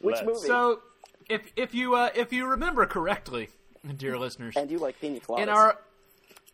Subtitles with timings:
[0.00, 0.46] Which Let's- movie?
[0.46, 0.80] So,
[1.28, 3.48] if if you uh, if you remember correctly,
[3.96, 5.42] dear listeners, and you like pina coladas?
[5.42, 5.78] in our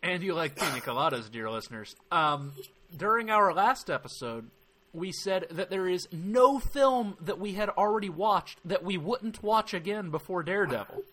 [0.03, 1.95] and you like pina coladas, dear listeners.
[2.11, 2.53] Um,
[2.95, 4.49] during our last episode,
[4.93, 9.41] we said that there is no film that we had already watched that we wouldn't
[9.43, 11.03] watch again before Daredevil.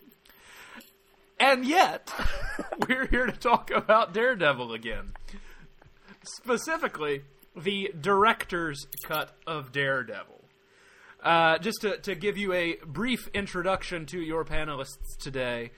[1.41, 2.13] And yet,
[2.89, 5.13] we're here to talk about Daredevil again.
[6.25, 7.23] Specifically,
[7.57, 10.42] the director's cut of Daredevil.
[11.23, 15.71] Uh, just to, to give you a brief introduction to your panelists today.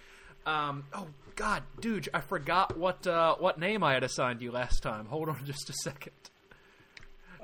[0.46, 4.82] Um, oh God, dude, I forgot what uh, what name I had assigned you last
[4.82, 5.06] time.
[5.06, 6.12] Hold on just a second,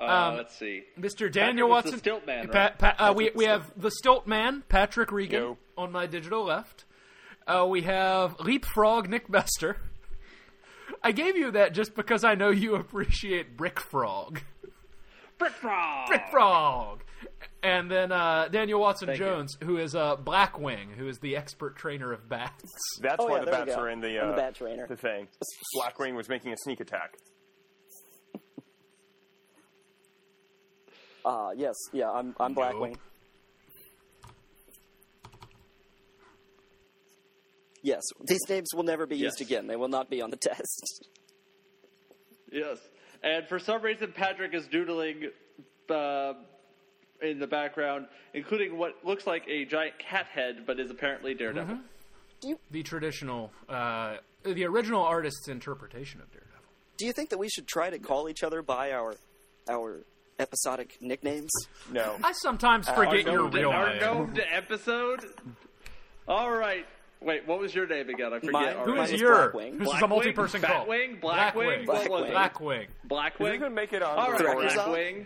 [0.01, 0.85] Uh, Um, let's see.
[0.99, 1.31] Mr.
[1.31, 1.99] Daniel the Watson.
[1.99, 2.79] Stilt Man, Pa- right?
[2.79, 5.59] pa- uh, we we have the Stilt Man, Patrick Regan, Yo.
[5.77, 6.85] on my digital left.
[7.47, 9.77] Uh, we have Leapfrog Nick Bester.
[11.03, 14.41] I gave you that just because I know you appreciate Brick Frog.
[15.39, 16.09] Brick Frog.
[16.09, 17.02] Brick Frog.
[17.63, 19.27] And then uh, Daniel Watson Thank you.
[19.27, 22.65] Jones, who is uh, Blackwing, who is the expert trainer of bats.
[23.02, 23.83] That's Oh, why yeah, the bats go.
[23.83, 24.87] are in the, uh, the bat trainer.
[24.87, 25.29] the thing.
[25.77, 27.15] Blackwing was making a sneak attack.
[31.23, 32.97] Uh, yes, yeah, I'm I'm Blackwing.
[37.83, 39.67] Yes, these names will never be used again.
[39.67, 41.05] They will not be on the test.
[42.52, 42.79] Yes.
[43.23, 45.29] And for some reason, Patrick is doodling
[45.89, 46.33] uh,
[47.23, 51.79] in the background, including what looks like a giant cat head, but is apparently Daredevil.
[52.71, 56.51] The traditional, uh, the original artist's interpretation of Daredevil.
[56.96, 59.15] Do you think that we should try to call each other by our
[59.68, 60.01] our
[60.38, 61.51] episodic nicknames?
[61.93, 62.16] No.
[62.24, 64.00] I sometimes forget Our your real our name.
[64.00, 65.21] known episode.
[66.28, 66.87] All right.
[67.22, 68.32] Wait, what was your name again?
[68.32, 68.53] I forget.
[68.53, 68.91] Mine- already.
[68.91, 69.50] Who Mine is is your?
[69.53, 69.78] Blackwing.
[69.78, 70.09] This is a Blackwing?
[70.09, 70.87] multi-person call.
[70.87, 71.21] Batwing?
[71.21, 71.84] Blackwing.
[71.84, 71.87] Blackwing?
[71.87, 72.32] What was it?
[72.34, 72.82] Blackwing.
[72.84, 73.53] Is Blackwing.
[73.53, 74.69] he going to make it on All the right, recording?
[74.71, 75.25] Director's Blackwing.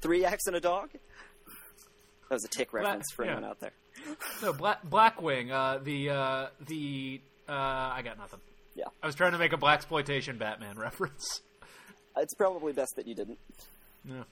[0.00, 0.90] Three acts and a dog.
[2.30, 3.32] That was a tick Black- reference for yeah.
[3.32, 3.72] anyone out there.
[4.40, 5.50] No, Black, Blackwing.
[5.50, 8.40] Uh, the uh, the uh, I got nothing.
[8.76, 11.42] Yeah, I was trying to make a black exploitation Batman reference.
[12.16, 13.38] it's probably best that you didn't.
[14.08, 14.22] Yeah.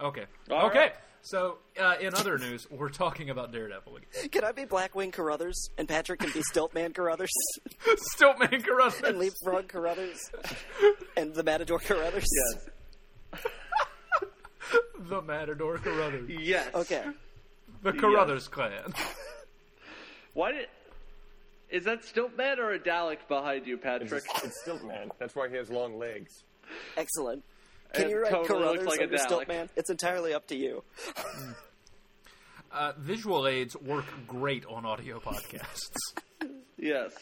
[0.00, 0.24] Okay.
[0.50, 0.78] All okay.
[0.78, 0.92] right.
[1.22, 4.28] So, uh, in other news, we're talking about Daredevil again.
[4.30, 7.28] Can I be Blackwing Carruthers and Patrick can be Stiltman Carruthers
[8.16, 9.02] Stiltman Carruthers.
[9.02, 10.18] and Leapfrog Carruthers
[11.16, 12.24] and the Matador Carruthers?
[13.34, 13.42] Yes.
[15.08, 16.28] the Matador Carruthers.
[16.30, 16.68] Yes.
[16.74, 17.04] Okay.
[17.82, 18.92] The Carruthers clan.
[20.34, 20.66] Why did?
[21.70, 24.24] Is that Stiltman or a Dalek behind you, Patrick?
[24.44, 25.10] it's Stiltman.
[25.18, 26.44] That's why he has long legs.
[26.96, 27.44] Excellent.
[27.92, 29.46] Can It you write totally looks Carruthers like a under Dalek.
[29.48, 29.68] Stiltman?
[29.76, 30.82] It's entirely up to you.
[32.72, 35.90] Uh, visual aids work great on audio podcasts.
[36.82, 37.12] Yes.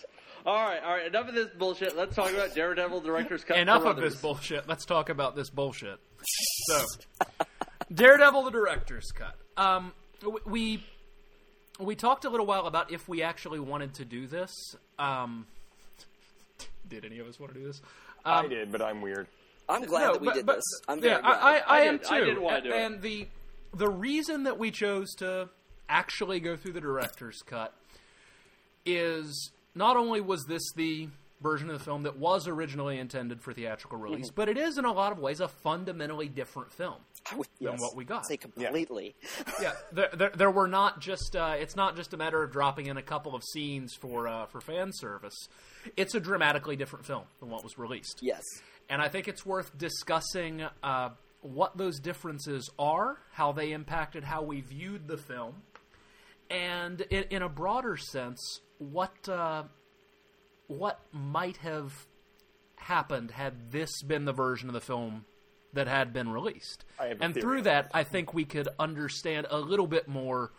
[0.47, 1.07] All right, all right.
[1.09, 1.97] Enough of this bullshit.
[1.97, 3.59] Let's talk about Daredevil director's cut.
[3.59, 4.69] Enough for of this bullshit.
[4.69, 5.99] Let's talk about this bullshit.
[6.69, 6.85] So,
[7.93, 9.35] Daredevil, the director's cut.
[9.57, 9.93] Um,
[10.47, 10.85] we
[11.81, 14.51] we talked a little while about if we actually wanted to do this.
[14.99, 15.47] Um,
[16.89, 17.81] did any of us want to do this?
[18.25, 19.27] I Um, did, but I'm weird.
[19.69, 20.81] I'm glad no, that we but- did but- this.
[20.89, 21.33] I'm very yeah, glad.
[21.39, 22.15] I, I, I, I am did- too.
[22.15, 22.77] I did wanna do it.
[22.77, 23.29] and the
[23.75, 25.49] the reason that we chose to
[25.89, 27.75] actually go through the director's cut
[28.85, 31.09] is not only was this the
[31.41, 34.35] version of the film that was originally intended for theatrical release, Mm-hmm.
[34.35, 36.97] but it is in a lot of ways a fundamentally different film.
[37.37, 38.27] Would, than yes, what we got.
[38.27, 39.15] Say completely.
[39.61, 41.37] Yeah, there, there, there were not just.
[41.37, 44.47] Uh, it's not just a matter of dropping in a couple of scenes for uh,
[44.47, 45.37] for fan service.
[45.97, 48.21] It's a dramatically different film than what was released.
[48.23, 48.43] Yes.
[48.89, 51.11] And I think it's worth discussing uh,
[51.43, 55.57] what those differences are, how they impacted how we viewed the film,
[56.51, 59.65] and in, in a broader sense, what uh,
[60.69, 62.07] what might have
[62.77, 65.25] happened had this been the version of the film
[65.73, 66.85] that had been released.
[66.99, 70.53] I have a And through that, I think we could understand a little bit more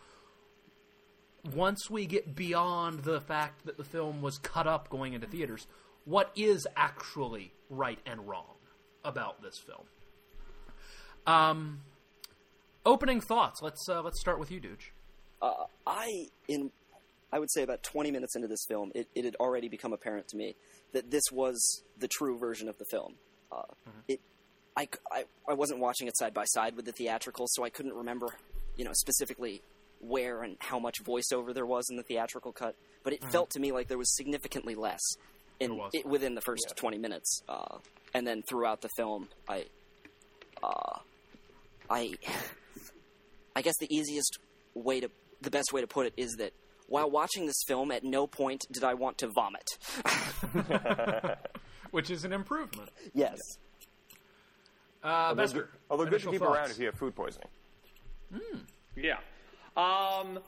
[1.54, 5.66] once we get beyond the fact that the film was cut up going into theaters,
[6.04, 8.56] what is actually right and wrong
[9.04, 9.86] about this film?
[11.26, 11.80] Um,
[12.84, 13.60] opening thoughts.
[13.62, 14.90] Let's uh, let's start with you, Dooch.
[15.40, 16.70] Uh, I in
[17.32, 20.28] I would say about 20 minutes into this film, it, it had already become apparent
[20.28, 20.56] to me
[20.92, 23.14] that this was the true version of the film.
[23.52, 23.62] Uh,
[24.08, 24.20] It,
[24.76, 27.94] I, I, I wasn't watching it side by side with the theatrical, so I couldn't
[27.94, 28.28] remember,
[28.76, 29.62] you know, specifically
[30.00, 32.74] where and how much voiceover there was in the theatrical cut.
[33.02, 35.00] But it felt to me like there was significantly less
[35.58, 37.78] in it, within the first 20 minutes, uh,
[38.14, 39.66] and then throughout the film, I,
[40.62, 40.98] uh,
[41.90, 42.14] I,
[43.56, 44.38] I guess the easiest
[44.74, 45.10] way to,
[45.40, 46.52] the best way to put it is that
[46.90, 49.64] while watching this film, at no point did I want to vomit.
[51.92, 52.90] Which is an improvement.
[53.14, 53.38] yes.
[55.02, 56.56] Uh, Although, Bester, good, although good to keep thoughts.
[56.56, 57.48] around if you have food poisoning.
[58.96, 59.16] Yeah.
[59.76, 60.40] Um,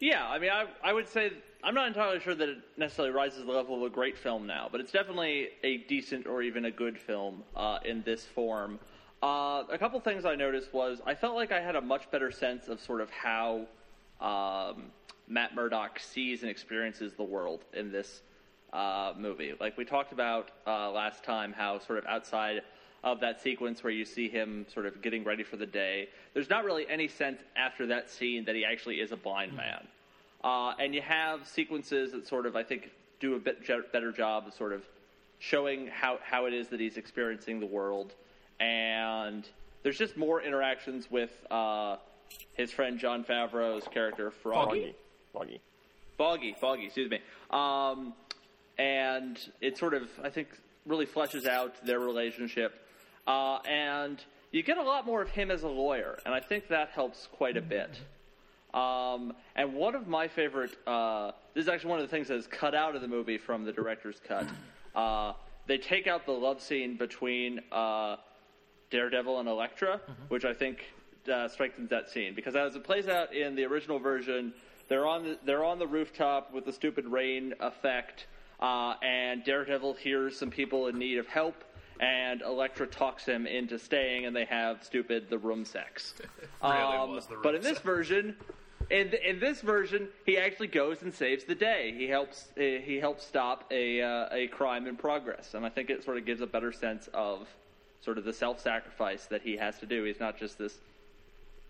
[0.00, 1.30] yeah, I mean, I, I would say
[1.62, 4.46] I'm not entirely sure that it necessarily rises to the level of a great film
[4.46, 8.80] now, but it's definitely a decent or even a good film uh, in this form.
[9.22, 12.32] Uh, a couple things I noticed was I felt like I had a much better
[12.32, 13.66] sense of sort of how
[14.20, 14.86] um,
[15.28, 18.22] Matt Murdock sees and experiences the world in this
[18.72, 19.54] uh, movie.
[19.58, 22.62] Like we talked about uh, last time, how sort of outside
[23.04, 26.48] of that sequence where you see him sort of getting ready for the day, there's
[26.48, 29.86] not really any sense after that scene that he actually is a blind man.
[30.44, 32.90] Uh, and you have sequences that sort of, I think,
[33.20, 34.82] do a bit je- better job of sort of
[35.38, 38.14] showing how, how it is that he's experiencing the world.
[38.60, 39.48] And
[39.82, 41.96] there's just more interactions with uh,
[42.54, 44.80] his friend Jon Favreau's character, Froggy.
[44.80, 44.94] Foggy.
[45.32, 45.60] Foggy.
[46.18, 47.18] Foggy, Foggy, excuse me.
[47.50, 48.14] Um,
[48.78, 50.48] and it sort of, I think,
[50.86, 52.86] really fleshes out their relationship.
[53.26, 56.68] Uh, and you get a lot more of him as a lawyer, and I think
[56.68, 58.00] that helps quite a bit.
[58.74, 62.36] Um, and one of my favorite, uh, this is actually one of the things that
[62.36, 64.46] is cut out of the movie from the director's cut.
[64.94, 65.32] Uh,
[65.66, 68.16] they take out the love scene between uh,
[68.90, 70.92] Daredevil and Elektra, which I think
[71.32, 74.52] uh, strengthens that scene because as it plays out in the original version,
[74.92, 78.26] they're on the, they're on the rooftop with the stupid rain effect,
[78.60, 81.64] uh, and Daredevil hears some people in need of help.
[81.98, 86.14] And Elektra talks him into staying, and they have stupid the room sex.
[86.62, 87.80] Really Um, the room but in this sex.
[87.80, 88.36] version,
[88.90, 91.94] in in this version, he actually goes and saves the day.
[91.96, 95.88] He helps uh, he helps stop a uh, a crime in progress, and I think
[95.90, 97.48] it sort of gives a better sense of
[98.00, 100.04] sort of the self sacrifice that he has to do.
[100.04, 100.78] He's not just this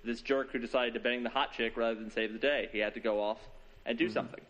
[0.05, 2.69] this jerk who decided to bang the hot chick rather than save the day.
[2.73, 3.39] He had to go off
[3.87, 4.07] and Mm-hmm.
[4.09, 4.41] do something.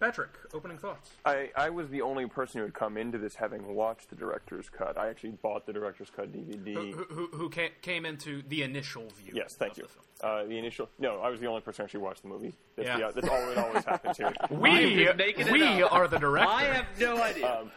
[0.00, 1.10] Patrick, opening thoughts.
[1.24, 4.68] I, I was the only person who had come into this having watched the director's
[4.68, 4.98] cut.
[4.98, 6.92] I actually bought the director's cut DVD.
[6.92, 9.32] Who, who, who ca- came into the initial view?
[9.34, 9.84] Yes, thank of you.
[9.84, 10.04] the film.
[10.20, 10.88] Uh, the initial.
[10.98, 12.52] No, I was the only person who actually watched the movie.
[12.76, 13.08] That's, Yeah.
[13.12, 14.32] the, that's all that always happens here.
[14.50, 16.50] We, just making it we are the director.
[16.50, 17.60] I have no idea.
[17.60, 17.70] Um,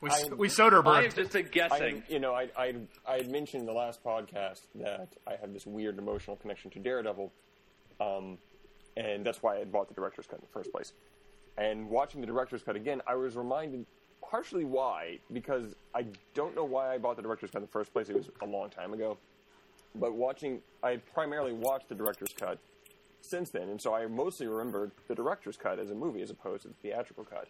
[0.00, 1.02] we, I- we I Soderbergh.
[1.04, 2.02] have just been I, guessing.
[2.08, 2.74] you know, I, I,
[3.06, 6.78] I had mentioned in the last podcast that I have this weird emotional connection to
[6.78, 7.32] Daredevil,
[8.00, 8.38] um,
[8.96, 10.92] and that's why I had bought the director's cut in the first place.
[11.58, 13.86] And watching the director's cut again, I was reminded
[14.22, 17.92] partially why, because I don't know why I bought the director's cut in the first
[17.92, 18.08] place.
[18.08, 19.16] It was a long time ago.
[19.94, 22.58] But watching, I primarily watched the director's cut
[23.22, 26.62] since then, and so I mostly remembered the director's cut as a movie as opposed
[26.62, 27.48] to the theatrical cut.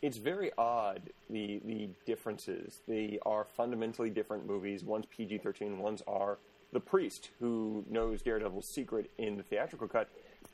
[0.00, 2.80] It's very odd the the differences.
[2.86, 4.84] They are fundamentally different movies.
[4.84, 6.38] One's PG thirteen, one's R.
[6.72, 10.08] The priest who knows Daredevil's secret in the theatrical cut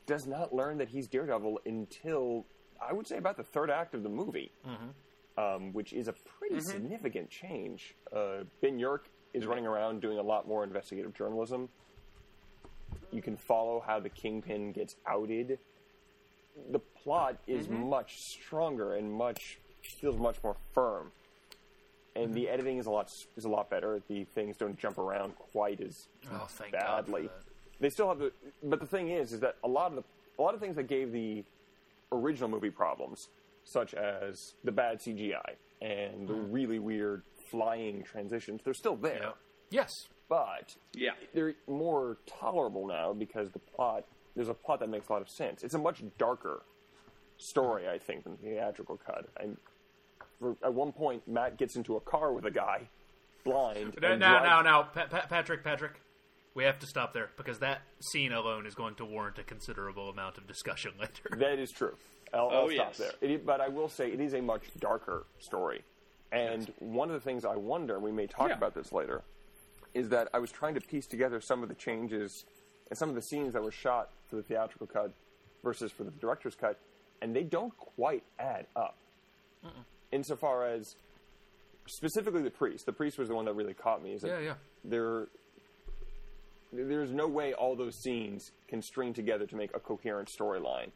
[0.07, 2.45] does not learn that he's Daredevil until
[2.81, 4.51] I would say about the third act of the movie,
[5.37, 7.95] um, which is a pretty significant change.
[8.15, 11.69] Uh, Ben Urich is running around doing a lot more investigative journalism.
[13.11, 15.59] You can follow how the Kingpin gets outed.
[16.71, 17.89] The plot is mm-hmm.
[17.89, 19.59] much stronger and much
[20.01, 21.11] feels much more firm,
[22.15, 22.53] and the mm-hmm.
[22.53, 24.01] editing is a lot is a lot better.
[24.09, 26.81] The things don't jump around quite as oh, thank God.
[26.81, 27.29] for badly.
[27.79, 28.31] They still have the,
[28.63, 30.03] but the thing is, is that a lot of the
[30.37, 31.43] a lot of things that gave the
[32.11, 33.29] original movie problems,
[33.63, 36.51] such as the bad CGI and the mm-hmm.
[36.51, 39.19] really weird flying transitions, they're still there.
[39.21, 39.31] Yeah.
[39.69, 39.91] Yes.
[40.27, 41.11] But Yeah.
[41.33, 45.29] they're more tolerable now because the plot there's a plot that makes a lot of
[45.29, 45.63] sense.
[45.63, 46.63] It's a much darker
[47.37, 49.27] story, I think, than the theatrical cut.
[49.39, 49.57] And
[50.39, 52.89] for, at one point, Matt gets into a car with a guy,
[53.43, 53.97] blind.
[54.01, 56.01] Now, and now, drives- now, now, Pa- Pa- Patrick, Patrick,
[56.53, 60.09] we have to stop there because that scene alone is going to warrant a considerable
[60.09, 61.37] amount of discussion later.
[61.37, 61.95] That is true.
[62.33, 62.97] I'll, Oh, I'll stop yes.
[62.97, 63.11] there.
[63.21, 65.83] It is- but I will say it is a much darker story.
[66.31, 68.55] And one of the things I wonder, and we may talk Yeah.
[68.55, 69.21] about this later,
[69.93, 72.45] is that I was trying to piece together some of the changes
[72.89, 75.13] and some of the scenes that were shot for the theatrical cut
[75.63, 76.77] versus for the director's cut,
[77.25, 78.95] and they don't quite add up.
[80.11, 80.95] Insofar as
[81.87, 84.13] specifically the priest, the priest was the one that really caught me.
[84.13, 84.53] Is that Yeah, yeah.
[84.83, 85.27] there
[86.71, 90.91] there's no way all those scenes can string together to make a coherent storyline.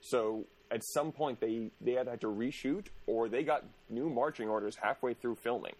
[0.00, 4.76] So at some point they they had to reshoot or they got new marching orders
[4.76, 5.74] halfway through filming.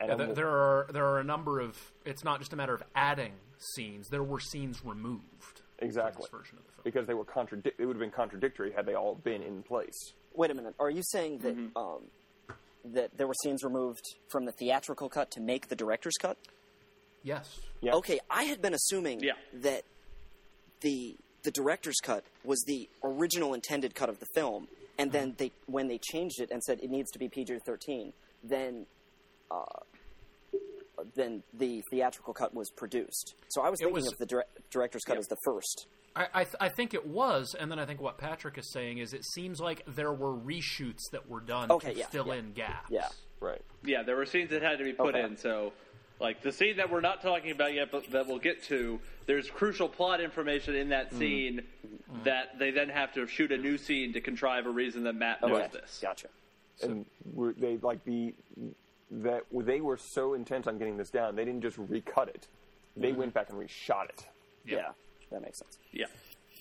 [0.00, 0.28] And Mm-hmm.
[0.28, 1.92] Yeah, there are there are a number of.
[2.06, 3.34] It's not just a matter of adding
[3.74, 4.08] scenes.
[4.08, 5.60] There were scenes removed.
[5.84, 6.82] Exactly From this version of the film.
[6.84, 10.12] because they were contradic- it would have been contradictory had they all been in place.
[10.34, 10.74] Wait a minute.
[10.80, 12.02] Are you saying that um,
[12.84, 16.36] that there were scenes removed from the theatrical cut to make the director's cut?
[17.22, 17.60] Yes.
[17.80, 17.92] Yeah.
[17.94, 19.32] Okay, I had been assuming Yeah.
[19.62, 19.82] that
[20.80, 24.66] the the director's cut was the original intended cut of the film,
[24.98, 28.12] and then they when they changed it and said it needs to be PG thirteen,
[28.42, 28.86] then
[29.50, 29.62] uh,
[31.14, 33.34] then the theatrical cut was produced.
[33.48, 35.86] So I was It thinking was- of the dire- director's cut as the first.
[36.16, 38.98] I, I, th- I think it was, and then I think what Patrick is saying
[38.98, 42.34] is it seems like there were reshoots that were done Okay, to yeah, fill yeah.
[42.34, 42.88] in gaps.
[42.90, 43.08] Yeah.
[43.40, 43.60] Right.
[43.84, 45.24] Yeah, there were scenes that had to be put Okay.
[45.24, 45.36] in.
[45.36, 45.72] So,
[46.20, 49.00] like the scene that we're not talking about yet, but that we'll get to.
[49.26, 51.18] There's crucial plot information in that mm.
[51.18, 51.62] scene
[52.22, 55.42] that they then have to shoot a new scene to contrive a reason that Matt
[55.42, 55.98] knows this.
[56.00, 56.28] gotcha.
[56.82, 58.32] and were they like the
[59.22, 62.46] that they were so intent on getting this down, they didn't just recut it.
[62.96, 64.26] They went back and reshot it.
[64.66, 64.90] Yeah.
[65.30, 65.78] that makes sense.
[65.92, 66.06] Yeah.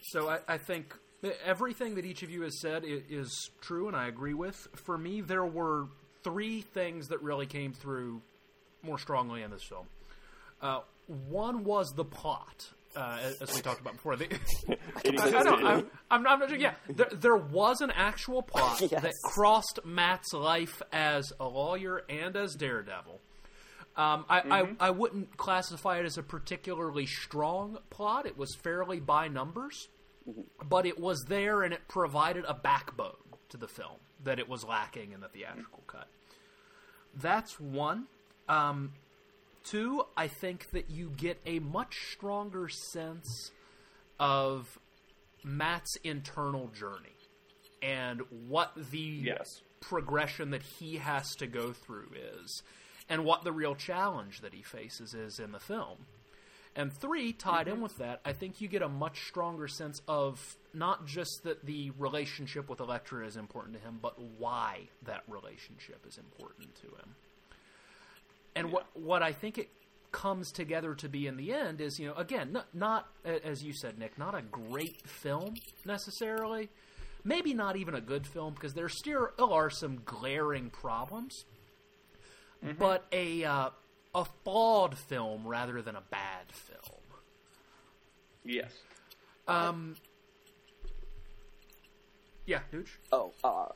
[0.10, 0.96] So I, I think
[1.46, 4.56] everything that each of you has said i- is true, and I agree with.
[4.74, 5.88] For me, there were
[6.24, 8.22] three things that really came through
[8.82, 9.86] more strongly in this film.
[10.62, 10.80] Uh,
[11.30, 14.14] one was the plot, uh, as- we talked about before.
[14.20, 14.24] I
[15.06, 15.32] existed.
[15.32, 16.60] know, I'm, I'm, I'm not.
[16.60, 19.02] Yeah, there, there was an actual plot Yes.
[19.02, 23.20] that crossed Matt's life as a lawyer and as Daredevil.
[23.96, 24.40] Um, I,
[24.80, 28.26] I, I wouldn't classify it as a particularly strong plot.
[28.26, 29.88] It was fairly by numbers,
[30.68, 33.14] but it was there and it provided a backbone
[33.50, 36.08] to the film that it was lacking in the theatrical cut.
[37.16, 38.06] That's one.
[38.50, 38.94] Um,
[39.64, 43.52] two, I think that you get a much stronger sense
[44.20, 44.80] of
[45.44, 47.16] Matt's internal journey
[47.82, 49.62] and what the Yes.
[49.82, 52.64] progression that he has to go through is,
[53.10, 56.06] and what the real challenge that he faces is in the film.
[56.76, 57.84] And three, tied in mm-hmm.
[57.84, 61.92] with that, I think you get a much stronger sense of not just that the
[62.00, 67.16] relationship with Elektra is important to him, but why that relationship is important to him.
[68.56, 69.70] And what what I think it
[70.12, 73.74] comes together to be in the end is, you know, again, not, not as you
[73.74, 75.56] said, Nick, not a great film
[75.86, 76.70] necessarily,
[77.24, 81.46] maybe not even a good film because there still are some glaring problems,
[82.78, 83.70] but a uh,
[84.16, 87.02] a flawed film rather than a bad film.
[88.46, 88.72] Yes.
[89.48, 89.96] Um,
[92.46, 92.90] yeah, Dooch.
[93.12, 93.68] Oh, uh,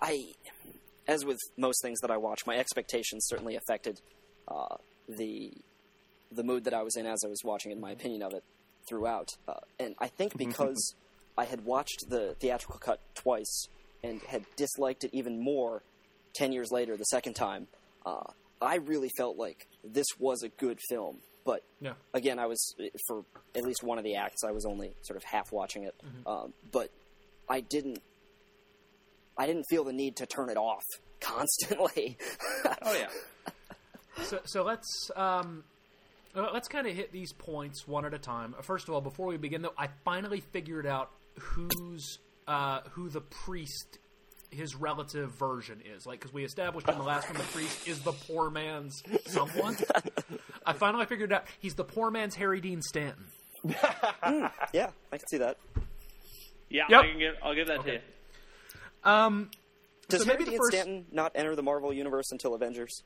[0.00, 0.32] I,
[1.08, 4.00] as with most things that I watch, my expectations certainly affected
[4.46, 4.76] uh,
[5.08, 5.52] the
[6.30, 8.34] the mood that I was in as I was watching it, and my opinion of
[8.34, 8.44] it
[8.88, 9.30] throughout.
[9.48, 10.94] Uh, and I think because
[11.38, 13.68] I had watched the theatrical cut twice
[14.04, 15.82] and had disliked it even more
[16.34, 17.66] ten years later, the second time,
[18.04, 18.24] uh,
[18.60, 21.20] I really felt like this was a good film.
[21.46, 21.94] But Yeah.
[22.12, 22.74] again, I was
[23.06, 23.24] for
[23.54, 24.44] at least one of the acts.
[24.44, 25.94] I was only sort of half watching it,
[26.26, 26.90] um, but
[27.48, 28.02] I didn't.
[29.38, 30.82] I didn't feel the need to turn it off
[31.20, 32.18] constantly.
[32.82, 33.08] Oh yeah.
[34.24, 35.62] So, so let's um,
[36.34, 38.54] let's kind of hit these points one at a time.
[38.58, 42.18] Uh, First of all, before we begin, though, I finally figured out who's
[42.48, 43.98] uh, who the priest,
[44.50, 46.04] his relative version is.
[46.04, 49.76] Like, because we established in the last one, the priest is the poor man's someone.
[50.66, 53.24] I finally figured out he's the poor man's Harry Dean Stanton.
[54.72, 55.58] yeah, I can see that.
[56.70, 56.84] Yeah.
[56.88, 57.00] Yep.
[57.00, 58.00] I can give, I'll give that to you.
[59.04, 59.50] Um,
[60.08, 63.02] Does So Harry maybe the Dean first- Stanton not enter the Marvel universe until Avengers?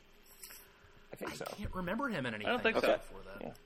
[1.13, 1.45] I think so.
[1.51, 2.47] I can't remember him in anything.
[2.49, 2.81] I don't think so.
[2.83, 3.57] before that.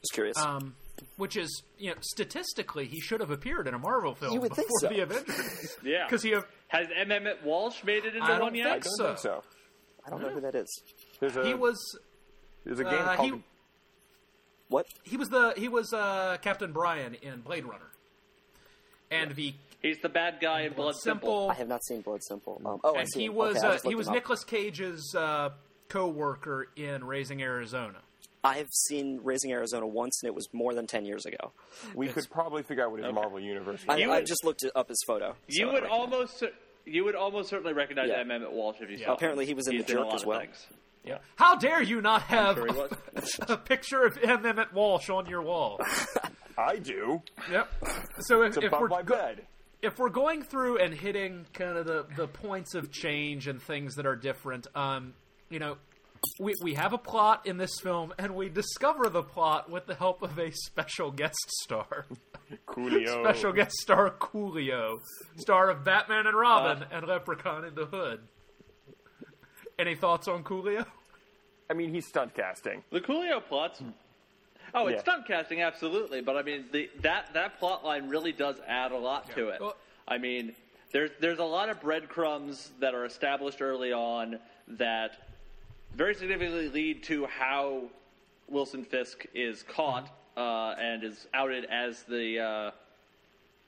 [0.00, 0.36] Just curious.
[0.38, 0.74] Um,
[1.16, 4.50] which is, you know, statistically, he should have appeared in a Marvel film You would
[4.50, 4.88] before think so.
[4.88, 5.76] the Avengers.
[5.84, 6.06] Yeah.
[6.06, 7.10] Because he have, Has M.
[7.10, 8.66] Emmet Walsh made it into I don't one yet?
[8.66, 9.06] I don't so.
[9.08, 9.42] think so.
[10.06, 10.82] I don't know who that is.
[11.20, 11.76] There's a he was
[12.64, 13.42] there's a game uh, called he,
[14.68, 14.86] What?
[15.04, 17.90] he was the he was uh, Captain Bryant in Blade Runner,
[19.10, 21.28] and the He's the bad guy in Blood Simple.
[21.28, 21.50] Simple.
[21.50, 22.60] I have not seen Blood Simple.
[22.64, 23.22] Um, oh, I and see.
[23.22, 24.14] he was Okay, uh, he was him up.
[24.16, 25.50] Nicolas Cage's uh,
[25.88, 27.98] co-worker in Raising Arizona.
[28.44, 31.52] I've seen Raising Arizona once, and it was more than ten years ago.
[31.94, 34.08] we could probably figure out what his Marvel universe I, was.
[34.08, 35.36] I just looked up his photo.
[35.46, 36.42] You so would almost
[36.84, 38.20] you would almost certainly recognize Yeah.
[38.20, 38.30] M.
[38.30, 39.10] Emmet Walsh if you saw him.
[39.12, 40.40] Apparently he was in He's The Jerk as well.
[40.40, 40.66] things.
[41.04, 41.18] Yeah.
[41.36, 42.90] How dare you not have Sure he was.
[43.48, 44.44] a picture of M.
[44.44, 45.80] Emmet Walsh on your wall?
[46.58, 47.22] I do.
[47.50, 47.68] yep.
[48.20, 49.46] So if, It's if we're my bed.
[49.82, 53.96] If we're going through and hitting kind of the, the points of change and things
[53.96, 55.14] that are different, um,
[55.50, 55.76] you know,
[56.38, 59.94] we, we have a plot in this film, and we discover the plot with the
[59.94, 62.06] help of a special guest star.
[62.68, 63.24] Coolio.
[63.24, 65.00] Special guest star Coolio,
[65.36, 68.20] star of Batman and Robin and Leprechaun in the Hood.
[69.78, 70.86] Any thoughts on Coolio?
[71.68, 72.84] I mean, he's stunt casting.
[72.92, 73.82] The Coolio plots.
[74.74, 75.00] Oh, it's Yeah.
[75.02, 76.20] stunt casting, absolutely.
[76.22, 79.60] But I mean, the, that that plot line really does add a lot to it.
[79.60, 79.76] Well-
[80.08, 80.54] I mean,
[80.92, 84.38] there's there's a lot of breadcrumbs that are established early on
[84.68, 85.28] that
[85.94, 87.84] very significantly lead to how
[88.48, 92.70] Wilson Fisk is caught uh, and is outed as the uh,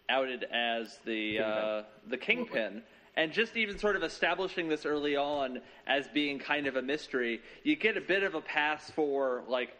[0.09, 2.83] outed as the uh, the kingpin.
[3.17, 7.41] and just even sort of establishing this early on as being kind of a mystery,
[7.63, 9.71] you get a bit of a pass for like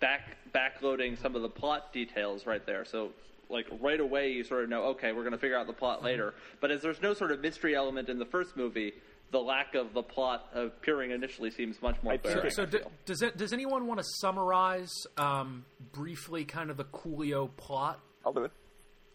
[0.00, 2.84] back backloading some of the plot details right there.
[2.84, 3.10] So
[3.48, 6.02] like right away you sort of know okay we're going to figure out the plot
[6.02, 6.34] later.
[6.60, 8.92] But as there's no sort of mystery element in the first movie,
[9.32, 12.46] the lack of the plot appearing initially seems much more I think glaring.
[12.48, 16.76] it- So, I d- does it, does anyone want to summarize um, briefly kind of
[16.76, 18.00] the Coolio plot?
[18.26, 18.50] I'll do it.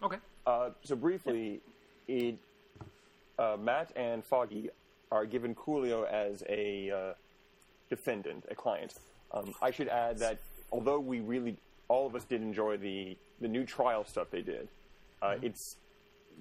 [0.02, 0.18] Okay.
[0.48, 1.60] Uh, so briefly,
[2.08, 2.38] it,
[3.38, 4.70] uh, Matt and Foggy
[5.12, 7.14] are given Coolio as a uh,
[7.90, 8.94] defendant, a client.
[9.34, 10.40] Um, I should add that
[10.72, 11.58] although we really,
[11.88, 14.68] all of us did enjoy the the new trial stuff they did,
[15.22, 15.76] uh, it's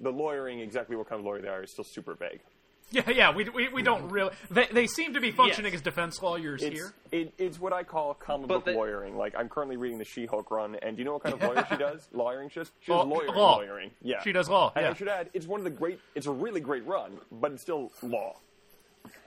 [0.01, 2.39] the lawyering exactly what kind of lawyer they are is still super vague.
[2.91, 3.35] Yeah, yeah.
[3.35, 4.29] We, we, we don't really.
[4.51, 5.79] They, they seem to be functioning Yes.
[5.79, 6.93] as defense lawyers It's, here.
[7.11, 9.17] it, it's what I call comic But book they- lawyering.
[9.17, 11.65] Like I'm currently reading the She-Hulk run, and do you know what kind of lawyer
[11.67, 12.07] she does?
[12.13, 13.55] Lawyering, she does, she does Law- lawyering, law.
[13.55, 13.91] lawyering.
[14.03, 15.99] Yeah, She does law, And I should add, it's one of the great.
[16.13, 18.35] It's a really great run, but it's still law.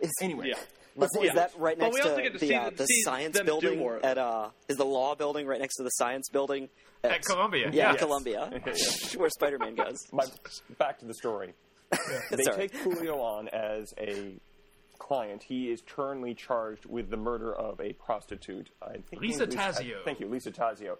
[0.01, 0.59] Is, Anyway, Yeah.
[0.99, 3.41] My is, point is that right next to to the, see uh, the see science
[3.41, 6.69] building more at uh is the law building right next to the science building
[7.05, 7.91] At Columbia, Yeah, yeah.
[7.93, 8.51] at Columbia,
[9.17, 9.97] where Spider-Man goes.
[10.13, 10.25] my,
[10.79, 11.55] back to the story.
[12.31, 12.69] They Sorry.
[12.69, 14.35] take Coolio on as a
[14.99, 15.43] client.
[15.45, 18.69] He is currently charged with the murder of a prostitute.
[18.83, 20.05] I think Lisa named Tazio.
[20.05, 20.97] Thank you, Lisa Tazio.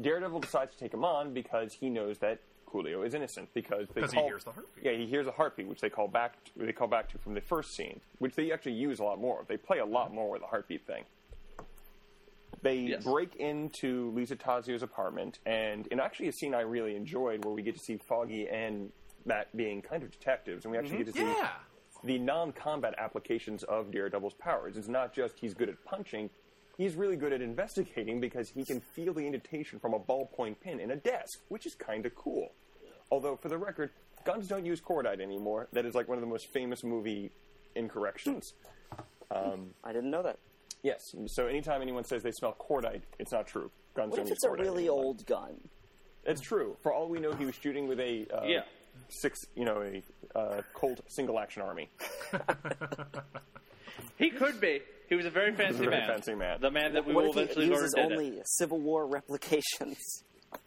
[0.00, 2.40] Daredevil decides to take him on because he knows that
[2.76, 4.84] Coolio is innocent because they Because he hears the heartbeat.
[4.84, 6.36] Yeah, he hears a heartbeat, which they call back.
[6.56, 9.44] They call back to from the first scene, which they actually use a lot more.
[9.48, 11.04] They play a lot more with the heartbeat thing.
[12.62, 13.04] They Yes.
[13.04, 17.62] break into Lisa Tazio's apartment, and in actually a scene I really enjoyed, where we
[17.62, 18.92] get to see Foggy and
[19.24, 21.32] Matt being kind of detectives, and we actually get to mm-hmm.
[21.32, 21.50] see Yeah.
[22.04, 24.76] the non-combat applications of Daredevil's powers.
[24.76, 26.30] It's not just he's good at punching;
[26.78, 30.80] he's really good at investigating because he can feel the indentation from a ballpoint pen
[30.80, 32.52] in a desk, which is kind of cool.
[33.10, 33.90] Although, for the record,
[34.24, 35.68] guns don't use cordite anymore.
[35.72, 37.30] That is like one of the most famous movie
[37.74, 38.52] incorrections.
[39.30, 40.38] I didn't know that.
[40.82, 41.00] Yes.
[41.26, 43.70] So anytime anyone says they smell cordite, it's not true.
[43.94, 45.04] Guns What don't if use it's a cordite really anymore.
[45.04, 45.56] old gun?
[46.24, 46.76] It's true.
[46.82, 48.62] For all we know, he was shooting with a uh, Yeah.
[49.08, 51.88] six, you know, a uh, Colt single action army.
[54.18, 54.80] He could be.
[55.08, 56.06] He was a very fancy very man.
[56.08, 56.58] fancy man.
[56.60, 58.12] The man that we what will if he eventually learn uses did it.
[58.12, 59.98] only Civil War replications,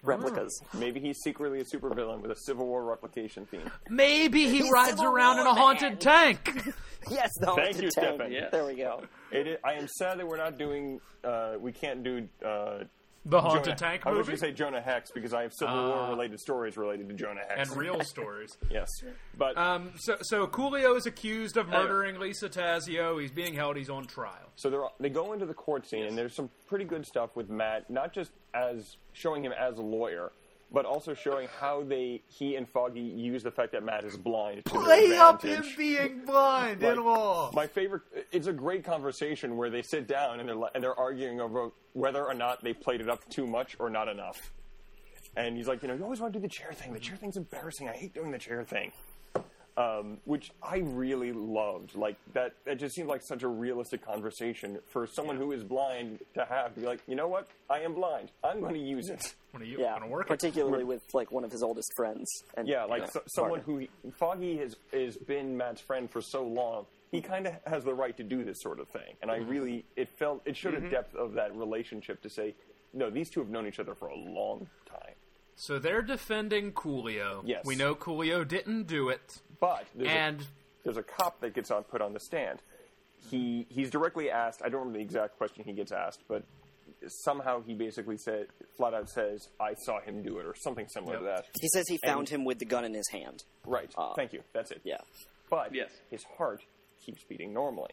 [0.03, 0.61] replicas?
[0.73, 3.69] Maybe he's secretly a supervillain with a Civil War replication theme.
[3.89, 5.97] Maybe he He's rides Civil around in a War haunted man.
[5.99, 6.73] tank.
[7.09, 7.55] Yes, no.
[7.55, 8.15] Thank it's you, tank.
[8.17, 8.31] Stefan.
[8.31, 8.49] Yes.
[8.51, 9.01] There we go.
[9.31, 10.99] It is, I am sad that we're not doing.
[11.23, 12.79] Uh, we can't do uh,
[13.25, 15.53] The haunted Jonah, tank I was movie going to say Jonah Hex because I have
[15.53, 15.87] Civil Ah.
[16.01, 17.69] War related stories related to Jonah Hex.
[17.69, 18.57] and real stories.
[18.71, 18.87] yes,
[19.37, 23.21] but Um, so, so Coolio is accused of murdering Lisa Tazio.
[23.21, 23.75] He's being held.
[23.77, 24.49] He's on trial.
[24.55, 27.49] So they're, they go into the court scene, and there's some pretty good stuff with
[27.49, 30.31] Matt, not just as showing him as a lawyer,
[30.71, 34.65] but also showing how they he and Foggy use the fact that Matt is blind
[34.65, 34.71] to
[35.09, 35.77] their advantage.
[35.77, 36.95] being blind Like,
[37.53, 38.03] My favorite.
[38.31, 42.23] It's a great conversation where they sit down and they're and they're arguing over whether
[42.23, 44.53] or not they played it up too much or not enough.
[45.35, 46.93] And he's like, you know, you always want to do the chair thing.
[46.93, 47.87] The chair thing's embarrassing.
[47.87, 48.91] I hate doing the chair thing.
[49.79, 51.95] Um, which I really loved.
[51.95, 52.53] Like that.
[52.65, 56.73] That just seemed like such a realistic conversation for someone who is blind to have
[56.75, 57.47] to be like, you know what?
[57.69, 58.29] I am blind.
[58.43, 59.33] I'm going to use it.
[59.51, 60.25] When are you Yeah, going to work?
[60.25, 60.27] it?
[60.27, 62.27] particularly with like one of his oldest friends.
[62.57, 63.87] And, Yeah, like you know, so, someone partner.
[64.03, 66.85] who Foggy has has been Matt's friend for so long.
[67.11, 69.49] He kind of has the right to do this sort of thing, and I Mm-hmm.
[69.49, 72.53] really it felt it showed a depth of that relationship to say,
[72.93, 74.88] no, these two have known each other for a long time.
[75.61, 77.41] So they're defending Coolio.
[77.45, 77.65] Yes.
[77.65, 79.39] We know Coolio didn't do it.
[79.59, 80.45] But there's, And a,
[80.85, 82.59] there's a cop that gets on put on the stand.
[83.29, 84.61] He he's directly asked.
[84.63, 86.43] I don't remember the exact question he gets asked, but
[87.25, 91.17] somehow he basically said flat out says, "I saw him do it" or something similar
[91.17, 91.45] to that.
[91.59, 93.43] he says he found him with the gun in his hand.
[93.65, 93.91] Right.
[93.97, 94.41] Uh, Thank you.
[94.53, 94.79] That's it.
[94.85, 94.99] Yeah.
[95.49, 95.91] But Yes.
[96.09, 96.61] his heart
[97.05, 97.91] keeps beating normally.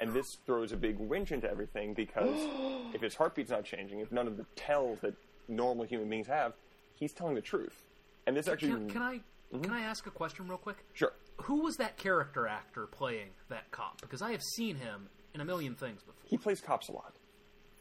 [0.00, 2.38] And this throws a big wrench into everything because
[2.94, 5.12] if his heartbeat's not changing, if none of the tells that
[5.48, 6.54] normal human beings have,
[7.02, 7.82] he's telling the truth.
[8.26, 8.68] And this actually.
[8.70, 9.20] can, can I
[9.62, 10.76] can I ask a question real quick?
[10.94, 11.12] Sure.
[11.42, 14.00] Who was that character actor playing that cop?
[14.00, 16.14] Because I have seen him in a million things before.
[16.24, 17.14] He plays cops a lot.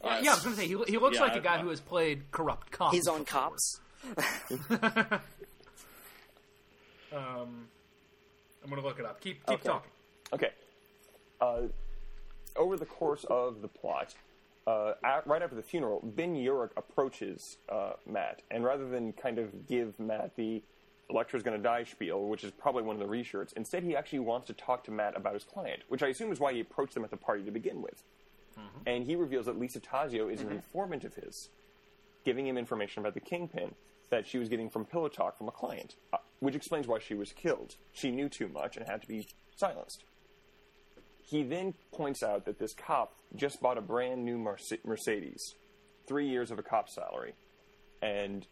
[0.03, 1.57] yeah, yeah, I was going to say he, he looks Yeah, like a I've- guy
[1.59, 2.95] who has played corrupt cops.
[2.95, 3.51] He's on before.
[3.51, 3.79] cops.
[7.13, 7.67] Um,
[8.63, 9.19] I'm going to look it up.
[9.21, 9.67] Keep keep Okay.
[9.67, 9.91] talking.
[10.33, 10.49] Okay.
[11.41, 11.61] Uh,
[12.55, 14.13] over the course of the plot,
[14.67, 19.39] uh, at, right after the funeral, Ben Urich approaches uh, Matt, and rather than kind
[19.39, 20.61] of give Matt the
[21.09, 24.19] Elektra's going to die spiel, which is probably one of the reshirts, instead he actually
[24.19, 26.93] wants to talk to Matt about his client, which I assume is why he approached
[26.93, 28.03] them at the party to begin with.
[28.85, 31.49] And he reveals that Lisa Tazio is an informant of his,
[32.23, 33.75] giving him information about the kingpin
[34.09, 35.95] that she was getting from Pillow Talk from a client.
[36.13, 37.75] Uh, which explains why she was killed.
[37.93, 40.03] She knew too much and had to be silenced.
[41.23, 44.37] He then points out that this cop just bought a brand new
[44.83, 45.55] Mercedes,
[46.07, 47.33] three years of a cop's salary,
[48.01, 48.45] and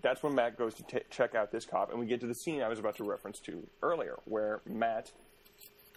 [0.00, 2.34] that's when Matt goes to t- check out this cop, and we get to the
[2.34, 5.10] scene I was about to reference to earlier, where Matt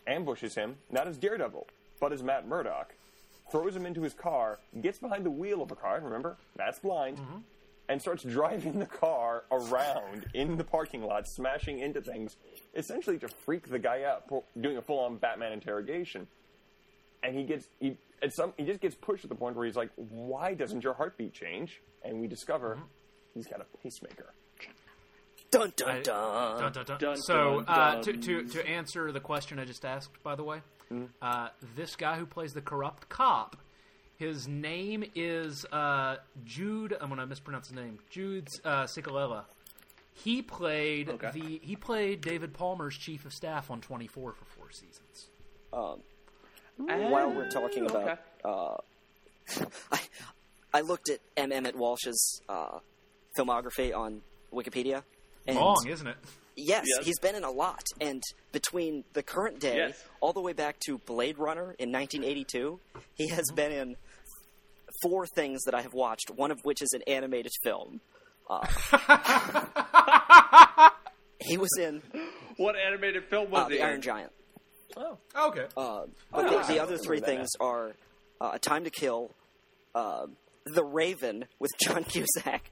[0.08, 1.68] ambushes him, not as Daredevil,
[2.00, 2.96] but as Matt Murdock,
[3.52, 7.18] throws him into his car, gets behind the wheel of a car, remember, Matt's blind,
[7.18, 7.38] mm-hmm.
[7.90, 12.38] and starts driving the car around in the parking lot, smashing into things,
[12.76, 14.24] essentially to freak the guy out,
[14.60, 16.28] doing a full-on Batman interrogation.
[17.24, 19.76] And he gets he at some he just gets pushed to the point where he's
[19.76, 22.80] like, "Why doesn't your heartbeat change?" And we discover
[23.34, 24.34] he's got a pacemaker.
[25.52, 26.60] Dun dun I- dun.
[26.60, 26.98] Dun, dun, dun.
[27.00, 28.02] Dun, so, dun, uh.
[28.04, 30.62] To, to to answer the question I just asked, by the way,
[31.22, 33.58] uh, this guy who plays the corrupt cop,
[34.18, 36.96] his name is uh, Jude.
[37.02, 38.00] I'm gonna mispronounce his name.
[38.10, 39.44] Jude uh, Ciccolella.
[40.14, 41.32] He played Okay.
[41.34, 45.30] the he played David Palmer's chief of staff on 24 for four seasons.
[46.88, 48.18] While we're talking okay.
[48.44, 48.82] about,
[49.56, 50.00] uh, I,
[50.74, 51.52] I looked at M.
[51.52, 52.80] Emmet Walsh's uh,
[53.38, 54.22] filmography on
[54.54, 55.04] Wikipedia.
[55.48, 56.18] And Long, isn't it?
[56.56, 57.06] Yes, Yes.
[57.06, 57.84] he's been in a lot.
[58.00, 60.04] And between the current day, Yes.
[60.20, 62.80] all the way back to Blade Runner in 1982,
[63.16, 63.96] he has been in
[65.02, 68.02] four things that I have watched, one of which is an animated film.
[68.50, 68.68] Uh,
[71.40, 72.02] he was in
[72.58, 73.88] What animated film was uh, he The in?
[73.88, 74.32] Iron Giant.
[74.98, 75.66] Oh, Okay.
[75.78, 77.92] Uh, but Oh, the, the other three remember that things are
[78.40, 79.32] uh, A Time to Kill,
[79.96, 80.28] uh,
[80.66, 82.72] The Raven with John Cusack,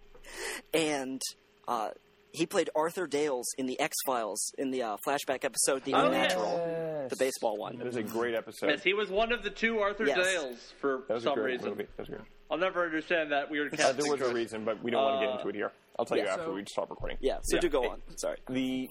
[0.73, 1.21] and
[1.67, 1.89] uh,
[2.31, 6.05] he played Arthur Dales in the X Files in the uh, flashback episode The Oh,
[6.07, 7.79] Unnatural, the baseball one.
[7.79, 8.67] It was a great episode.
[8.69, 10.17] Yes, he was one of the two Arthur Yes.
[10.17, 11.69] Dales for that was a some great reason.
[11.69, 11.83] movie.
[11.97, 12.21] That was great.
[12.51, 15.25] I'll never understand that weird Uh, there was a reason, but we don't want to
[15.27, 15.71] get Uh, into it here.
[15.99, 17.17] I'll tell you after so- we stop recording.
[17.21, 17.61] Yeah, so Yeah.
[17.61, 18.01] do go on.
[18.15, 18.37] Sorry.
[18.49, 18.89] the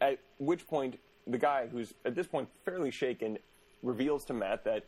[0.00, 0.98] at which point
[1.30, 3.38] the guy who's at this point fairly shaken
[3.82, 4.84] reveals to Matt that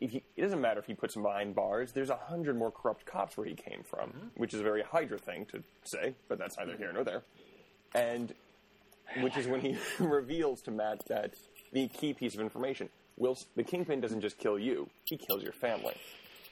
[0.00, 2.70] if he, it doesn't matter if he puts him behind bars, there's a hundred more
[2.70, 6.38] corrupt cops where he came from, which is a very Hydra thing to say, but
[6.38, 7.22] that's neither here nor there.
[7.94, 8.34] And
[9.20, 11.34] which is when he reveals to Matt that
[11.72, 15.52] the key piece of information: Will the Kingpin doesn't just kill you; he kills your
[15.52, 15.94] family.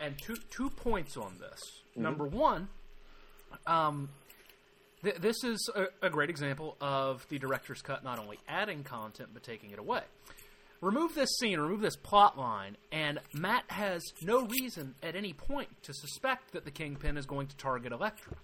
[0.01, 1.83] and two two points on this.
[1.97, 2.69] Number one,
[3.67, 4.09] um,
[5.05, 9.31] th- this is a, a great example of the director's cut not only adding content
[9.33, 10.03] but taking it away.
[10.81, 15.69] Remove this scene, remove this plot line, and Matt has no reason at any point
[15.85, 18.37] to suspect that the Kingpin is going to target Elektra.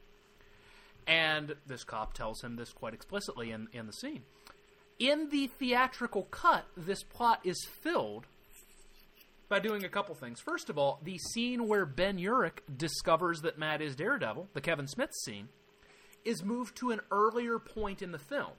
[1.07, 4.23] And this cop tells him this quite explicitly in, in the scene.
[4.99, 8.27] In the theatrical cut, this plot is filled
[9.49, 10.41] by doing a couple things.
[10.41, 14.87] First of all, the scene where Ben Urich discovers that Matt is Daredevil, the Kevin
[14.87, 15.49] Smith scene,
[16.25, 18.53] is moved to an earlier point in the film.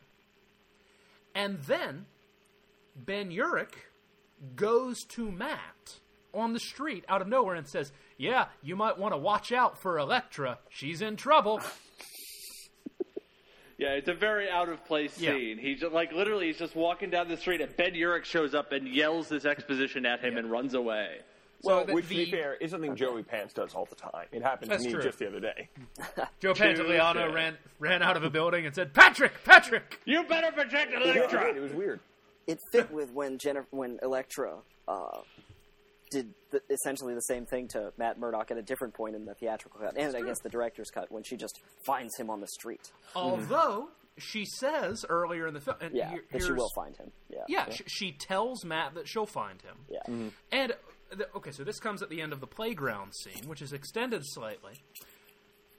[1.36, 2.06] And then
[2.95, 3.74] Ben Urich
[4.56, 6.00] goes to Matt
[6.34, 9.78] on the street out of nowhere and says, Yeah, you might want to watch out
[9.82, 10.60] for Elektra.
[10.69, 11.62] She's in trouble.
[13.78, 15.32] Yeah, it's a very out of place Yeah.
[15.32, 15.58] scene.
[15.58, 18.71] He's just, like literally he's just walking down the street and Ben Urich shows up
[18.71, 21.21] and yells this exposition at him and runs away.
[21.63, 24.26] Well, the- which to be fair is something Joey Pants does all the time.
[24.32, 25.04] It happened That's to me true.
[25.04, 25.69] just the other day.
[26.39, 30.00] Joe Pantoliano ran ran out of a building and said, Patrick, Patrick!
[30.06, 31.10] You better protect Elektra!
[31.12, 31.17] It
[31.58, 31.62] Elektra.
[31.62, 32.00] was weird.
[32.47, 35.19] It fit with when Jennifer, when Elektra uh,
[36.12, 39.34] did the, essentially the same thing to Matt Murdock at a different point in the
[39.36, 42.47] theatrical cut, and I guess the director's cut when she just finds him on the
[42.47, 42.91] street.
[43.15, 47.12] Although she says earlier in the film, and yeah, that she will find him.
[47.30, 47.43] Yeah.
[47.47, 49.78] Yeah, sh- she tells Matt that she'll find him.
[49.89, 50.28] Yeah.
[50.52, 50.74] And
[51.36, 54.74] okay, so this comes at the end of the playground scene, which is extended slightly.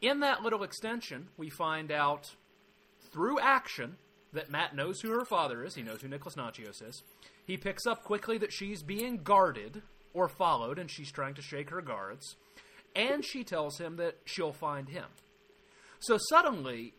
[0.00, 2.34] In that little extension, we find out
[3.12, 3.96] through action
[4.32, 5.74] that Matt knows who her father is.
[5.74, 7.02] He knows who Nicholas Natchios is.
[7.44, 9.82] He picks up quickly that she's being guarded
[10.14, 12.36] or followed, and she's trying to shake her guards.
[12.94, 15.06] And she tells him that she'll find him.
[16.00, 16.94] So suddenly,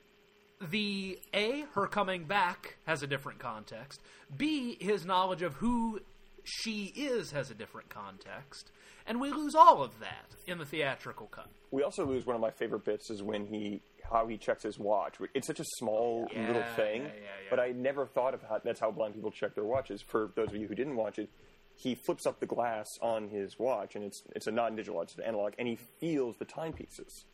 [0.61, 4.01] the A, her coming back has a different context.
[4.35, 5.99] B, his knowledge of who
[6.43, 8.71] she is has a different context.
[9.05, 11.49] And we lose all of that in the theatrical cut.
[11.71, 14.77] We also lose one of my favorite bits is when he how he checks his
[14.79, 15.15] watch.
[15.33, 18.59] It's such a small Yeah, little thing, yeah, yeah, but I never thought of how
[18.63, 20.01] that's how blind people check their watches.
[20.01, 21.29] For those of you who didn't watch it,
[21.75, 25.17] he flips up the glass on his watch, and it's it's a non-digital, watch, it's
[25.17, 27.25] an analog, and he feels the timepieces.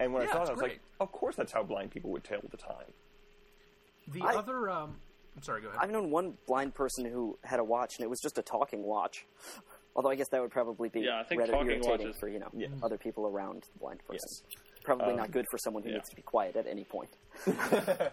[0.00, 0.70] And when I saw it, I was great.
[0.72, 2.92] like, of course that's how blind people would tell the time.
[4.08, 4.96] The I- other, um,
[5.38, 5.78] I'm sorry, go ahead.
[5.80, 8.82] I've known one blind person who had a watch, and it was just a talking
[8.82, 9.24] watch.
[9.96, 12.28] Although I guess that would probably be Yeah, I think rather talking irritating watches- for
[12.28, 12.66] you know Yeah.
[12.82, 14.28] other people around the blind person.
[14.50, 14.58] Yes.
[14.84, 15.96] Probably not good for someone who yeah.
[15.96, 17.10] needs to be quiet at any point.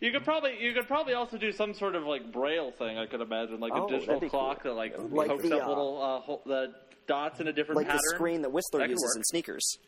[0.00, 2.98] You could probably you could probably also do some sort of like braille thing.
[2.98, 4.72] I could imagine, like Oh, a digital clock cool.
[4.72, 6.74] that like, Like pokes the, up uh, little uh, ho- the
[7.06, 8.00] dots in a different like pattern.
[8.10, 9.16] the screen that Whistler That uses work.
[9.18, 9.78] in sneakers.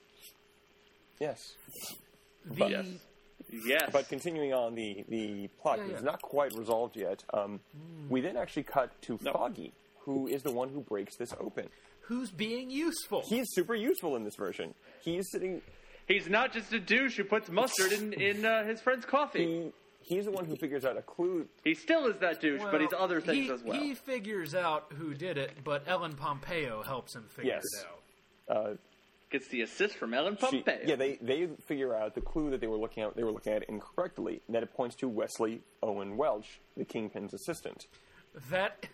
[1.19, 1.55] Yes.
[2.45, 2.87] The, Yes.
[3.51, 3.91] Yes.
[3.93, 6.11] But continuing on the, the plot, Yeah, it's yeah.
[6.11, 7.25] not quite resolved yet.
[7.33, 7.61] Um,
[8.09, 9.33] We then actually cut to No.
[9.33, 11.69] Foggy, who is the one who breaks this open.
[12.03, 13.23] who's being useful?
[13.27, 14.75] He's super useful in this version.
[15.03, 15.61] He is sitting.
[16.07, 19.45] He's not just a douche who puts mustard in in uh, his friend's coffee.
[19.45, 21.47] He, he's the one who figures out a clue.
[21.65, 23.79] He still is that douche, but he's other things he, as well.
[23.79, 27.65] He figures out who did it, but Ellen Pompeo helps him figure Yes.
[27.81, 28.57] it out.
[28.57, 28.75] Uh,
[29.31, 30.79] Gets the assist from Ellen she- Pompeo.
[30.87, 33.15] yeah, they, they figure out the clue that they were looking at.
[33.15, 34.41] They were looking at incorrectly.
[34.49, 37.87] That it points to Wesley Owen Welch, the Kingpin's assistant.
[38.51, 38.87] That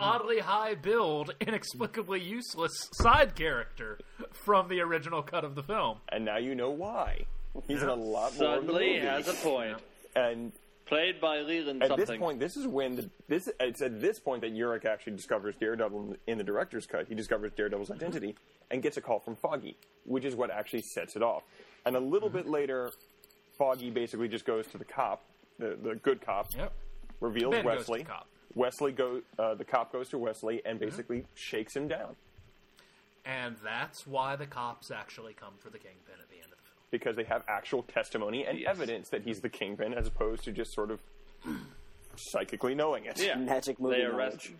[0.00, 3.98] oddly high build, inexplicably useless side character
[4.32, 5.98] from the original cut of the film.
[6.10, 7.26] And now you know why.
[7.66, 9.78] He's in a lot more of the Suddenly has a point.
[10.14, 10.52] And
[10.88, 12.06] Played by Leland At something.
[12.06, 13.50] this point, this is when the, this.
[13.60, 17.06] It's at this point that Urich actually discovers Daredevil in the, in the director's cut.
[17.08, 18.34] He discovers Daredevil's identity
[18.70, 21.42] and gets a call from Foggy, which is what actually sets it off.
[21.84, 22.90] And a little bit later,
[23.58, 25.24] Foggy basically just goes to the cop,
[25.58, 26.72] the, the good cop, Yep.
[27.20, 27.98] reveals Ben goes to Wesley.
[27.98, 28.26] the cop.
[28.54, 29.20] Wesley go.
[29.38, 32.16] Uh, the cop goes to Wesley and basically shakes him down
[33.26, 36.47] And that's why the cops actually come for the kingpin at the end of the
[36.47, 36.47] film.
[36.90, 38.68] Because they have actual testimony and Yes.
[38.70, 41.00] evidence that he's the kingpin, as opposed to just sort of
[42.16, 43.20] psychically knowing it.
[43.20, 43.36] yeah.
[43.36, 44.54] Magic movie They arrest knowledge.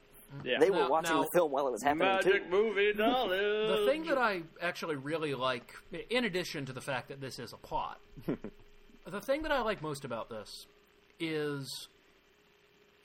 [0.45, 0.59] Yeah.
[0.61, 2.51] They were Now- watching now- the film while it was happening Magic too.
[2.51, 3.79] movie knowledge.
[3.81, 5.73] The thing that I actually really like,
[6.11, 7.99] in addition to the fact that this is a plot,
[9.07, 10.67] the thing that I like most about this
[11.19, 11.88] is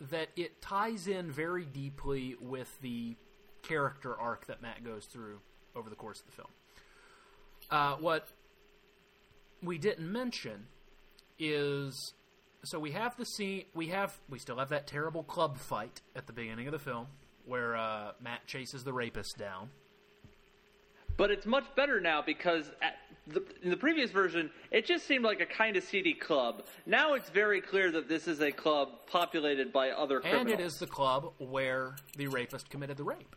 [0.01, 3.15] that it ties in very deeply with the
[3.61, 5.39] character arc that Matt goes through
[5.75, 6.49] over the course of the film.
[7.71, 8.27] Uh, what
[9.63, 10.67] we didn't mention
[11.39, 12.13] is
[12.63, 16.27] so we have the scene we have we still have that terrible club fight at
[16.27, 17.07] the beginning of the film
[17.45, 19.69] where uh, Matt chases the rapist down.
[21.15, 22.95] But it's much better now because at
[23.27, 26.63] the, in the previous version, it just seemed like a kind of seedy club.
[26.85, 30.51] Now it's very clear that this is a club populated by other criminals.
[30.51, 33.35] And it is the club where the rapist committed the rape.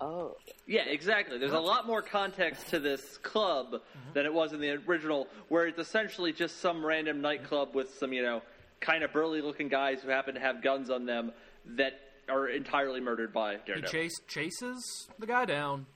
[0.00, 1.38] Oh, Yeah, exactly.
[1.38, 4.12] There's a lot more context to this club mm-hmm.
[4.12, 8.12] than it was in the original, where it's essentially just some random nightclub with some,
[8.12, 8.42] you know,
[8.80, 11.32] kind of burly looking guys who happen to have guns on them
[11.76, 13.90] that are entirely murdered by He Daredevil.
[13.90, 15.86] chase, chases the guy down.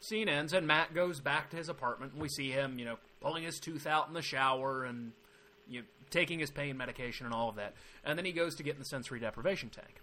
[0.00, 2.96] Scene ends, and Matt goes back to his apartment, and we see him, you know,
[3.20, 5.12] pulling his tooth out in the shower and
[5.68, 7.74] you know, taking his pain medication and all of that.
[8.04, 10.00] And then he goes to get in the sensory deprivation tank.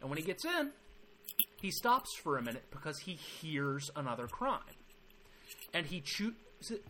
[0.00, 0.72] And when he gets in,
[1.60, 4.60] he stops for a minute because he hears another crime.
[5.74, 6.34] And he choo-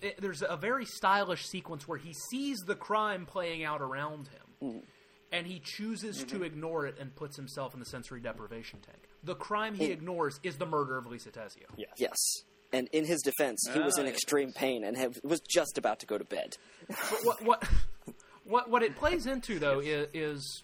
[0.02, 4.72] eh, there's a very stylish sequence where he sees the crime playing out around him.
[4.74, 4.82] Mm.
[5.32, 6.44] And he chooses to mm-hmm.
[6.44, 8.98] ignore it and puts himself in the sensory deprivation tank.
[9.22, 11.66] The crime he It- ignores is the murder of Lisa Tazio.
[11.76, 11.92] Yes.
[11.98, 12.16] yes.
[12.72, 15.98] And in his defense, he was in Ah, extreme pain and have, was just about
[16.00, 16.56] to go to bed.
[16.88, 17.68] But what what
[18.44, 20.62] what what it plays into though is, is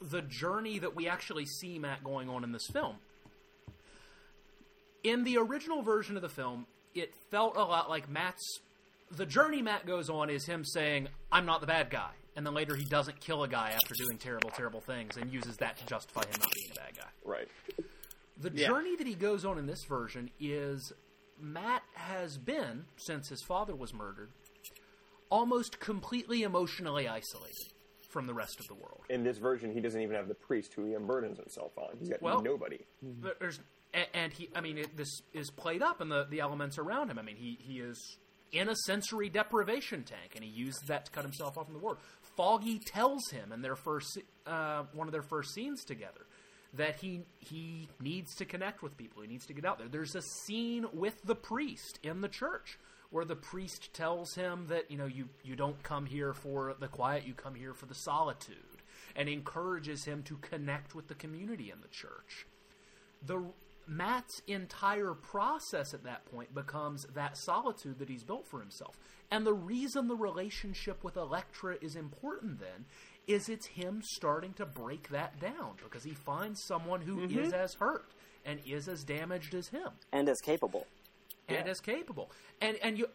[0.00, 2.96] the journey that we actually see Matt going on in this film.
[5.04, 8.60] In the original version of the film, it felt a lot like Matt's
[9.10, 12.52] the journey Matt goes on is him saying, "I'm not the bad guy," and then
[12.52, 15.86] later he doesn't kill a guy after doing terrible, terrible things and uses that to
[15.86, 17.08] justify him not being a bad guy.
[17.24, 17.48] Right.
[18.36, 18.68] The Yeah.
[18.68, 20.92] journey that he goes on in this version is
[21.40, 24.30] Matt has been, since his father was murdered,
[25.30, 27.72] almost completely emotionally isolated
[28.10, 29.04] from the rest of the world.
[29.08, 31.96] In this version, he doesn't even have the priest who he unburdens himself on.
[31.98, 32.84] He's got Well- nobody.
[33.02, 33.60] There's,
[33.92, 37.18] and he, I mean, it, this is played up in the, the elements around him.
[37.18, 38.18] I mean, he, he is
[38.52, 41.80] in a sensory deprivation tank, and he uses that to cut himself off from the
[41.80, 41.98] world.
[42.36, 46.26] Foggy tells him in their first, uh, one of their first scenes together,
[46.74, 49.22] that he he needs to connect with people.
[49.22, 49.88] He needs to get out there.
[49.88, 52.78] There's a scene with the priest in the church
[53.10, 56.88] where the priest tells him that you know you you don't come here for the
[56.88, 58.82] quiet, you come here for the solitude,
[59.16, 62.46] and encourages him to connect with the community in the church
[63.26, 63.42] the
[63.88, 68.98] Matt's entire process at that point becomes that solitude that he's built for himself.
[69.30, 72.84] And the reason the relationship with Elektra is important then
[73.26, 77.38] is it's him starting to break that down because he finds someone who mm-hmm.
[77.38, 78.12] is as hurt
[78.44, 80.86] and is as damaged as him And as capable.
[81.48, 82.30] and as capable.
[82.60, 83.08] And and you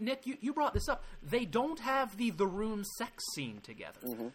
[0.00, 1.04] Nick, you, you brought this up.
[1.22, 4.00] They don't have the the room sex scene together.
[4.04, 4.28] Mm-hmm.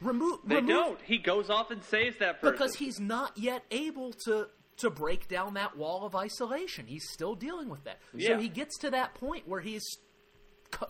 [0.00, 1.00] Remove They remove, don't.
[1.02, 2.52] He goes off and saves that person.
[2.52, 6.86] because he's not yet able to to break down that wall of isolation.
[6.86, 7.98] He's still dealing with that.
[8.18, 9.84] So he gets to that point where he's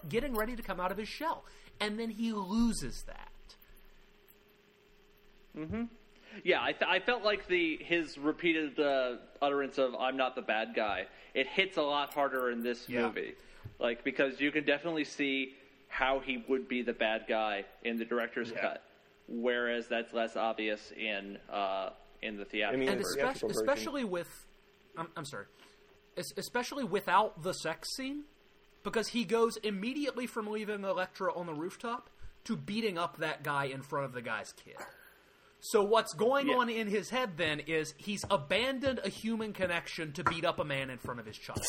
[0.09, 1.44] getting ready to come out of his shell.
[1.81, 3.31] and then he loses that.
[6.44, 10.42] Yeah, I, th- I felt like the his repeated uh, utterance of "I'm not the
[10.42, 13.03] bad guy." It hits a lot harder in this Yeah.
[13.07, 13.35] movie,
[13.81, 15.55] like because you can definitely see
[15.88, 18.61] how he would be the bad guy in the director's Yeah.
[18.61, 18.83] cut,
[19.27, 21.90] whereas that's less obvious in uh,
[22.22, 22.78] in the theatrical.
[22.81, 23.20] mean, and the version.
[23.28, 24.28] especially, version- especially with
[24.96, 25.46] I'm, I'm sorry
[26.16, 28.24] Es- especially without the sex scene
[28.83, 32.11] because he goes immediately from leaving Elektra on the rooftop
[32.44, 34.76] to beating up that guy in front of the guy's kid.
[35.61, 36.57] So what's going Yeah.
[36.57, 40.64] on in his head then is he's abandoned a human connection to beat up a
[40.64, 41.61] man in front of his child.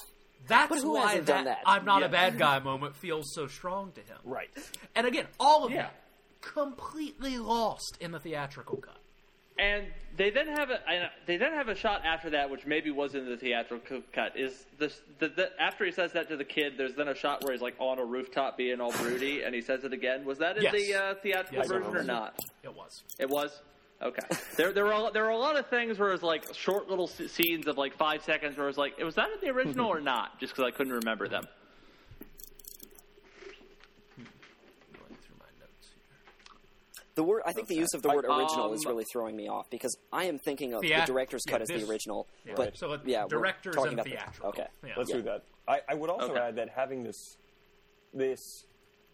[0.46, 1.58] That's who why hasn't that, done that?
[1.66, 4.18] I'm not a bad guy moment feels so strong to him.
[4.24, 4.48] Right.
[4.94, 5.82] And again, all of Yeah.
[5.84, 5.94] that
[6.40, 8.98] completely lost in the theatrical cut.
[9.58, 10.78] And they then have a
[11.26, 14.36] they then have a shot after that, which maybe was in the theatrical cut.
[14.36, 16.74] Is this the, the after he says that to the kid?
[16.76, 19.60] There's then a shot where he's like on a rooftop being all broody, and he
[19.60, 20.24] says it again.
[20.24, 20.72] Was that in Yes.
[20.74, 22.34] the uh, theatrical Yes, version or not?
[22.62, 23.02] It was.
[23.18, 23.60] It was.
[24.00, 24.22] Okay.
[24.56, 26.88] There, there were a, there were a lot of things where it was like short
[26.88, 29.88] little scenes of like five seconds where it was like, was that in the original
[29.88, 30.38] or not?
[30.38, 31.48] Just because I couldn't remember them.
[34.16, 37.02] Going through my notes here.
[37.18, 39.48] The word, I think the use of the word original is Um, really throwing me
[39.48, 42.28] off because I am thinking of Theat- the director's yeah, cut as this- the original,
[42.46, 42.52] yeah.
[42.54, 44.48] but So let- yeah, we're directors talking and about the- theatrical.
[44.50, 44.94] okay, Yeah.
[44.96, 45.16] Let's Yeah.
[45.16, 45.44] do that.
[45.66, 46.38] I, I would also Okay.
[46.40, 47.36] add that having this
[48.14, 48.66] this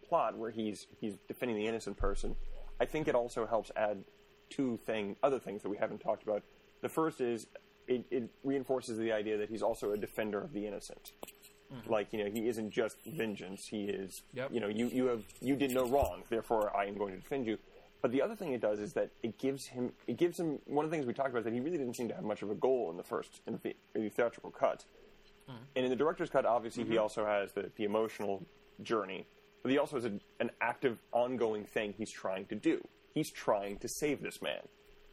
[0.07, 2.37] plot where he's he's defending the innocent person,
[2.79, 4.05] I think it also helps add
[4.51, 6.43] two thing other things that we haven't talked about.
[6.83, 7.47] The first is
[7.89, 11.13] it, it reinforces the idea that he's also a defender of the innocent.
[11.87, 13.67] Like you know, he isn't just vengeance.
[13.69, 14.53] He is Yep.
[14.53, 17.47] you know you you have you did no wrong, therefore I am going to defend
[17.47, 17.59] you.
[18.05, 20.85] But the other thing it does is that it gives him it gives him one
[20.85, 22.43] of the things we talked about is that he really didn't seem to have much
[22.43, 24.85] of a goal in the first in the, in the theatrical cut.
[25.49, 25.57] Hmm.
[25.75, 26.99] And in the director's cut, obviously, he mm-hmm.
[27.01, 28.45] also has the, the emotional
[28.83, 29.27] journey,
[29.63, 32.87] but he also has a, an active, ongoing thing he's trying to do.
[33.15, 34.69] He's trying to save this man.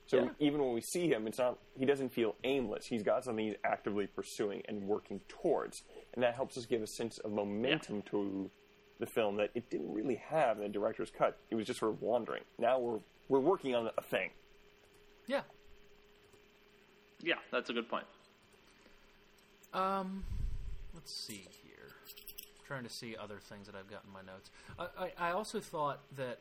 [0.08, 0.30] So Yeah.
[0.40, 2.88] even when we see him, it's not he doesn't feel aimless.
[2.88, 5.82] He's got something he's actively pursuing and working towards,
[6.14, 8.52] and that helps us give a sense of momentum to
[9.02, 11.38] the film that it didn't really have in the director's cut.
[11.50, 12.44] It was just sort of wandering.
[12.58, 14.30] Now we're we're working on a thing.
[15.28, 15.42] Yeah.
[17.22, 18.06] Yeah, that's a good point.
[19.74, 20.24] Um,
[20.94, 21.92] let's see here.
[22.66, 24.50] trying to see other things that I've got in my notes.
[24.80, 26.40] I, I, I also thought that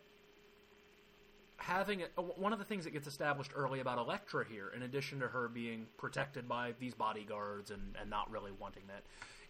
[1.57, 5.21] having a, one of the things that gets established early about Elektra here, in addition
[5.21, 9.03] to her being protected by these bodyguards and, and not really wanting that,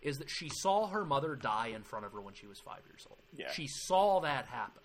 [0.03, 2.81] is that she saw her mother die in front of her when she was five
[2.89, 3.19] years old.
[3.35, 3.51] Yeah.
[3.53, 4.83] She saw that happen.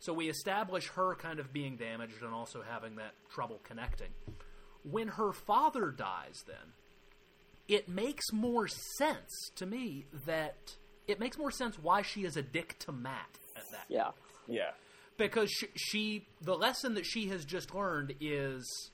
[0.00, 4.08] So we establish her kind of being damaged and also having that trouble connecting.
[4.84, 6.72] When her father dies, then,
[7.66, 10.56] it makes more sense to me that
[11.06, 13.84] it makes more sense why she is a dick to Matt at that.
[13.88, 14.10] yeah,
[14.46, 14.70] Yeah.
[15.18, 18.90] Because she, she the lesson that she has just learned is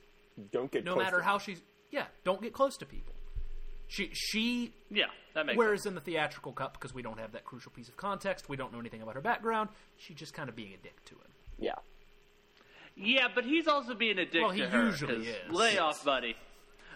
[0.52, 3.13] Don't get no close matter to- how she's yeah, don't get close to people.
[3.86, 5.90] She she Yeah, that makes whereas sense.
[5.90, 8.72] in the theatrical cut because we don't have that crucial piece of context, we don't
[8.72, 11.30] know anything about her background, she's just kind of being a dick to him.
[11.58, 11.74] yeah.
[12.96, 14.84] Yeah, but he's also being a dick Well, he to her.
[14.86, 15.50] usually 'cause is.
[15.50, 16.36] Lay off, buddy.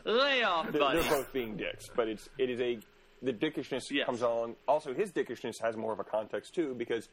[0.04, 1.00] Lay off, They're, buddy.
[1.00, 2.78] they're both being dicks, but it's it is a
[3.20, 4.06] the dickishness Yes.
[4.06, 4.54] comes on.
[4.68, 7.08] Also, his dickishness has more of a context too because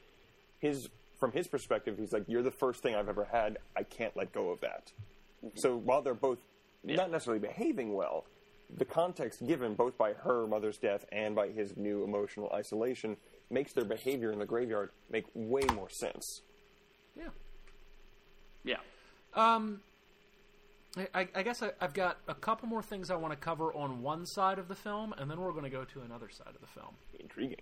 [0.59, 0.87] his
[1.19, 3.57] from his perspective, he's like, "You're the first thing I've ever had.
[3.75, 4.91] I can't let go of that."
[5.55, 6.37] So while they're both
[6.83, 8.25] not necessarily behaving well,
[8.69, 13.17] the context given both by her mother's death and by his new emotional isolation
[13.49, 16.41] makes their behavior in the graveyard make way more sense.
[17.15, 17.29] Yeah.
[18.63, 18.77] yeah.
[19.35, 19.81] Um,
[21.13, 24.01] I, I guess I, I've got a couple more things I want to cover on
[24.01, 26.61] one side of the film, and then we're going to go to another side of
[26.61, 26.95] the film.
[27.19, 27.59] Intriguing.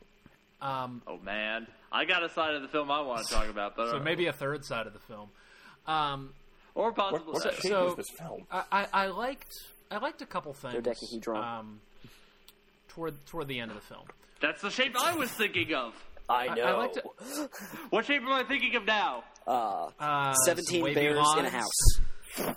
[0.62, 3.76] Um, Oh man, I got a side of the film I want to talk about,
[3.76, 5.30] but so uh, maybe a third side of the film.
[5.88, 6.30] Um,
[6.76, 7.34] or What, possible.
[7.34, 7.62] what second.
[7.62, 8.46] shape So- this film?
[8.52, 9.52] I, I, I liked
[9.94, 10.74] I liked a couple things.
[10.74, 11.44] Dodecahedron.
[11.44, 11.82] Um,
[12.90, 14.06] toward toward the end of the film.
[14.42, 15.94] That's the shape I was thinking of.
[16.30, 16.64] I I- know.
[16.64, 17.06] I liked it.
[17.90, 19.24] What shape am I thinking of now?
[19.48, 22.56] Uh, Uh, Seventeen wavy bears in a house.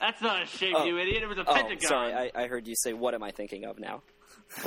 [0.00, 0.84] That's not a shape, Oh.
[0.84, 1.22] you idiot.
[1.22, 1.80] It was a Oh, pentagon.
[1.80, 4.02] sorry, I, I heard you say, "What am I thinking of now?"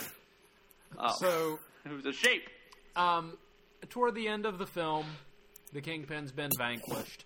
[0.99, 2.49] Oh, So it was a shape.
[2.95, 3.37] um,
[3.89, 5.05] toward the end of the film,
[5.73, 7.23] the kingpin's been vanquished.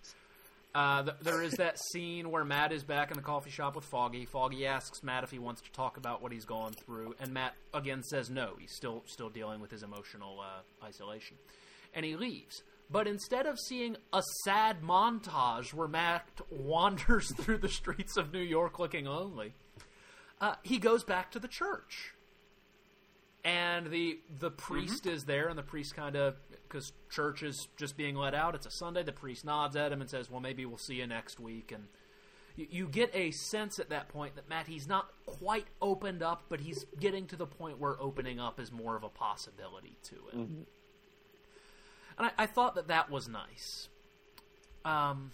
[0.74, 3.84] Uh, th- there is that scene where Matt is back in the coffee shop with
[3.84, 4.24] Foggy.
[4.24, 7.54] Foggy asks Matt if he wants to talk about what he's gone through, and Matt
[7.74, 8.54] again says no.
[8.58, 11.36] He's still still dealing with his emotional uh, isolation,
[11.94, 12.62] and he leaves.
[12.90, 18.40] But instead of seeing a sad montage where Matt wanders through the streets of New
[18.40, 19.52] York looking lonely,
[20.40, 22.14] uh, he goes back to the church.
[23.44, 26.36] and the the priest is there, and the priest kind of
[26.72, 28.54] because church is just being let out.
[28.54, 29.02] It's a Sunday.
[29.02, 31.88] The priest nods at him and says, "Well, maybe we'll see you next week." And
[32.56, 36.44] you, you get a sense at that point that Matt he's not quite opened up,
[36.48, 40.14] but he's getting to the point where opening up is more of a possibility to
[40.32, 40.66] him.
[42.18, 43.88] And I, I thought that that was nice.
[44.84, 45.30] Um,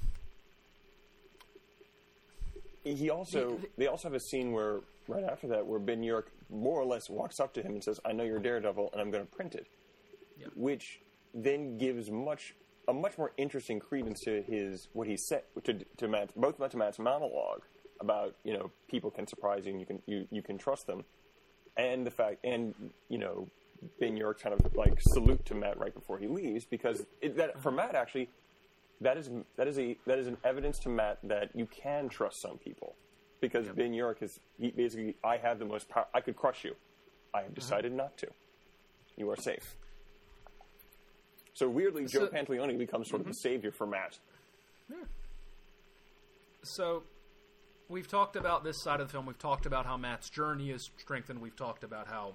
[2.85, 6.03] He also The- the- they also have a scene where right after that where Ben
[6.03, 9.01] Urich more or less walks up to him and says, "I know you're Daredevil, and
[9.01, 9.67] I'm going to print it,"
[10.39, 10.51] Yep.
[10.55, 11.01] which
[11.45, 12.55] then gives much
[12.89, 16.77] a much more interesting credence to his what he said to to Matt both to
[16.77, 17.63] Matt's monologue
[18.01, 21.05] about you know people can surprise you and you can you, you can trust them,
[21.77, 22.75] and the fact and
[23.09, 23.49] you know
[24.01, 27.61] Ben Urich kind of like salute to Matt right before he leaves because it, that
[27.61, 28.29] for Matt actually
[29.01, 32.41] that is that is a that is an evidence to Matt that you can trust
[32.41, 32.97] some people
[33.41, 36.75] because Ben Urich is he basically I have the most power I could crush you.
[37.35, 37.55] I have uh-huh.
[37.55, 38.29] decided not to.
[39.17, 39.77] You are safe
[41.59, 44.19] so weirdly Joe So- Pantoliano becomes sort of the savior for Matt
[46.63, 47.03] so
[47.89, 49.27] we've talked about this side of the film.
[49.27, 51.41] We've talked about how Matt's journey is strengthened.
[51.41, 52.35] We've talked about how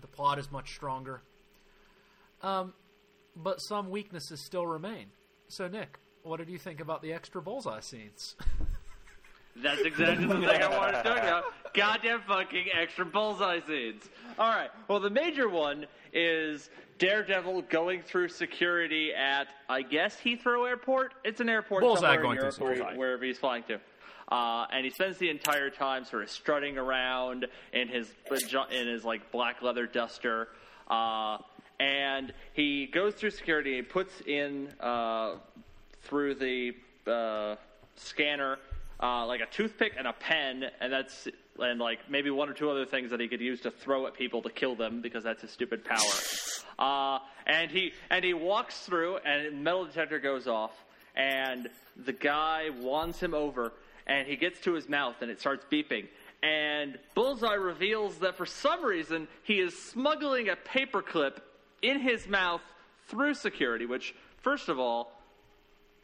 [0.00, 1.22] the plot is much stronger.
[2.42, 2.74] Um,
[3.34, 5.06] but some weaknesses still remain.
[5.48, 8.36] So, Nick, what did you think about the extra bullseye scenes?
[9.62, 11.44] That's exactly the thing I wanted to talk about.
[11.74, 14.02] Goddamn fucking extra bullseye scenes.
[14.38, 14.70] All right.
[14.88, 21.14] Well, the major one is Daredevil going through security at, I guess, Heathrow Airport.
[21.24, 22.98] It's an airport Bullseye somewhere going in through Europe, where- security.
[22.98, 23.80] wherever he's flying to.
[24.28, 28.12] Uh, and he spends the entire time sort of strutting around in his
[28.72, 30.48] in his like black leather duster.
[30.88, 31.38] Uh,
[31.78, 33.76] and he goes through security.
[33.76, 35.36] He puts in uh,
[36.02, 36.72] through the
[37.08, 37.54] uh,
[37.94, 38.58] scanner
[39.02, 41.28] uh, like a toothpick and a pen, and that's
[41.58, 44.14] and like maybe one or two other things that he could use to throw at
[44.14, 45.98] people to kill them because that's his stupid power.
[46.78, 50.72] Uh, and he and he walks through, and metal detector goes off,
[51.14, 51.70] and
[52.04, 53.72] the guy wands him over,
[54.06, 56.06] and he gets to his mouth, and it starts beeping.
[56.42, 61.38] And Bullseye reveals that for some reason he is smuggling a paperclip
[61.80, 62.60] in his mouth
[63.08, 63.86] through security.
[63.86, 65.12] Which, first of all,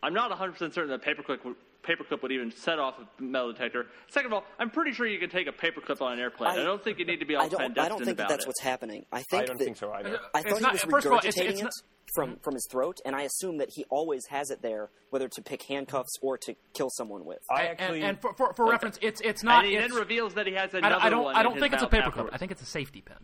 [0.03, 1.57] I'm not 100% certain that paperclip would,
[1.87, 3.87] paperclip would even set off a metal detector.
[4.09, 6.51] Second of all, I'm pretty sure you can take a paperclip on an airplane.
[6.51, 7.59] I, I- don't think you need to be all I don't.
[7.59, 8.49] clandestine I don't think that that's it.
[8.49, 9.05] what's happening.
[9.13, 11.13] I think I don't that, think so either I thought not- he was first of
[11.13, 11.73] all, regurgitating it's- it's it not-
[12.15, 15.43] from from his throat, and I assume that he always has it there, whether to
[15.43, 17.39] pick handcuffs or to kill someone with.
[17.51, 19.65] I and, actually and for, for, for reference, it's it's not.
[19.65, 21.03] and he it's, then reveals that he has I another don't.
[21.05, 22.29] I don't, I don't think it's a mouth paperclip.
[22.33, 23.17] I think it's a safety pin.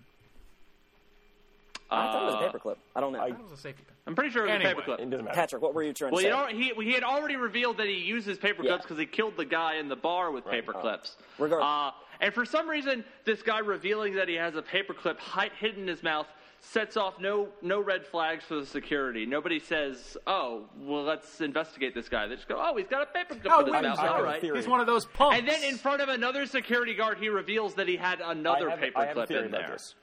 [1.90, 2.76] I thought it was Uh, a paperclip.
[2.94, 3.20] I don't know.
[3.20, 3.94] I- It was a safety pin.
[4.06, 4.72] I'm pretty sure it was Anyway.
[4.72, 5.00] a paperclip.
[5.00, 6.52] it doesn't matter Patrick, what were you trying Well, to you say?
[6.52, 8.76] know, he he had already revealed that he uses paperclips Yeah.
[8.78, 10.64] because he killed the guy in the bar with Right.
[10.64, 11.16] paperclips.
[11.38, 15.50] Regard- Uh, and for some reason, this guy revealing that he has a paperclip hi-
[15.58, 16.26] hidden in his mouth
[16.60, 19.24] sets off no no red flags for the security.
[19.24, 23.06] Nobody says, "Oh, well, let's investigate this guy." They just go, "Oh, he's got a
[23.06, 23.98] paperclip How in his mouth." whimsical.
[24.00, 24.40] I have All a right.
[24.40, 24.56] theory.
[24.58, 25.38] He's one of those punks.
[25.38, 28.76] And then in front of another security guard, he reveals that he had another I
[28.76, 29.70] have, I have a paperclip theory in about there.
[29.70, 29.94] this.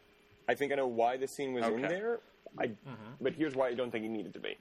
[0.47, 2.19] I think I know why the scene was in there.
[2.57, 2.91] I, mm-hmm.
[3.19, 4.57] but here's why I don't think it needed to be.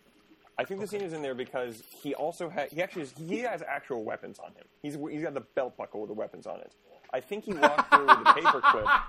[0.56, 3.38] I think the scene is in there because he also had he actually has, he
[3.40, 4.64] has actual weapons on him.
[4.82, 6.72] He's he's got the belt buckle with the weapons on it.
[7.12, 9.02] I think he walked through with the paperclip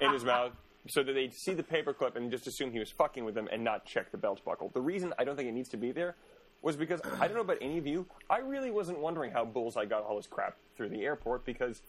[0.00, 0.52] in his mouth
[0.88, 3.62] so that they'd see the paperclip and just assume he was fucking with them and
[3.64, 4.70] not check the belt buckle.
[4.72, 6.16] The reason I don't think it needs to be there
[6.62, 8.06] was because I don't know about any of you.
[8.30, 11.82] I really wasn't wondering how Bullseye got all his crap through the airport because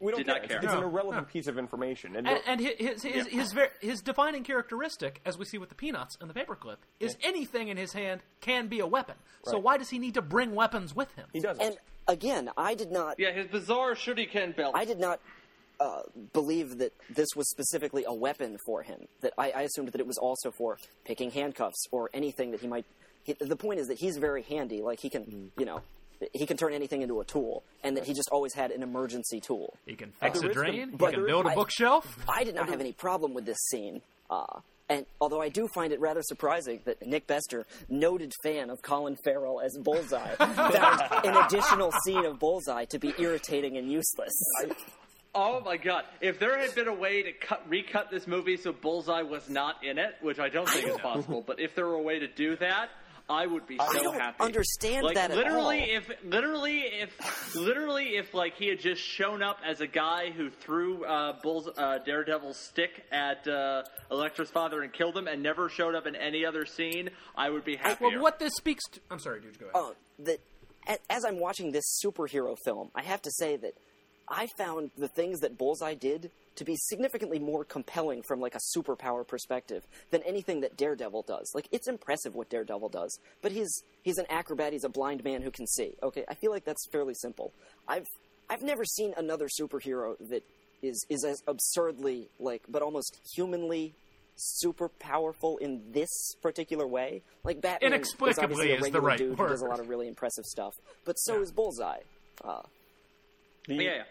[0.00, 0.34] we don't Did care.
[0.34, 0.62] not It's, care.
[0.62, 2.16] it's an No, irrelevant piece of information.
[2.16, 5.68] And, and, and his his his, his, ver- his defining characteristic, as we see with
[5.70, 9.14] the peanuts and the paperclip, is anything in his hand can be a weapon.
[9.44, 11.26] So why does he need to bring weapons with him?
[11.32, 11.62] he doesn't.
[11.64, 11.76] and
[12.08, 13.18] again, I did not.
[13.18, 14.74] Yeah, his bizarre shuriken belt.
[14.76, 15.20] I did not
[15.80, 19.06] uh, believe that this was specifically a weapon for him.
[19.20, 22.66] That I, I assumed that it was also for picking handcuffs or anything that he
[22.66, 22.84] might.
[23.24, 24.82] He, the point is that he's very handy.
[24.82, 25.82] Like he can, you know,
[26.32, 29.40] he can turn anything into a tool, and that he just always had an emergency
[29.40, 29.74] tool.
[29.86, 30.72] He can fix there a drain.
[30.72, 32.18] He can there is- build a bookshelf.
[32.28, 34.02] I did not have any problem with this scene.
[34.30, 38.82] Uh, and although I do find it rather surprising that Nick Bester, noted fan of
[38.82, 44.32] Colin Farrell as Bullseye, found an additional scene of Bullseye to be irritating and useless.
[45.34, 46.04] Oh my god!
[46.22, 49.84] If there had been a way to cut, recut this movie so Bullseye was not
[49.84, 52.26] in it, which I don't think is possible, but if there were a way to
[52.26, 52.88] do that,
[53.28, 53.98] I would be so happy.
[53.98, 54.44] I don't happy.
[54.44, 55.98] understand like, that at literally, all.
[55.98, 60.48] if literally if literally if like he had just shown up as a guy who
[60.50, 65.68] threw uh, Bull's uh, Daredevil's stick at uh, Elektra's father and killed him, and never
[65.68, 68.04] showed up in any other scene, I would be happy.
[68.04, 69.00] Well, what this speaks to.
[69.10, 69.58] I'm sorry, dude.
[69.58, 69.90] Go ahead.
[69.90, 70.40] uh, that
[70.88, 73.72] a- as I'm watching this superhero film, I have to say that
[74.28, 78.60] I found the things that Bullseye did to be significantly more compelling from like a
[78.76, 81.52] superpower perspective than anything that Daredevil does.
[81.54, 85.42] Like it's impressive what Daredevil does, but he's he's an acrobat, he's a blind man
[85.42, 85.94] who can see.
[86.02, 87.52] Okay, I feel like that's fairly simple.
[87.86, 88.06] I've
[88.48, 90.42] I've never seen another superhero that
[90.82, 93.94] is is as absurdly like but almost humanly
[94.34, 97.22] super powerful in this particular way.
[97.44, 99.70] Like Batman Inexplicably is, obviously a is the regular right dude who does a word.
[99.70, 100.74] lot of really impressive stuff,
[101.04, 101.42] but so Yeah.
[101.42, 102.00] is Bullseye.
[102.44, 102.62] Uh,
[103.66, 104.02] The- Yeah, yeah.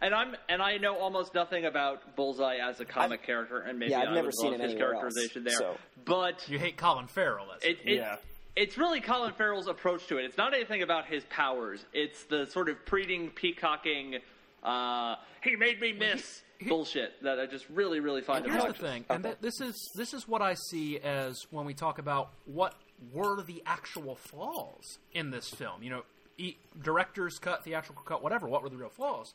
[0.00, 3.92] And I'm and I know almost nothing about Bullseye as a comic character, and maybe
[3.92, 5.54] yeah, I've I never would seen his anywhere else, characterization there.
[5.56, 7.46] so- But You hate Colin Farrell.
[7.50, 8.16] That's it, it, Yeah.
[8.56, 10.24] it's really Colin Farrell's approach to it.
[10.24, 11.84] It's not anything about his powers.
[11.92, 14.16] It's the sort of preening, peacocking,
[14.62, 18.68] uh, he made me miss bullshit that I just really, really find And here's the
[18.70, 18.90] obnoxious.
[18.90, 22.30] thing, and th- this is this is what I see as when we talk about
[22.46, 22.74] what
[23.12, 25.82] were the actual flaws in this film.
[25.82, 26.02] You know,
[26.38, 28.46] e- director's cut, theatrical cut, whatever.
[28.48, 29.34] What were the real flaws?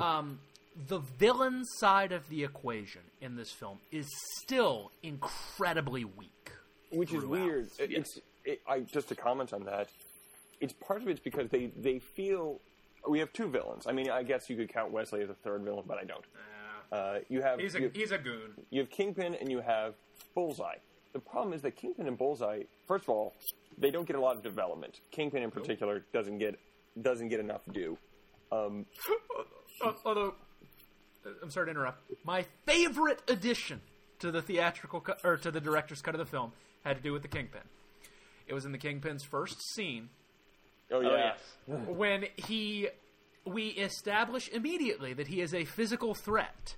[0.00, 0.38] Um,
[0.88, 4.08] the villain side of the equation in this film is
[4.42, 6.30] still incredibly weak.
[6.90, 7.68] which is weird.
[7.78, 9.88] It- It's it, I just to comment on that.
[10.60, 12.60] It's part of it's because they they feel
[13.08, 13.86] we have two villains.
[13.86, 16.24] I mean, I guess you could count Wesley as a third villain, but I don't.
[16.92, 18.52] Uh, you have He's a you, he's a goon.
[18.70, 19.94] you have Kingpin and you have
[20.34, 20.76] Bullseye.
[21.12, 23.34] The problem is that Kingpin and Bullseye, first of all,
[23.78, 25.00] they don't get a lot of development.
[25.10, 26.58] Kingpin in particular doesn't get
[27.02, 27.96] doesn't get enough due.
[28.52, 28.86] Um,
[29.36, 29.44] Al-
[30.04, 30.34] Although,
[31.26, 31.98] uh, I'm sorry to interrupt.
[32.24, 33.80] My favorite addition
[34.20, 36.52] to the theatrical cut or to the director's cut of the film
[36.84, 37.60] had to do with the Kingpin.
[38.46, 40.10] It was in the Kingpin's first scene
[40.92, 41.38] oh yeah, Oh yes.
[41.88, 42.88] when he
[43.46, 46.76] we establish immediately that he is a physical threat.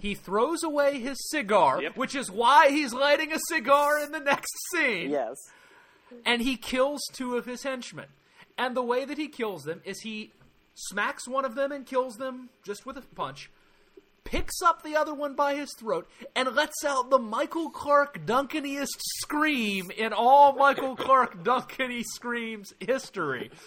[0.00, 1.96] He throws away his cigar, Yep.
[1.96, 5.34] which is why he's lighting a cigar in the next scene, yes.
[6.24, 8.06] and he kills two of his henchmen.
[8.56, 10.30] And the way that he kills them is he
[10.74, 13.50] smacks one of them and kills them just with a punch,
[14.24, 18.98] picks up the other one by his throat, and lets out the Michael Clarke Duncaniest
[19.20, 23.50] scream in all Michael Clarke Duncany screams history.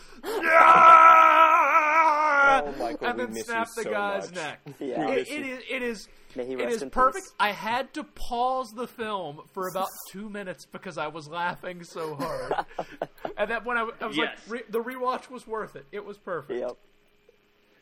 [2.50, 4.36] Oh, Michael, and then miss snap the so guy's much.
[4.36, 4.60] neck.
[4.80, 5.06] Yeah.
[5.06, 5.54] We It, miss it you.
[5.56, 5.64] is.
[5.70, 6.08] It is.
[6.36, 7.26] May he It rest is in perfect.
[7.26, 7.34] peace.
[7.40, 12.16] I had to pause the film for about two minutes because I was laughing so
[12.16, 12.66] hard,
[13.38, 14.38] and that when I, I was Yes.
[14.48, 15.86] like, re, the rewatch was worth it.
[15.92, 16.60] It was perfect.
[16.60, 16.78] Yep.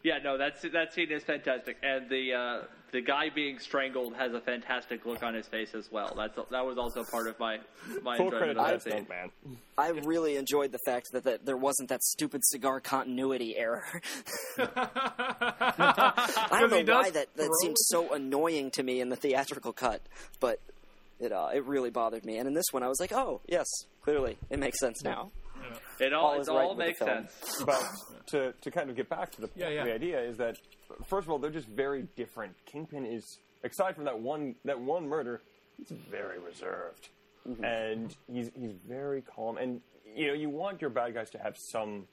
[0.06, 4.36] Yeah, no, that's that scene is fantastic, and the uh, the guy being strangled has
[4.36, 6.14] a fantastic look on his face as well.
[6.16, 7.58] That's that was also part of my
[8.04, 9.08] my Full credit enjoyment to of that that scene.
[9.10, 9.58] man.
[9.80, 13.84] I really enjoyed the fact that, that there wasn't that stupid cigar continuity error.
[14.60, 19.74] I don't know why that, that throw- seemed so annoying to me in the theatrical
[19.74, 20.02] cut,
[20.40, 20.60] but
[21.20, 22.38] it uh, it really bothered me.
[22.38, 23.66] And in this one, I was like, oh yes,
[24.04, 25.32] clearly it makes sense now.
[26.00, 27.32] It all, All it is right all makes sense.
[27.66, 27.82] but
[28.28, 29.84] to to kind of get back to the Yeah, yeah.
[29.86, 30.56] the idea is that
[31.08, 32.54] first of all they're just very different.
[32.66, 35.42] Kingpin is aside from that one that one murder,
[35.78, 37.10] he's very reserved,
[37.64, 39.58] and he's he's very calm.
[39.58, 39.82] And
[40.16, 42.08] you know you want your bad guys to have some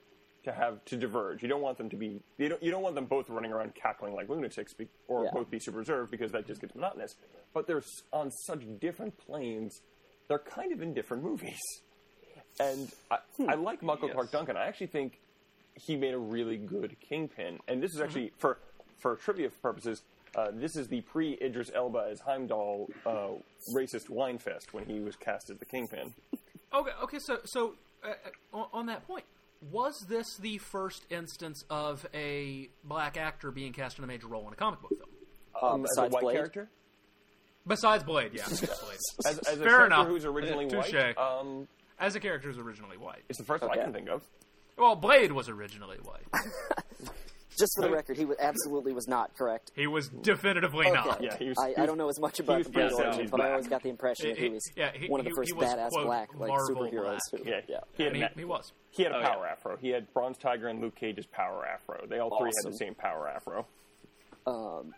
[0.44, 1.42] to have to diverge.
[1.42, 3.74] You don't want them to be you don't you don't want them both running around
[3.74, 5.30] cackling like lunatics be, or Yeah.
[5.32, 7.14] both be super reserved because that just gets monotonous.
[7.54, 7.82] But they're
[8.12, 9.80] on such different planes.
[10.28, 11.60] They're kind of in different movies.
[12.60, 14.14] And I, I like Michael Yes.
[14.14, 14.56] Clarke Duncan.
[14.56, 15.18] I actually think
[15.74, 17.58] he made a really good Kingpin.
[17.68, 18.58] And this is actually for
[18.98, 20.02] for trivia purposes.
[20.34, 23.28] Uh, this is the pre Idris Elba as Heimdall uh,
[23.74, 26.12] racist whine fest when he was cast as the Kingpin.
[26.74, 26.90] Okay.
[27.02, 27.18] Okay.
[27.18, 28.08] So so uh,
[28.54, 29.24] uh, on- on that point,
[29.70, 34.46] was this the first instance of a black actor being cast in a major role
[34.46, 35.10] in a comic book film?
[35.62, 36.34] Um, as a besides white Blade?
[36.36, 36.68] character,
[37.66, 38.46] Besides Blade, yeah.
[38.46, 38.58] Blade.
[39.26, 40.06] as, as a Fair character enough.
[40.06, 40.94] who's originally Touche.
[40.94, 41.18] white.
[41.18, 41.68] Um,
[42.02, 43.22] As a character is originally white.
[43.28, 43.84] it's the first one I Okay.
[43.84, 44.22] can think of.
[44.76, 46.26] Well, Blade was originally white.
[47.58, 49.70] Just for the record, he was, absolutely was not correct.
[49.76, 51.22] He was definitively not.
[51.22, 53.26] Yeah, he was- I, I don't know as much about was the Blade pretty origin,
[53.26, 55.24] sad but I always got the impression that He- he was yeah, he- one of
[55.24, 57.18] the he- first he was, badass quote, black like Marvel superheroes.
[57.30, 57.44] black.
[57.44, 57.80] Who, Yeah, yeah.
[57.96, 58.72] He had, And a he, ma- he was.
[58.90, 59.28] he had a Oh, yeah.
[59.28, 59.76] power afro.
[59.76, 62.04] He had Bronze Tiger and Luke Cage's power afro.
[62.08, 62.70] They all three had Awesome.
[62.72, 63.66] the same power afro.
[64.46, 64.94] Um,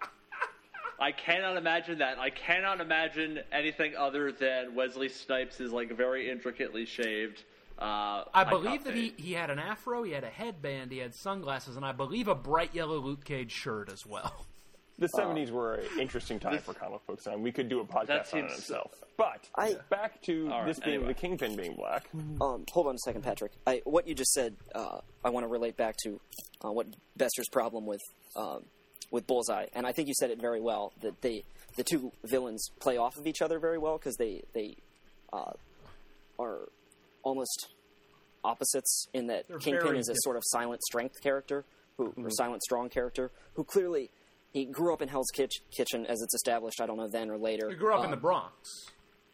[1.05, 2.19] I cannot imagine that.
[2.19, 7.43] I cannot imagine anything other than Wesley Snipes is like very intricately shaved.
[7.79, 11.15] Uh, I believe that he, he had an afro, he had a headband, he had
[11.15, 14.47] sunglasses, and I believe a bright yellow Luke Cage shirt as well.
[14.97, 18.33] The seventies were an interesting time for comic books, and we could do a podcast
[18.33, 18.93] on it itself.
[19.19, 21.09] But I- back to All right, this being anyway.
[21.09, 22.09] the Kingpin being black.
[22.41, 23.51] Um, hold on a second, Patrick.
[23.67, 26.21] I, what you just said, uh, I want to relate back to
[26.65, 26.87] uh, what
[27.17, 28.01] Bester's problem with
[28.37, 28.67] um,
[29.11, 31.45] with Bullseye, and I think you said it very well that they
[31.77, 34.77] the two villains play off of each other very well because they they
[35.33, 35.53] uh,
[36.39, 36.69] are
[37.23, 37.69] almost
[38.45, 41.65] opposites in that They're Kingpin very is a sort of silent strength character,
[41.97, 44.11] who or Silent Strong character, who clearly
[44.53, 46.81] he grew up in Hell's Kitch- Kitchen as it's established.
[46.81, 47.69] I don't know then or later.
[47.71, 48.53] He grew up in the Um, Bronx.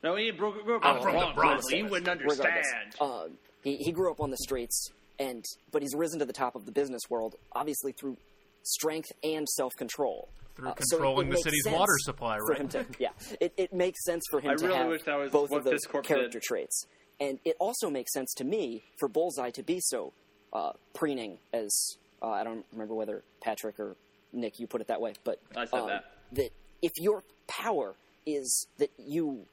[0.03, 1.65] No, he broke, grew up I'm in from the Bronx, Bronx.
[1.65, 1.79] Leslie.
[1.79, 2.95] You wouldn't understand.
[3.01, 3.25] Uh,
[3.63, 6.65] he he grew up on the streets, and but he's risen to the top of
[6.65, 8.17] the business world, obviously through
[8.63, 10.29] strength and self control.
[10.57, 12.69] Through controlling the city's water supply, right?
[12.71, 15.31] to, yeah, it, it makes sense for him I to really have wish that was
[15.31, 16.43] both what of those this corp character did.
[16.43, 16.87] traits,
[17.19, 20.13] and it also makes sense to me for Bullseye to be so
[20.53, 23.97] uh, preening as uh, I don't remember whether Patrick or
[24.33, 26.05] Nick you put it that way, but I said um, that.
[26.33, 26.51] that
[26.83, 27.95] if your power
[28.27, 29.47] is that you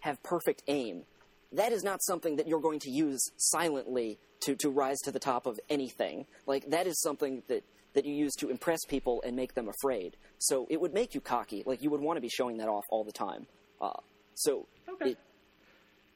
[0.00, 1.04] have perfect aim,
[1.52, 5.18] that is not something that you're going to use silently to, to rise to the
[5.18, 6.26] top of anything.
[6.46, 7.64] Like that is something that,
[7.94, 10.16] that you use to impress people and make them afraid.
[10.38, 11.62] So it would make you cocky.
[11.66, 13.46] Like you would want to be showing that off all the time.
[13.80, 13.90] Uh,
[14.34, 15.10] so Okay.
[15.10, 15.18] it,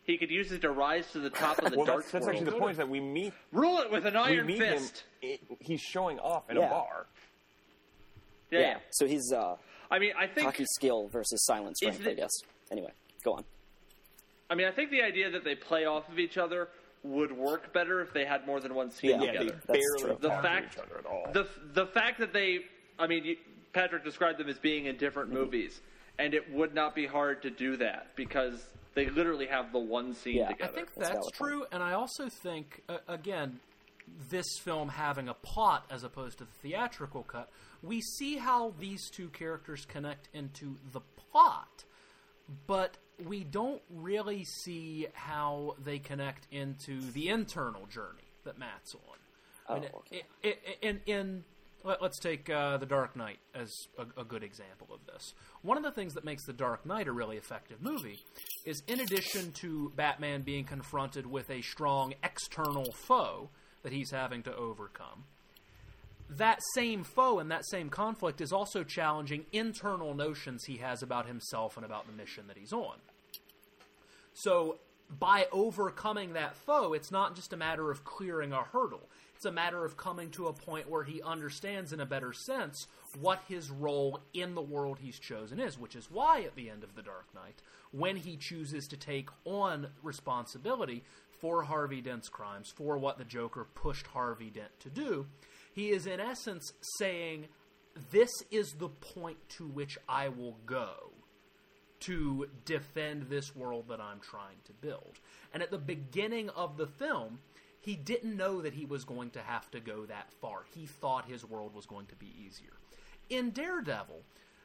[0.05, 2.25] He could use it to rise to the top of the Well, dark that's, that's
[2.27, 2.37] world.
[2.39, 5.05] actually the point is that we meet Rule it with an we iron meet fist.
[5.21, 5.39] him.
[5.53, 6.67] i he's showing off in Yeah.
[6.67, 7.07] a bar.
[8.51, 8.67] Yeah, yeah.
[8.69, 8.77] yeah.
[8.91, 9.57] So he's uh,
[9.91, 10.47] I mean, I think.
[10.47, 12.31] cocky skill versus silence strength, the- I guess.
[12.71, 12.91] Anyway,
[13.25, 13.45] go on.
[14.49, 16.69] I mean, I think the idea that they play off of each other
[17.07, 19.17] would work better if they had more than one scene Yeah.
[19.17, 19.61] Yeah, they together.
[19.67, 20.19] That's barely true.
[20.21, 21.31] The fact- each other at all.
[21.33, 22.61] the the fact that they,
[22.99, 23.37] I mean, you,
[23.73, 25.39] Patrick described them as being in different Mm-hmm.
[25.39, 25.81] movies,
[26.19, 30.15] and it would not be hard to do that because they literally have the one
[30.15, 30.49] scene Yeah.
[30.49, 30.71] Together.
[30.71, 33.61] I think That's that's, true, and I also think, uh, again,
[34.31, 37.51] this film having a plot as opposed to the theatrical cut,
[37.83, 41.01] we see how these two characters connect into the
[41.31, 41.85] plot,
[42.67, 49.19] but we don't really see how they connect into the internal journey that Matt's on.
[49.77, 50.23] I mean, Oh, okay.
[50.83, 51.45] in, in
[51.83, 55.35] let, us take uh, the Dark Knight as a, a good example of this.
[55.63, 58.19] One of the things that makes the Dark Knight a really effective movie
[58.65, 63.51] is, in addition to Batman being confronted with a strong external foe
[63.83, 65.25] that he's having to overcome,
[66.29, 71.27] that same foe and that same conflict is also challenging internal notions he has about
[71.27, 72.97] himself and about the mission that he's on.
[74.35, 79.09] So, by overcoming that foe, it's not just a matter of clearing a hurdle.
[79.37, 82.87] It's a matter of coming to a point where he understands in a better sense
[83.21, 86.83] what his role in the world he's chosen is, which is why at the end
[86.83, 87.63] of The Dark Knight,
[87.93, 91.05] when he chooses to take on responsibility
[91.39, 95.27] for Harvey Dent's crimes, for what the Joker pushed Harvey Dent to do,
[95.77, 97.47] he is in essence saying,
[98.11, 101.13] This is the point to which I will go
[102.01, 105.21] to defend this world that I'm trying to build.
[105.53, 107.41] And at the beginning of the film,
[107.79, 110.65] he didn't know that he was going to have to go that far.
[110.75, 112.73] He thought his world was going to be easier.
[113.29, 114.23] In Daredevil,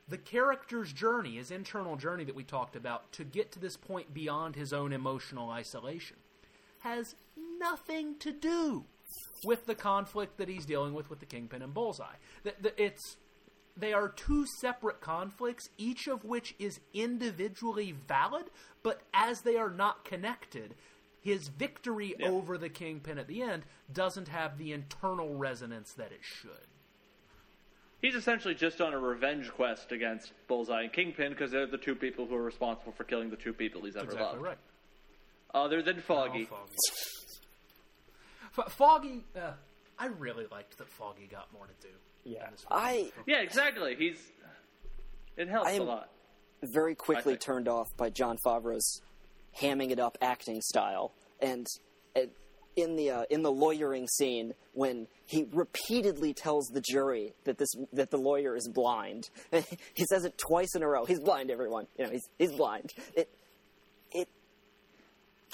[0.07, 4.14] the character's journey, his internal journey that we talked about, to get to this point
[4.14, 6.18] beyond his own emotional isolation,
[6.80, 7.16] has
[7.59, 8.86] nothing to do
[9.43, 12.16] with the conflict that he's dealing with with the Kingpin and Bullseye.
[12.43, 13.18] The, the, it's
[13.78, 18.45] they are two separate conflicts, each of which is individually valid,
[18.84, 20.76] but as they are not connected,
[21.22, 22.30] his victory Yeah.
[22.30, 26.68] over the Kingpin at the end doesn't have the internal resonance that it should.
[28.01, 31.95] He's essentially just on a revenge quest against Bullseye and Kingpin because they're the two
[31.95, 34.41] people who are responsible for killing the two people he's ever Exactly loved.
[34.41, 34.57] right.
[35.53, 36.47] Other than Foggy.
[38.51, 38.67] Foggy.
[38.67, 39.51] F- Foggy, uh,
[39.99, 41.93] I really liked that Foggy got more to do.
[42.23, 42.45] Yeah.
[42.45, 42.65] in this.
[42.69, 43.95] I Yeah, exactly.
[43.95, 44.17] He's.
[45.37, 46.09] It helps I am- a lot.
[46.63, 49.01] very quickly turned off by Jon Favreau's
[49.59, 51.65] hamming it up acting style, and
[52.15, 52.21] uh,
[52.75, 57.69] in the uh, in the lawyering scene when he repeatedly tells the jury that this
[57.93, 61.05] that the lawyer is blind, he says it twice in a row.
[61.05, 61.87] He's blind, everyone.
[61.97, 62.91] You know, he's he's blind.
[63.15, 63.29] It it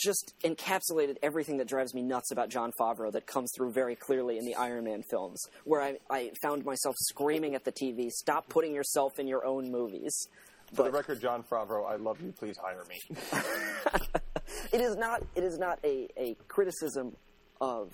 [0.04, 4.38] just encapsulated everything that drives me nuts about Jon Favreau that comes through very clearly
[4.38, 8.50] in the Iron Man films, where I, I found myself screaming at the TV, "Stop
[8.50, 10.28] putting yourself in your own movies."
[10.74, 12.34] For the record, Jon Favreau, I love you.
[12.38, 13.18] Please hire me.
[14.74, 17.16] it is not it is not a, a criticism
[17.62, 17.92] of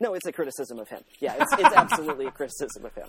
[0.00, 3.08] no it's a criticism of him yeah it's, it's absolutely a criticism of him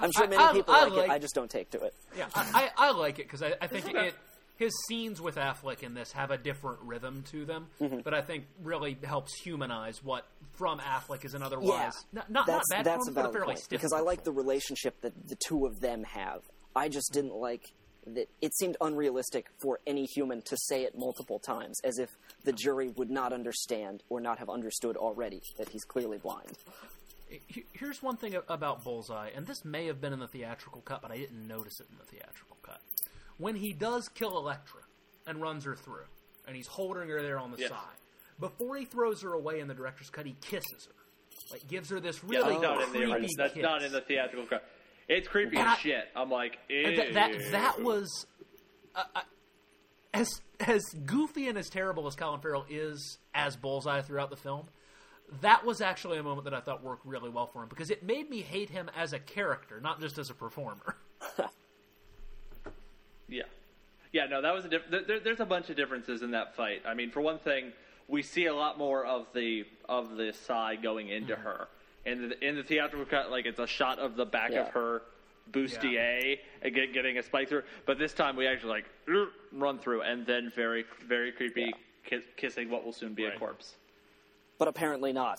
[0.00, 1.80] i'm sure many I- I- people I like, like- it i just don't take to
[1.82, 4.14] it Yeah, I, I, I like it because I, I think it,
[4.62, 8.00] his scenes with Affleck in this have a different rhythm to them Mm-hmm.
[8.02, 12.70] that I think really helps humanize what from Affleck is an otherwise not, not, that's
[12.70, 15.36] not bad that's performance, but a fairly point because i like the relationship that the
[15.46, 16.42] two of them have.
[16.74, 17.72] I just didn't like
[18.06, 22.10] that it seemed unrealistic for any human to say it multiple times as if
[22.44, 26.58] the jury would not understand or not have understood already that he's clearly blind.
[27.72, 31.10] Here's one thing about Bullseye, and this may have been in the theatrical cut, but
[31.10, 32.80] I didn't notice it in the theatrical cut.
[33.42, 34.82] When he does kill Elektra
[35.26, 36.04] and runs her through,
[36.46, 37.70] and he's holding her there on the Yes.
[37.70, 37.98] side,
[38.38, 40.94] before he throws her away in the director's cut, he kisses her.
[41.50, 43.28] Like gives her this Yeah, really that's not in the creepy original.
[43.36, 43.62] That's kiss.
[43.62, 44.64] not in the theatrical cut.
[45.08, 46.08] It's creepy And as shit.
[46.14, 48.26] I'm like, And that that, that was
[48.94, 49.20] uh, uh,
[50.14, 50.28] as
[50.60, 54.68] as goofy and as terrible as Colin Farrell is as Bullseye throughout the film.
[55.40, 58.04] That was actually a moment that I thought worked really well for him because it
[58.04, 60.94] made me hate him as a character, not just as a performer.
[63.32, 63.42] Yeah,
[64.12, 64.26] yeah.
[64.26, 66.82] No, that was a diff- there, there- There's a bunch of differences in that fight.
[66.86, 67.72] I mean, for one thing,
[68.08, 71.42] we see a lot more of the of the sai going into Mm-hmm.
[71.42, 71.68] her.
[72.04, 74.62] In the in the theatrical cut, like it's a shot of the back Yeah.
[74.66, 75.02] of her
[75.52, 77.62] bustier and get, getting a spike through.
[77.86, 78.90] But this time, we actually like
[79.52, 81.72] run through and then very very creepy
[82.04, 83.74] kiss, kissing what will soon be a corpse.
[84.58, 85.38] But apparently not.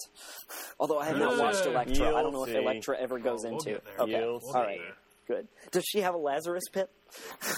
[0.80, 2.58] Although I have not watched Elektra, I you'll don't know if see.
[2.58, 3.82] Elektra ever goes Oh, we'll into.
[4.00, 4.60] Okay, You'll all see.
[4.60, 4.82] right,
[5.28, 5.48] good.
[5.72, 6.90] Does she have a Lazarus pit?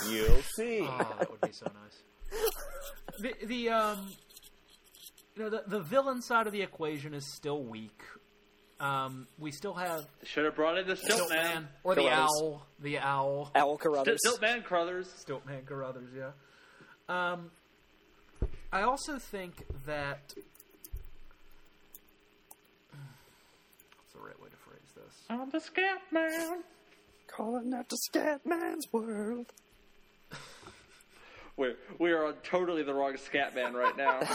[0.09, 0.81] You'll see.
[0.83, 2.03] Oh, that would be so nice.
[3.19, 4.11] The the um,
[5.35, 8.01] you know, the the villain side of the equation is still weak.
[8.77, 11.67] Um, we still have Should have brought in the Stilt Stiltman Man.
[11.85, 14.19] or the owl, the owl, Owl Carruthers.
[14.21, 15.07] Stilt Man Crothers.
[15.25, 16.09] Stiltman Carruthers.
[16.13, 16.31] Yeah.
[17.07, 17.51] Um,
[18.73, 20.33] I also think that
[22.91, 25.15] what's the right way to phrase this?
[25.29, 26.63] I'm the Scat Man.
[27.35, 29.51] Calling out to Scatman's world.
[31.57, 34.21] We're we are on totally the wrong Scat Man right now.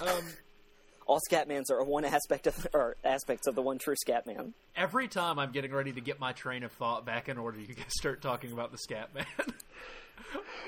[0.00, 0.24] Um,
[1.06, 4.54] All Scatmans are one aspect of, or aspects of the one true Scatman.
[4.74, 7.74] every time I'm getting ready to get my train of thought back in order, you
[7.74, 9.24] guys start talking about the Scat Man.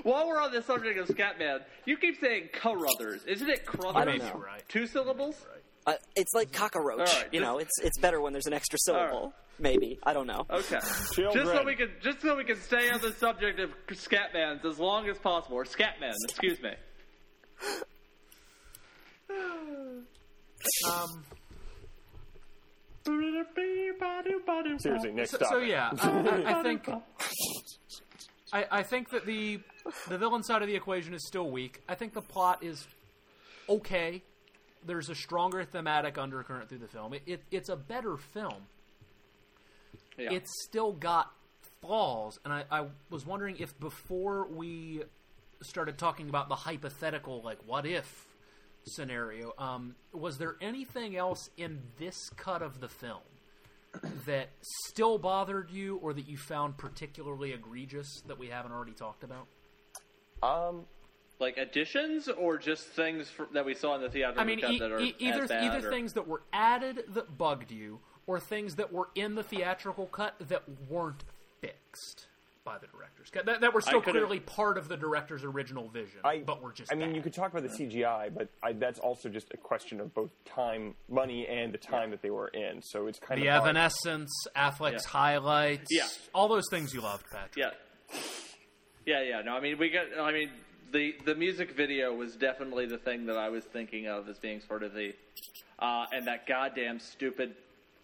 [0.05, 3.24] While we're on the subject of Scatman, you keep saying Carruthers.
[3.24, 3.97] Isn't it Crothers?
[3.97, 4.41] I don't know.
[4.45, 4.62] right.
[4.68, 5.45] Two syllables?
[5.84, 6.99] Uh, it's like cockroach.
[7.01, 9.32] All right, you know, it's it's better when there's an extra syllable.
[9.59, 9.74] Right.
[9.74, 10.46] Maybe I don't know.
[10.50, 10.78] Okay.
[11.12, 11.44] Children.
[11.44, 14.78] Just so we can just so we can stay on the subject of Scatmans as
[14.78, 15.57] long as possible.
[15.57, 16.70] Or Scatman, excuse me.
[20.90, 21.24] um,
[24.78, 26.88] Seriously, next so, so yeah, I, I, I think
[28.52, 29.61] I, I think that the
[30.09, 31.82] the villain side of the equation is still weak.
[31.88, 32.86] I think the plot is
[33.68, 34.22] okay.
[34.84, 37.14] There's a stronger thematic undercurrent through the film.
[37.14, 38.66] It, it, it's a better film.
[40.18, 40.32] Yeah.
[40.32, 41.30] It's still got
[41.80, 45.02] flaws, and I, I was wondering if before we
[45.62, 48.26] started talking about the hypothetical, like what if
[48.84, 53.22] scenario, um, was there anything else in this cut of the film
[54.26, 54.48] that
[54.88, 59.46] still bothered you, or that you found particularly egregious that we haven't already talked about?
[60.42, 60.84] Um,
[61.38, 64.78] like additions or just things for, that we saw in the theatrical I mean, e-
[64.78, 68.76] that are e- either either or- things that were added that bugged you, or things
[68.76, 71.24] that were in the theatrical cut that weren't
[71.60, 72.26] fixed
[72.64, 76.18] by the director's cut that, that were still clearly part of the director's original vision,
[76.24, 76.92] I, but were just.
[76.92, 77.16] I mean, bad.
[77.16, 80.30] you could talk about the CGI, but I, that's also just a question of both
[80.44, 82.82] time, money, and the time that they were in.
[82.82, 85.10] So it's kind the of the Evanescence, Affleck's Yeah.
[85.10, 86.06] highlights, Yeah.
[86.34, 87.56] all those things you loved, Patrick.
[87.56, 87.70] Yeah.
[89.04, 89.42] Yeah, yeah.
[89.42, 90.06] No, I mean, we got.
[90.20, 90.50] I mean,
[90.90, 94.60] the the music video was definitely the thing that I was thinking of as being
[94.60, 95.12] sort of the,
[95.78, 97.54] uh, and that goddamn stupid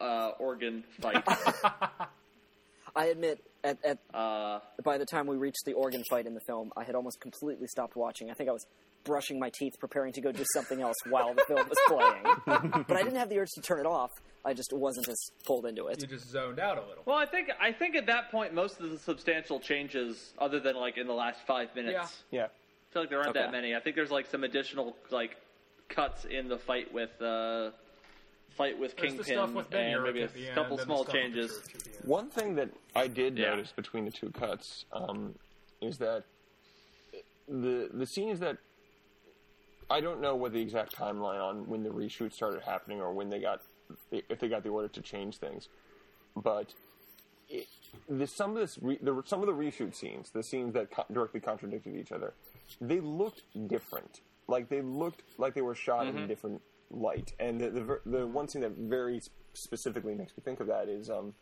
[0.02, 1.22] uh, organ fight.
[2.94, 6.40] I admit, at, at uh, by the time we reached the organ fight in the
[6.46, 8.30] film, I had almost completely stopped watching.
[8.30, 8.66] I think I was
[9.04, 12.84] brushing my teeth, preparing to go do something else while the film was playing.
[12.86, 14.10] but I didn't have the urge to turn it off.
[14.44, 16.00] I just wasn't as pulled into it.
[16.02, 17.02] You just zoned out a little.
[17.06, 20.74] well, I think I think at that point most of the substantial changes, other than
[20.76, 21.94] like in the last five minutes,
[22.30, 22.40] Yeah.
[22.40, 22.44] Yeah.
[22.46, 23.40] I feel like there aren't Okay.
[23.40, 23.74] that many.
[23.74, 25.36] I think there's like some additional like
[25.88, 27.70] cuts in the fight with uh,
[28.52, 30.54] fight with There's the Kingpin stuff with Ben and Urich maybe at the a end,
[30.54, 31.50] couple and the small stuff with changes.
[31.50, 32.04] church at the end.
[32.04, 33.50] One thing that I did Yeah.
[33.50, 35.34] notice between the two cuts um,
[35.80, 36.24] is that
[37.48, 38.58] the the scenes that
[39.90, 43.28] I don't know what the exact timeline on when the reshoot started happening or when
[43.28, 43.60] they got
[44.10, 45.68] if they got the order to change things,
[46.36, 46.72] but
[47.50, 47.66] it,
[48.08, 51.04] the, some of this re, the, some of the reshoot scenes, the scenes that co-
[51.12, 52.32] directly contradicted each other,
[52.80, 54.20] they looked different.
[54.48, 56.62] Like they looked like they were shot in a different
[56.92, 57.32] light.
[57.40, 59.20] And the the, the one scene that very
[59.54, 61.34] specifically makes me think of that is um,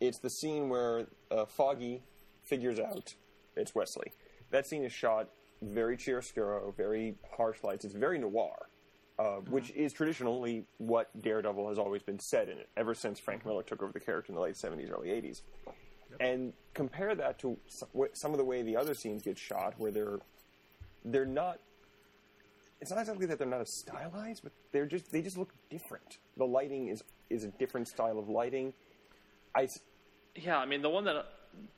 [0.00, 2.02] it's the scene where uh, Foggy
[2.42, 3.14] figures out
[3.56, 4.12] it's Wesley.
[4.50, 5.28] That scene is shot
[5.62, 7.84] very chiaroscuro, very harsh lights.
[7.84, 8.68] It's very noir,
[9.18, 13.44] uh, which is traditionally what Daredevil has always been set in it ever since Frank
[13.44, 15.42] Miller took over the character in the late '70s, early '80s.
[16.18, 17.56] And compare that to
[18.12, 20.18] some of the way the other scenes get shot, where they're
[21.04, 21.60] they're not.
[22.80, 26.18] It's not exactly that they're not as stylized, but they're just they just look different.
[26.36, 28.72] The lighting is is a different style of lighting.
[29.54, 29.80] I s-
[30.34, 31.26] Yeah, I mean the one that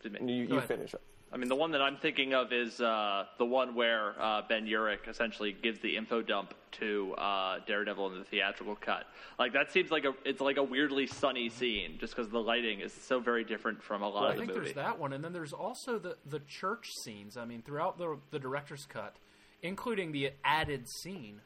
[0.05, 0.69] you, you ahead.
[0.69, 0.95] finish.
[1.35, 4.67] I mean, the one that I'm thinking of is uh, the one where uh, Ben
[4.67, 9.07] Urich essentially gives the info dump to uh, Daredevil in the theatrical cut.
[9.39, 12.81] Like that seems like a it's like a weirdly sunny scene, just because the lighting
[12.81, 14.61] is so very different from a lot I of the think movie.
[14.67, 17.37] there's that one, and then there's also the the church scenes.
[17.39, 19.17] I mean, throughout the the director's cut,
[19.63, 21.41] including the added scene,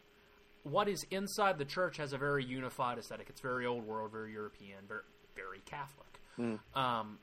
[0.62, 3.29] what is inside the church has a very unified aesthetic.
[3.29, 5.03] It's very old world, very European, very,
[5.35, 6.21] very Catholic.
[6.75, 7.19] Um,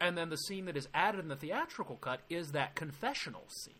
[0.00, 3.74] and then the scene that is added in the theatrical cut is that confessional scene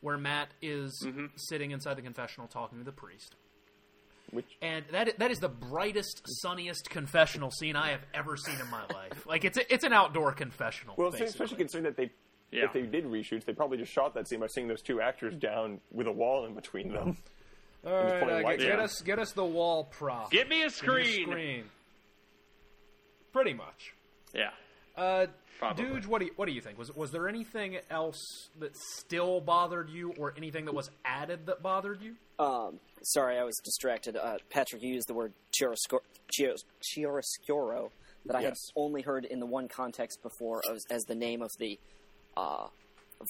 [0.00, 1.06] where Matt is
[1.36, 3.34] sitting inside the confessional talking to the priest.
[4.30, 8.70] Which And that that is the brightest, sunniest confessional scene I have ever seen in
[8.70, 9.26] my life.
[9.26, 10.94] Like it's a, it's an outdoor confessional.
[10.96, 11.26] well, basically.
[11.26, 12.10] especially considering that they.
[12.50, 12.64] Yeah.
[12.64, 15.34] If they did reshoots, they probably just shot that scene by seeing those two actors
[15.36, 17.16] down with a wall in between them.
[17.86, 20.30] All just right, pulling uh, get, get us get us the wall prop.
[20.30, 21.26] Give me a Give me a screen.
[21.26, 21.64] screen.
[23.32, 23.94] Pretty much.
[24.34, 24.50] Yeah.
[24.96, 25.26] Uh,
[25.60, 25.84] Probably.
[25.84, 26.78] Dude, what do you, what do you think?
[26.78, 31.62] Was was there anything else that still bothered you, or anything that was added that
[31.62, 32.14] bothered you?
[32.42, 34.16] Um, sorry, I was distracted.
[34.16, 36.00] Uh, Patrick, you used the word chiaroscuro,
[36.82, 37.90] chiaroscuro
[38.24, 41.50] that I had only heard in the one context before as, as the name of
[41.58, 41.78] the
[42.36, 42.66] uh,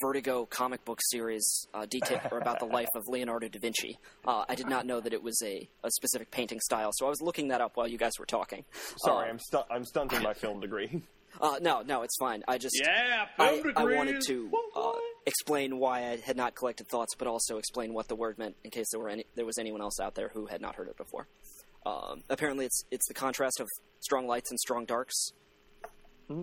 [0.01, 3.97] Vertigo comic book series uh, detail or about the life of Leonardo da Vinci.
[4.25, 7.09] Uh, I did not know that it was a, a specific painting style, so I
[7.09, 8.63] was looking that up while you guys were talking.
[9.03, 11.01] Sorry, Uh, I'm stu- I'm stunting my film degree.
[11.41, 12.41] uh, no, no, it's fine.
[12.47, 14.91] I just Yeah, I, I wanted to uh,
[15.25, 18.71] explain why I had not collected thoughts, but also explain what the word meant in
[18.71, 20.95] case there were any there was anyone else out there who had not heard it
[20.95, 21.27] before.
[21.85, 23.67] Um, apparently, it's it's the contrast of
[23.99, 25.33] strong lights and strong darks.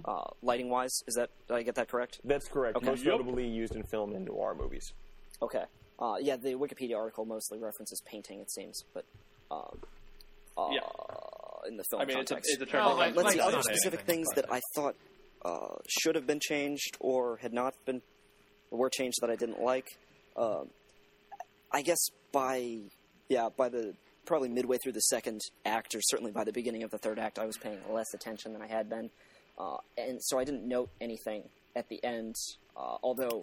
[0.05, 2.21] Uh, lighting wise, is that did I get that correct?
[2.25, 2.77] That's correct.
[2.77, 2.87] Okay.
[2.87, 3.13] Most Yep.
[3.19, 4.93] notably used in film and noir movies.
[5.43, 5.65] Okay.
[5.99, 9.05] Uh, yeah, the Wikipedia article mostly references painting, it seems, but
[9.51, 9.81] um,
[10.57, 10.81] uh, Yeah.
[11.67, 12.87] in the film I mean, it's a, it's a term.
[12.87, 14.95] Oh, like- Let's like see other specific anything, things that I thought
[15.45, 18.03] uh, should have been changed or had not been,
[18.71, 19.87] or were changed that I didn't like.
[20.37, 20.71] Um,
[21.73, 21.99] I guess
[22.33, 22.79] by
[23.29, 26.91] yeah by the probably midway through the second act, or certainly by the beginning of
[26.91, 29.11] the third act, I was paying less attention than I had been,
[29.59, 32.35] uh, and so I didn't note anything at the end.
[32.77, 33.43] Uh, although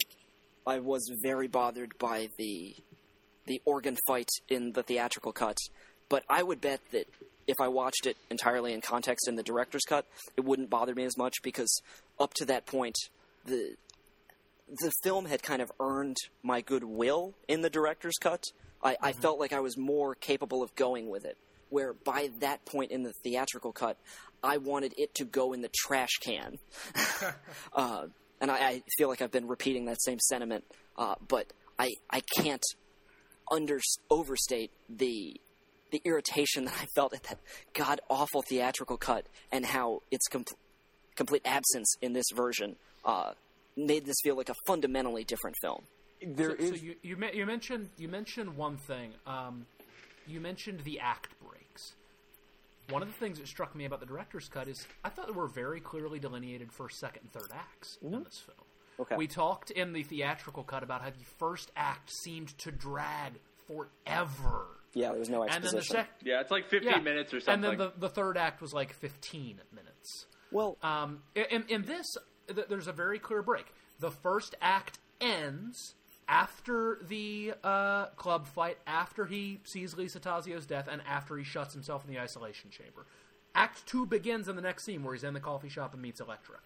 [0.66, 2.76] I was very bothered by the
[3.46, 5.58] the organ fight in the theatrical cut,
[6.10, 7.08] but I would bet that
[7.48, 10.06] if I watched it entirely in context in the director's cut,
[10.36, 11.82] it wouldn't bother me as much because
[12.20, 12.96] up to that point,
[13.46, 13.76] the
[14.68, 18.44] the film had kind of earned my goodwill in the director's cut.
[18.84, 21.38] I, I felt like I was more capable of going with it.
[21.70, 23.98] Where by that point in the theatrical cut,
[24.46, 26.58] I wanted it to go in the trash can.
[27.74, 28.06] uh,
[28.40, 30.64] and I, I feel like I've been repeating that same sentiment,
[30.98, 32.64] uh, but I, I can't
[33.52, 33.80] under
[34.10, 35.40] overstate the
[35.92, 37.38] the irritation that I felt at that
[37.74, 40.44] god awful theatrical cut and how its com-
[41.16, 42.76] complete absence in this version
[43.06, 43.34] uh,
[43.78, 45.84] made this feel like a fundamentally different film.
[46.26, 49.14] There so, is so you, you, you mentioned you mentioned one thing.
[49.28, 49.66] Um,
[50.28, 51.94] you mentioned the act breaks.
[52.90, 55.36] One of the things that struck me about the director's cut is I thought there
[55.36, 58.58] were very clearly delineated first, second, and third acts in this film.
[59.00, 59.16] Okay.
[59.18, 63.34] We talked in the theatrical cut about how the first act seemed to drag
[63.68, 64.68] forever.
[64.94, 65.96] Yeah, there was no And then the exposition.
[65.96, 67.00] sec- Yeah, it's like 15 yeah.
[67.00, 67.70] minutes or something.
[67.72, 70.26] And then the, the third act was like 15 minutes.
[70.52, 72.06] well, Um, in, in this,
[72.54, 73.66] th- there's a very clear break.
[74.00, 75.96] The first act ends
[76.28, 81.74] after the uh, club fight, after he sees Lisa Tazio's death, and after he shuts
[81.74, 83.06] himself in the isolation chamber.
[83.54, 86.20] Act two begins in the next scene where he's in the coffee shop and meets
[86.20, 86.58] Elektra.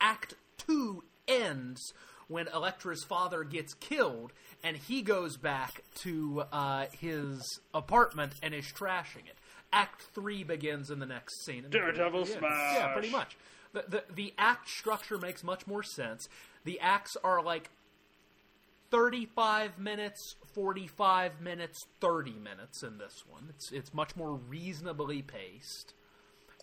[0.00, 1.92] Act two ends
[2.26, 8.66] when Elektra's father gets killed and he goes back to uh, his apartment and is
[8.66, 9.36] trashing it.
[9.72, 11.66] Act three begins in the next scene.
[11.70, 12.74] Daredevil smash!
[12.74, 13.36] Yeah, pretty much.
[13.72, 16.28] The, the the act structure makes much more sense.
[16.64, 17.70] The acts are like
[18.90, 23.46] 35 minutes, 45 minutes, 30 minutes in this one.
[23.50, 25.94] It's it's much more reasonably paced.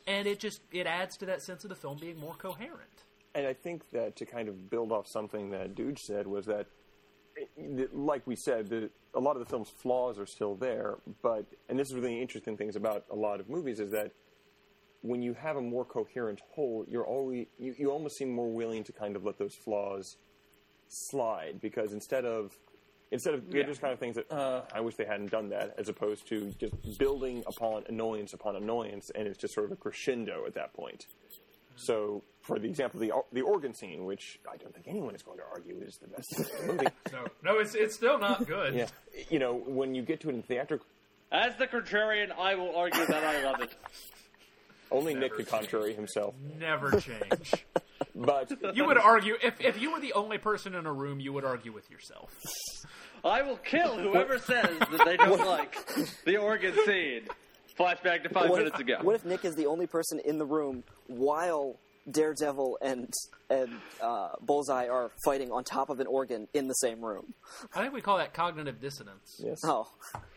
[0.05, 3.03] And it just it adds to that sense of the film being more coherent.
[3.35, 6.65] and I think that to kind of build off something that Dude said was that,
[7.93, 10.97] like we said, the, a lot of the film's flaws are still there.
[11.21, 14.11] But and this is really interesting things about a lot of movies is that
[15.01, 18.83] when you have a more coherent whole, you're always you, you almost seem more willing
[18.85, 20.17] to kind of let those flaws
[20.89, 22.57] slide because instead of
[23.11, 23.67] instead of they're Yeah.
[23.67, 26.51] just kind of things that uh, I wish they hadn't done that, as opposed to
[26.59, 30.73] just building upon annoyance upon annoyance, and it's just sort of a crescendo at that
[30.73, 31.05] point.
[31.79, 35.37] So, for the example, the the organ scene, which I don't think anyone is going
[35.37, 36.87] to argue is the best the movie.
[37.13, 38.73] No, no, it's it's still not good.
[38.73, 38.87] yeah,
[39.29, 40.85] you know, when you get to it in theatrical,
[41.31, 43.75] As the contrarian, I will argue that I love it.
[44.91, 46.33] only Nick the contrary himself.
[46.59, 47.53] Never change.
[48.19, 51.31] But You would argue if if you were the only person in a room, you
[51.33, 52.33] would argue with yourself.
[53.23, 55.75] I will kill whoever says that they don't like
[56.25, 57.27] the organ scene.
[57.77, 58.97] Flashback to five What minutes if, ago.
[59.03, 61.77] what if Nick is the only person in the room while
[62.09, 63.13] Daredevil and
[63.51, 63.69] and
[64.01, 67.33] uh, Bullseye are fighting on top of an organ in the same room?
[67.75, 69.39] I think we call that cognitive dissonance.
[69.43, 69.87] yes, Oh,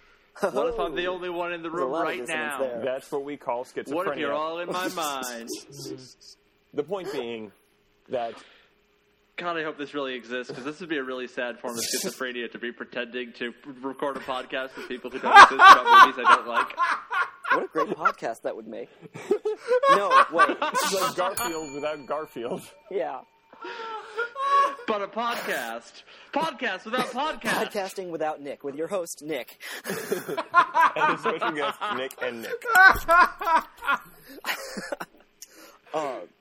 [0.41, 2.59] what if I'm the only one in the room lot of right dissonance now?
[2.61, 2.83] there.
[2.85, 3.95] that's what we call schizophrenia.
[3.95, 5.49] What if you're all in my mind?
[6.75, 7.53] the point being
[8.11, 8.35] that
[9.37, 11.83] God, I hope this really exists because this would be a really sad form of
[11.83, 16.23] schizophrenia to be pretending to record a podcast with people who don't exist about movies
[16.27, 16.77] I don't like.
[17.53, 18.91] what a great podcast that would make!
[19.93, 22.63] No, wait, it's like Garfield without Garfield.
[22.91, 23.21] yeah,
[24.87, 26.03] But a podcast,
[26.33, 27.71] podcast without podcast.
[27.73, 29.59] podcasting without Nick with your host Nick.
[29.85, 32.65] and his special guest Nick and Nick.
[35.93, 36.21] Uh,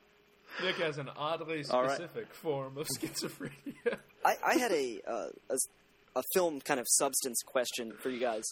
[0.64, 1.92] Nick has an oddly All right.
[1.92, 3.98] specific form of schizophrenia.
[4.26, 5.68] I, I had a, uh, a s-
[6.16, 8.44] a film kind of substance question for you guys.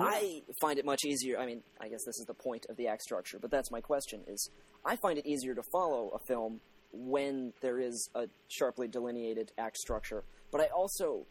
[0.00, 1.38] I find it much easier.
[1.38, 3.80] I mean, I guess this is the point of the act structure, but that's my
[3.82, 4.48] question: is
[4.86, 6.60] I find it easier to follow a film
[6.92, 10.24] when there is a sharply delineated act structure.
[10.50, 11.26] But I also,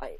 [0.00, 0.16] I,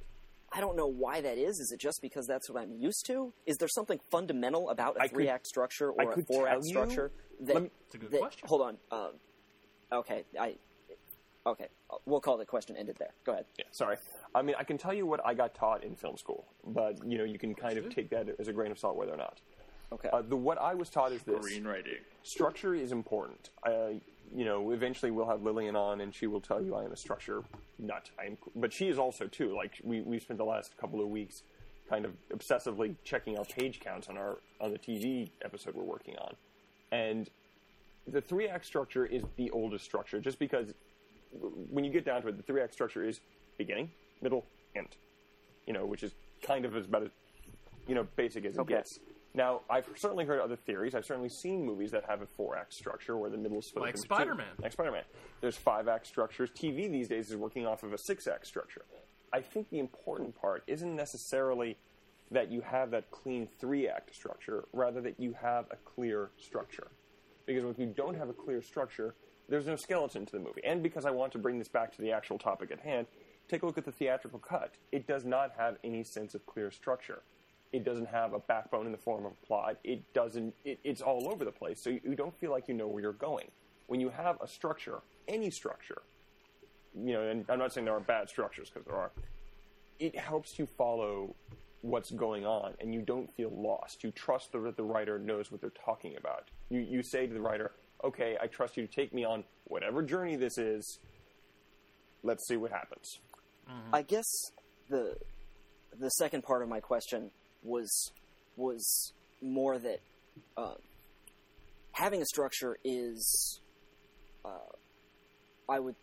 [0.53, 1.59] I don't know why that is.
[1.59, 3.33] Is it just because that's what I'm used to?
[3.47, 6.61] Is there something fundamental about a I could- three act structure or a four act
[6.63, 8.49] tell you- structure that, me- It's a good that- question.
[8.49, 8.77] Hold on.
[8.93, 9.11] Um,
[9.93, 10.57] okay, I.
[11.47, 11.69] Okay,
[12.05, 13.15] we'll call the question ended there.
[13.25, 13.47] Go ahead.
[13.59, 13.97] Yeah, sorry.
[14.35, 17.17] I mean, I can tell you what I got taught in film school, but you
[17.17, 19.41] know, you can kind of take that as a grain of salt, whether or not.
[19.93, 20.09] Okay.
[20.13, 21.99] Uh, the what I was taught is this: Screenwriting.
[22.23, 23.51] structure is important.
[23.67, 23.95] Uh,
[24.35, 26.97] you know, eventually we'll have Lillian on, and she will tell you I am a
[26.97, 27.43] structure
[27.79, 28.11] nut.
[28.19, 29.55] I am, but she is also too.
[29.57, 31.43] Like we we spent the last couple of weeks
[31.89, 36.17] kind of obsessively checking our page counts on our on the TV episode we're working
[36.19, 36.35] on,
[36.93, 37.29] and
[38.07, 40.73] the three act structure is the oldest structure, just because
[41.33, 43.21] when you get down to it, the three act structure is
[43.59, 43.91] beginning,
[44.21, 44.97] middle, end.
[45.67, 47.11] You know, which is kind of as about as
[47.87, 48.75] you know basic as it Okay.
[48.75, 48.99] gets.
[49.33, 50.97] Now, I've certainly heard other theories.
[50.97, 53.85] I've certainly seen movies that have a four act structure where the middle is split
[53.85, 54.49] Like Spider-Man.
[54.61, 55.05] Like Spider Man.
[55.41, 56.51] There's five act structures.
[56.51, 58.85] TV these days is working off of a six act structure.
[59.33, 61.77] I think the important part isn't necessarily
[62.33, 66.89] that you have that clean three act structure, rather that you have a clear structure.
[67.55, 69.15] Because if you don't have a clear structure,
[69.49, 70.61] there's no skeleton to the movie.
[70.65, 73.09] And because I want to bring this back to the actual topic at hand,
[73.49, 74.75] take a look at the theatrical cut.
[74.93, 77.23] It does not have any sense of clear structure.
[77.73, 79.79] It doesn't have a backbone in the form of a plot.
[79.83, 80.55] It doesn't.
[80.65, 83.13] It, it's all over the place, so you don't feel like you know where you're
[83.13, 83.49] going.
[83.87, 86.03] When you have a structure, any structure,
[86.97, 89.11] you know, and I'm not saying there are bad structures because there are.
[89.99, 91.35] It helps you follow
[91.83, 94.05] what's going on, and you don't feel lost.
[94.05, 96.49] You trust that the writer knows what they're talking about.
[96.69, 97.73] You you say to the writer,
[98.05, 100.99] "Okay, I trust you to take me on whatever journey this is.
[102.23, 103.19] Let's see what happens."
[103.93, 104.27] I guess
[104.89, 105.17] the
[105.99, 107.31] the second part of my question
[107.63, 108.13] was
[108.57, 110.01] was more that
[110.57, 110.75] uh,
[111.93, 113.61] having a structure is
[114.45, 114.49] uh,
[115.69, 115.95] I would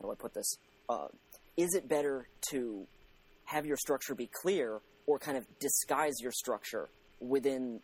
[0.00, 0.56] how do I put this?
[0.88, 1.08] Uh,
[1.56, 2.86] is it better to
[3.46, 6.88] have your structure be clear or kind of disguise your structure
[7.20, 7.80] within?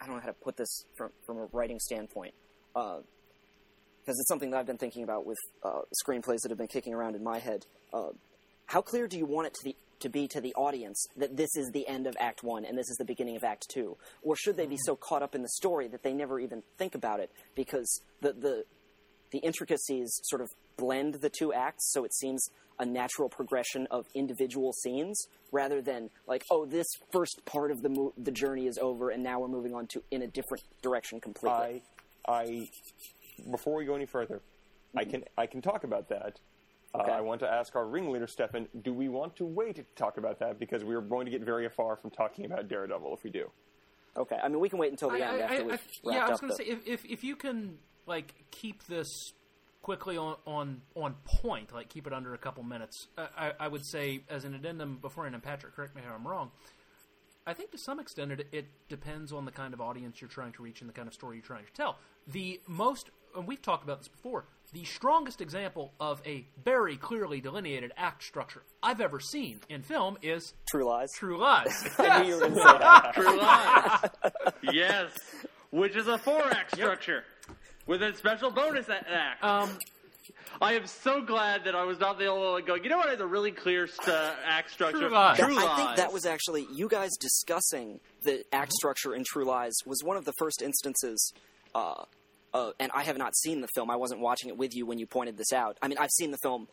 [0.00, 2.34] I don't know how to put this from from a writing standpoint.
[2.74, 2.98] Uh,
[4.08, 6.94] because it's something that I've been thinking about with uh, screenplays that have been kicking
[6.94, 7.66] around in my head.
[7.92, 8.08] Uh,
[8.64, 11.54] how clear do you want it to, the, to be to the audience that this
[11.56, 14.34] is the end of Act One and this is the beginning of Act Two, or
[14.34, 17.20] should they be so caught up in the story that they never even think about
[17.20, 18.64] it because the the
[19.30, 20.48] the intricacies sort of
[20.78, 22.48] blend the two acts, so it seems
[22.78, 27.88] a natural progression of individual scenes rather than like, oh, this first part of the
[27.88, 31.20] mo- the journey is over and now we're moving on to in a different direction
[31.20, 31.82] completely.
[32.26, 32.68] I, I,
[33.50, 34.40] before we go any further,
[34.96, 36.38] I can I can talk about that.
[36.94, 37.10] Okay.
[37.10, 40.16] Uh, I want to ask our ringleader, Stefan, do we want to wait to talk
[40.16, 43.24] about that because we are going to get very far from talking about Daredevil if
[43.24, 43.50] we do.
[44.16, 46.40] Okay, I mean we can wait until the end after we've wrapped yeah, I was
[46.40, 49.32] going to say if, if if you can like keep this
[49.88, 53.68] quickly on on on point, like keep it under a couple minutes, uh, I, I
[53.68, 56.50] would say as an addendum before I end, Patrick, correct me if I'm wrong.
[57.46, 60.52] I think to some extent it, it depends on the kind of audience you're trying
[60.52, 61.96] to reach and the kind of story you're trying to tell.
[62.26, 67.40] The most, and we've talked about this before, the strongest example of a very clearly
[67.40, 71.08] delineated act structure I've ever seen in film is True Lies.
[71.16, 71.88] True Lies.
[71.98, 73.14] I knew you were going to say that.
[73.14, 74.74] True Lies.
[74.74, 75.12] yes.
[75.70, 77.24] Which is a four act structure
[77.88, 79.42] with a special bonus a- act.
[79.42, 79.70] Um,
[80.60, 83.08] I am so glad that I was not the only one going, you know what
[83.08, 84.08] has a really clear st-
[84.44, 84.98] act structure?
[84.98, 85.38] True Lies.
[85.38, 85.96] True I think Lies.
[85.96, 90.24] that was actually you guys discussing the act structure in True Lies was one of
[90.24, 91.32] the first instances
[91.74, 92.04] uh,
[92.54, 93.90] uh, and I have not seen the film.
[93.90, 95.76] I wasn't watching it with you when you pointed this out.
[95.82, 96.66] I mean, I've seen the film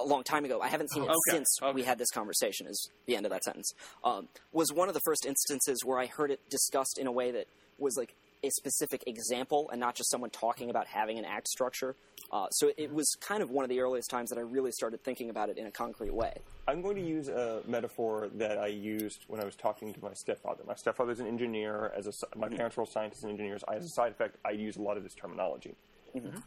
[0.00, 0.60] a long time ago.
[0.60, 1.72] I haven't seen it Okay, since okay.
[1.72, 2.66] we had this conversation.
[2.66, 3.72] Is the end of that sentence?
[4.04, 7.30] Um, was one of the first instances where I heard it discussed in a way
[7.30, 7.46] that
[7.78, 8.14] was like
[8.44, 11.96] a specific example and not just someone talking about having an act structure.
[12.30, 14.72] Uh, so it, it was kind of one of the earliest times that I really
[14.72, 16.34] started thinking about it in a concrete way.
[16.66, 20.14] I'm going to use a metaphor that I used when I was talking to my
[20.14, 20.62] stepfather.
[20.66, 21.92] My stepfather's an engineer.
[21.96, 22.56] As a, my mm-hmm.
[22.56, 23.62] parents were all scientists and engineers.
[23.68, 23.92] I, as a mm-hmm.
[23.92, 25.74] side effect, I use a lot of this terminology.
[26.16, 26.38] Mm-hmm.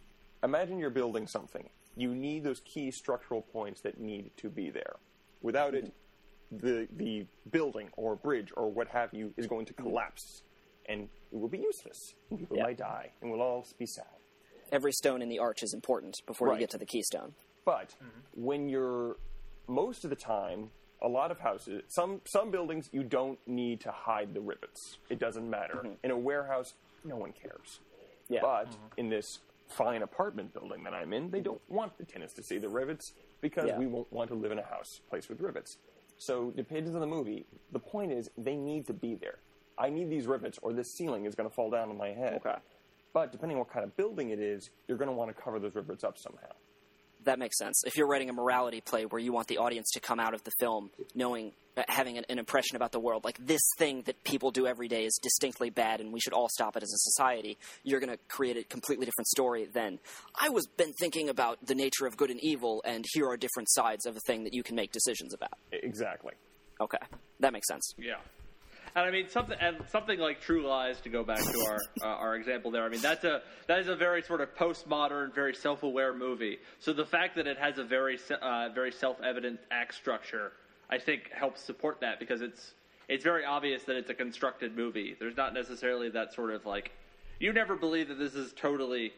[0.43, 1.70] Imagine you're building something.
[1.96, 4.98] You need those key structural points that need to be there.
[5.41, 5.93] Without it,
[6.52, 10.43] the the building or bridge or what have you is going to collapse,
[10.88, 12.16] and it will be useless.
[12.30, 12.64] And people Yeah.
[12.64, 14.06] might die, and we'll all be sad.
[14.72, 16.56] Every stone in the arch is important before Right.
[16.56, 17.36] you get to the keystone.
[17.66, 18.44] But mm-hmm.
[18.44, 19.18] when you're
[19.68, 20.72] most of the time,
[21.02, 24.98] a lot of houses, some some buildings, you don't need to hide the rivets.
[25.10, 25.76] It doesn't matter.
[25.76, 25.94] Mm-hmm.
[26.04, 26.74] In a warehouse,
[27.04, 27.80] no one cares.
[28.28, 28.42] Yeah.
[28.42, 28.86] But mm-hmm.
[28.98, 32.58] in this fine apartment building that I'm in, they don't want the tenants to see
[32.60, 33.80] the rivets because Yeah.
[33.80, 35.78] we won't want to live in a house place with rivets.
[36.18, 37.46] So depends on the movie.
[37.72, 39.40] The point is they need to be there.
[39.78, 42.41] I need these rivets or this ceiling is going to fall down on my head.
[42.45, 42.55] Okay.
[43.13, 45.59] But depending on what kind of building it is, you're going to want to cover
[45.59, 46.51] those rivets up somehow.
[47.23, 47.82] that makes sense.
[47.86, 50.43] If you're writing a morality play where you want the audience to come out of
[50.43, 54.23] the film knowing, uh, having an, an impression about the world, like this thing that
[54.23, 56.97] people do every day is distinctly bad, and we should all stop it as a
[56.97, 59.97] society, you're going to create a completely different story than
[60.39, 63.69] I was been thinking about the nature of good and evil, and here are different
[63.71, 65.57] sides of a thing that you can make decisions about.
[65.71, 66.34] Exactly.
[66.80, 66.99] Okay,
[67.39, 67.93] that makes sense.
[67.97, 68.17] Yeah.
[68.96, 72.06] And I mean something and something like True Lies to go back to our uh,
[72.06, 72.84] our example there.
[72.84, 76.60] I mean that's a that is a very sort of postmodern, very self-aware movie.
[76.80, 80.54] So the fact that it has a very uh, very self-evident act structure,
[80.89, 82.74] I think helps support that because it's
[83.10, 85.16] it's very obvious that it's a constructed movie.
[85.20, 86.91] There's not necessarily that sort of like
[87.38, 89.12] you never believe that this is totally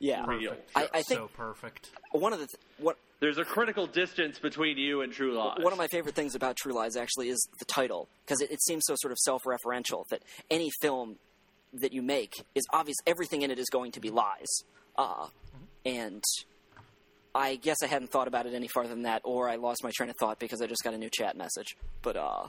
[0.00, 0.56] Yeah, real.
[0.74, 1.90] I, I think so perfect.
[2.12, 5.58] one of the th- what There's a critical distance between you and True Lies.
[5.60, 8.62] One of my favorite things about True Lies actually is the title because it, it
[8.62, 11.16] seems so sort of self-referential that any film
[11.74, 12.96] that you make is obvious.
[13.06, 14.48] Everything in it is going to be lies,
[14.96, 15.26] uh,
[15.84, 16.24] and
[17.34, 19.90] I guess I hadn't thought about it any farther than that, or I lost my
[19.94, 21.76] train of thought because I just got a new chat message.
[22.00, 22.46] But uh,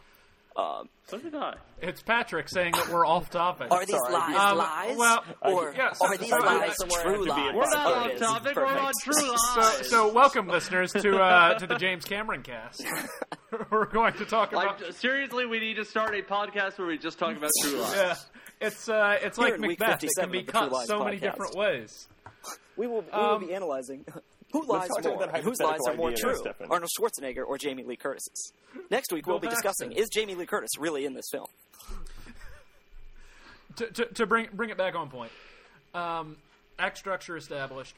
[0.55, 1.55] so did I.
[1.81, 3.71] It's Patrick saying that we're off topic.
[3.71, 4.13] are these Sorry.
[4.13, 7.29] lies Um, lies, well, or yeah, so- are these so- lies true had to be
[7.29, 7.53] lies?
[7.55, 8.19] We're not There on it is.
[8.21, 8.55] topic.
[8.55, 9.89] We're on True Lies.
[9.89, 12.83] so welcome, listeners, to uh, to the James Cameron cast.
[13.69, 14.81] We're going to talk about.
[14.81, 17.95] Like seriously, we need to start a podcast where we just talk about True Lies.
[17.95, 18.15] Yeah,
[18.61, 20.03] it's uh, it's like Here in week Macbeth.
[20.03, 21.21] It can be of the True cut Lies so many podcast.
[21.21, 22.07] different ways.
[22.77, 24.05] We will, we Um, will be analyzing
[24.51, 26.67] who lies more, whose lies are more true, Stefan.
[26.69, 28.53] Arnold Schwarzenegger or Jamie Lee Curtis's.
[28.89, 31.47] Next week we'll be discussing: Is Jamie Lee Curtis really in this film?
[33.77, 35.31] To, to, to bring bring it back on point,
[35.93, 36.35] um,
[36.77, 37.95] act structure established.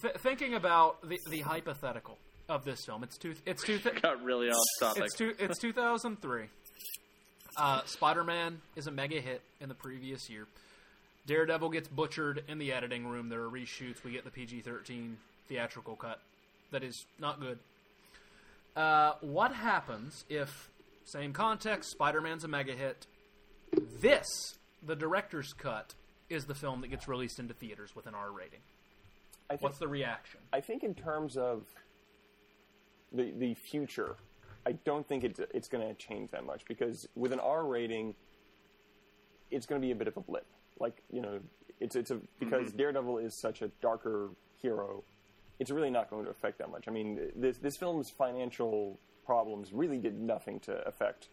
[0.00, 2.16] Th- thinking about the, the hypothetical
[2.48, 5.04] of this film, it's two it's two th- Got really off topic.
[5.04, 6.44] it's two it's 2003.
[7.58, 10.46] Uh, Spider Man is a mega hit in the previous year.
[11.26, 13.28] Daredevil gets butchered in the editing room.
[13.28, 14.02] There are reshoots.
[14.02, 15.18] We get the PG 13
[15.48, 16.20] theatrical cut
[16.70, 17.58] that is not good.
[18.74, 20.70] Uh, what happens if,
[21.04, 23.06] same context, Spider Man's a mega hit?
[24.00, 24.26] This,
[24.82, 25.94] the director's cut,
[26.30, 28.60] is the film that gets released into theaters with an R rating.
[29.48, 30.40] I think, What's the reaction?
[30.52, 31.66] I think in terms of
[33.12, 34.16] the the future,
[34.66, 38.14] I don't think it's it's going to change that much because with an R rating,
[39.50, 40.46] it's going to be a bit of a blip.
[40.80, 41.40] Like you know,
[41.80, 44.30] it's it's a because Daredevil is such a darker
[44.62, 45.04] hero,
[45.62, 46.88] it's really not going to affect that much.
[46.88, 51.28] I mean, this this film's financial problems really did nothing to affect.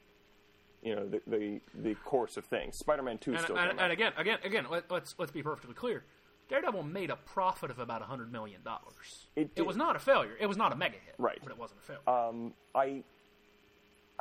[0.84, 2.78] You know the the, the course of things.
[2.78, 6.04] Spider-Man Two And, still and, and again, again, again, let, let's let's be perfectly clear.
[6.48, 9.26] Daredevil made a profit of about hundred million dollars.
[9.36, 10.36] It It, was not a failure.
[10.40, 11.40] It was not a mega hit, Right.
[11.42, 12.08] But it wasn't a failure.
[12.08, 13.04] Um, I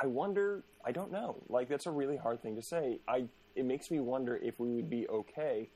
[0.01, 0.63] I wonder.
[0.83, 1.35] I don't know.
[1.49, 2.99] Like that's a really hard thing to say.
[3.07, 3.25] I
[3.55, 5.69] it makes me wonder if we would be okay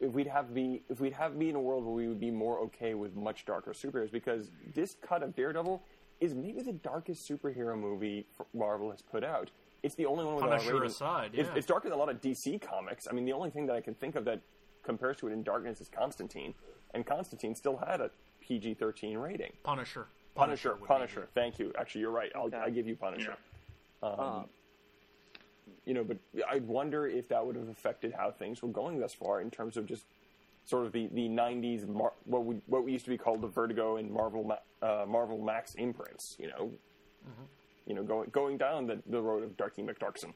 [0.00, 2.30] if we'd have be if we'd have be in a world where we would be
[2.30, 5.82] more okay with much darker superheroes because this cut of Daredevil
[6.20, 9.50] is maybe the darkest superhero movie Marvel has put out.
[9.82, 10.86] It's the only one with Punisher a rating.
[10.90, 11.54] aside, it's, yeah.
[11.54, 13.06] it's darker than a lot of DC comics.
[13.08, 14.40] I mean, the only thing that I can think of that
[14.82, 16.54] compares to it in darkness is Constantine,
[16.94, 18.10] and Constantine still had a
[18.40, 19.52] PG-13 rating.
[19.62, 20.06] Punisher.
[20.34, 21.28] Punisher, would be Punisher.
[21.34, 21.72] Thank you.
[21.78, 22.32] Actually, you're right.
[22.34, 22.56] I'll, Okay.
[22.56, 23.36] I give you Punisher.
[24.02, 24.42] Um, Uh,
[25.84, 26.18] you know, but
[26.50, 29.76] I wonder if that would have affected how things were going thus far in terms
[29.76, 30.04] of just
[30.64, 33.48] sort of the the '90s Mar- what we what we used to be called the
[33.48, 36.36] Vertigo and Marvel Ma- uh, Marvel Max imprints.
[36.38, 36.70] You know,
[37.26, 37.42] Mm-hmm.
[37.86, 40.32] you know, going going down the, the road of Darky McDarkson.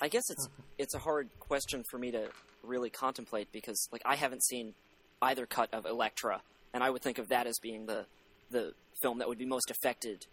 [0.00, 2.30] I guess it's it's a hard question for me to
[2.64, 4.74] really contemplate because like I haven't seen
[5.22, 6.40] either cut of Elektra,
[6.74, 8.06] and I would think of that as being the
[8.50, 10.26] the film that would be most affected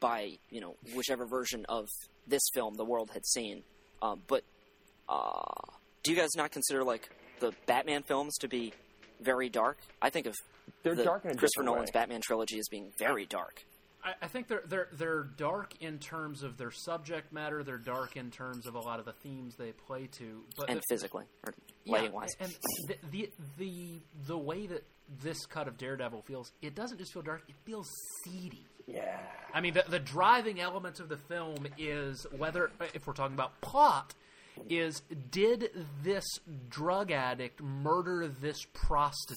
[0.00, 1.86] by you know whichever version of
[2.26, 3.62] this film the world had seen.
[4.00, 4.42] Um, but
[5.08, 5.42] uh,
[6.02, 7.10] do you guys not consider like
[7.40, 8.72] the Batman films to be
[9.20, 9.78] very dark?
[10.00, 10.34] I think of
[10.82, 12.00] They're the dark in a Christopher Nolan's way.
[12.00, 13.64] Batman trilogy as being very dark.
[14.04, 17.62] I, I think they're they're they're dark in terms of their subject matter.
[17.62, 20.78] They're dark in terms of a lot of the themes they play to, but and
[20.78, 22.30] the- physically or Yeah, lighting wise.
[22.40, 22.52] and
[22.88, 24.82] the, the the the way that
[25.22, 27.88] this cut of Daredevil feels, it doesn't just feel dark; it feels
[28.24, 28.66] seedy.
[28.86, 29.18] Yeah.
[29.54, 33.60] I mean, the, the driving element of the film is whether, if we're talking about
[33.60, 34.14] plot,
[34.68, 35.70] is did
[36.02, 36.24] this
[36.68, 39.36] drug addict murder this prostitute?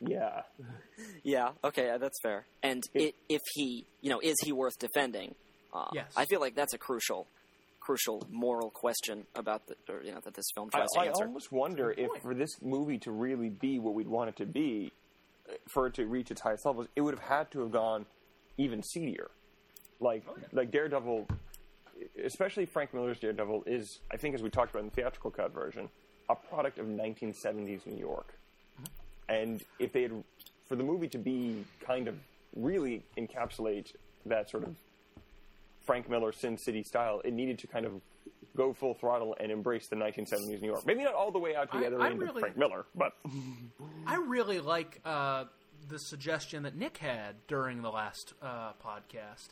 [0.00, 0.42] Yeah.
[1.22, 2.46] Yeah, okay, uh, that's fair.
[2.62, 5.34] And it, if he, you know, is he worth defending?
[5.72, 6.12] Uh, Yes.
[6.16, 7.26] I feel like that's a crucial,
[7.80, 11.08] crucial moral question about the, or, you know, that this film I, tries to I
[11.10, 14.92] almost wonder if for this movie to really be what we'd want it to be,
[15.48, 18.06] uh, for it to reach its highest levels, it would have had to have gone
[18.58, 19.30] even seedier.
[20.00, 20.22] Like
[20.52, 21.26] like Daredevil,
[22.24, 25.52] especially Frank Miller's Daredevil, is I think as we talked about in the theatrical cut
[25.54, 25.88] version,
[26.28, 28.34] a product of 1970s New York.
[29.28, 30.22] And if they had,
[30.68, 32.14] for the movie to be kind of
[32.54, 33.92] really encapsulate
[34.26, 34.76] that sort of
[35.84, 37.92] Frank Miller Sin City style, it needed to kind of
[38.56, 40.86] go full throttle and embrace the 1970s New York.
[40.86, 42.56] Maybe not all the way out to the I- other I end really- of Frank
[42.56, 43.12] Miller, but
[44.06, 45.44] I really like uh,
[45.88, 49.48] the suggestion that Nick had during the last uh, podcast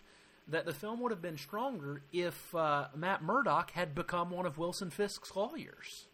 [0.48, 4.58] that the film would have been stronger if uh, Matt Murdock had become one of
[4.58, 6.06] Wilson Fisk's lawyers.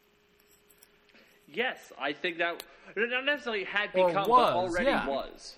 [1.53, 2.63] Yes, I think that
[2.97, 5.07] not necessarily had become, was, but already yeah.
[5.09, 5.57] was.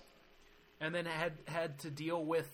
[0.81, 2.51] and then had had to deal with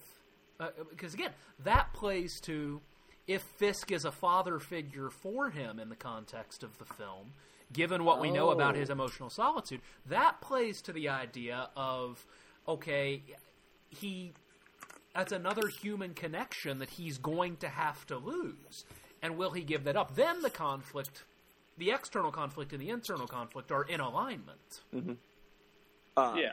[0.59, 1.30] uh, because again
[1.62, 2.80] that plays to
[3.28, 7.35] if Fisk is a father figure for him in the context of the film,
[7.72, 8.78] given what we know about Oh.
[8.78, 12.24] his emotional solitude, that plays to the idea of
[12.66, 13.22] okay,
[13.88, 14.32] he
[15.14, 18.84] that's another human connection that he's going to have to lose,
[19.22, 20.14] and will he give that up?
[20.14, 21.24] Then the conflict.
[21.76, 24.80] The external conflict and the internal conflict are in alignment.
[26.16, 26.52] Uh, Yeah.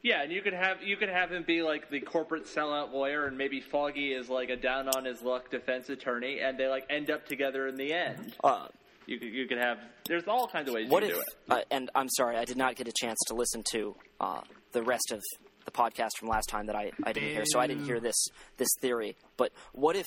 [0.00, 3.26] Yeah, and you could have you could have him be like the corporate sellout lawyer,
[3.26, 6.86] and maybe Foggy is like a down on his luck defense attorney, and they like
[6.88, 8.34] end up together in the end.
[8.44, 8.68] Uh,
[9.08, 11.26] You could you could have there's all kinds of ways what you if, do it.
[11.50, 14.82] uh, and I'm sorry, I did not get a chance to listen to uh, the
[14.82, 15.22] rest of
[15.64, 18.16] the podcast from last time that I, I didn't hear, so I didn't hear this
[18.58, 19.16] this theory.
[19.38, 20.06] But what if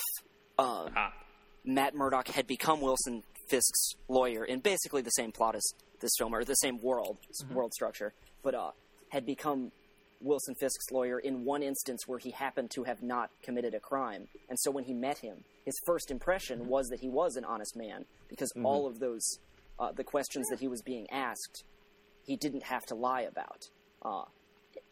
[0.60, 1.14] uh, Ah.
[1.65, 5.64] Matt Murdock had become Wilson Fisk's lawyer in basically the same plot as
[5.99, 7.18] this film, or the same world
[7.52, 8.14] world structure,
[8.44, 8.72] but uh,
[9.10, 9.72] had become
[10.22, 14.27] Wilson Fisk's lawyer in one instance where he happened to have not committed a crime,
[14.49, 17.76] and so when he met him, his first impression was that he was an honest
[17.76, 19.39] man because all of those
[19.81, 21.64] uh, the questions that he was being asked,
[22.26, 23.68] he didn't have to lie about.
[24.03, 24.23] Uh,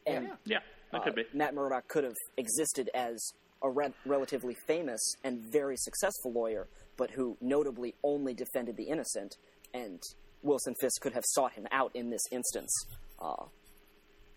[0.06, 0.60] and Yeah,
[0.92, 1.24] that could uh, be.
[1.34, 3.24] Matt Murdock could have existed as
[3.62, 9.36] a re- relatively famous and very successful lawyer, but who notably only defended the innocent,
[9.74, 10.02] and
[10.42, 12.74] Wilson Fisk could have sought him out in this instance.
[13.22, 13.46] Uh,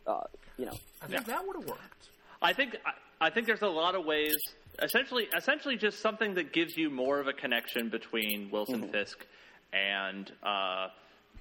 [0.07, 0.21] uh,
[0.59, 2.09] you know, I think that would have worked.
[2.41, 4.37] I think I, I think there's a lot of ways.
[4.83, 9.27] Essentially, essentially, just something that gives you more of a connection between Wilson Fisk
[9.73, 10.89] and uh,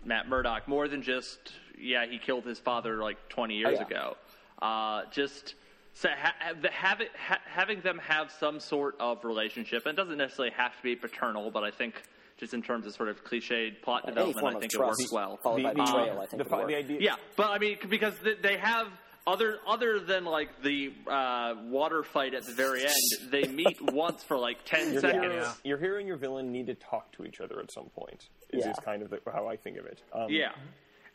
[0.05, 3.85] Matt Murdock, more than just yeah, he killed his father like 20 years yeah.
[3.85, 4.17] ago.
[4.61, 5.55] Uh, just
[5.93, 9.97] so ha- ha- the- have it, ha- having them have some sort of relationship, and
[9.97, 12.01] it doesn't necessarily have to be paternal, but I think
[12.41, 15.37] just in terms of sort of cliched plot development, I think it works well.
[15.41, 16.67] followed by the, betrayal, I think, the, would fi- work.
[16.67, 16.97] the idea.
[16.99, 18.87] Yeah, but I mean, because they have
[19.27, 24.23] other other than like the uh, water fight at the very end, they meet once
[24.23, 25.23] for like ten Your seconds.
[25.23, 25.53] hero, Yeah.
[25.63, 28.27] your hero and your villain need to talk to each other at some point.
[28.49, 28.71] Is, Yeah.
[28.71, 30.01] is kind of the, how I think of it.
[30.11, 30.49] Um, Yeah,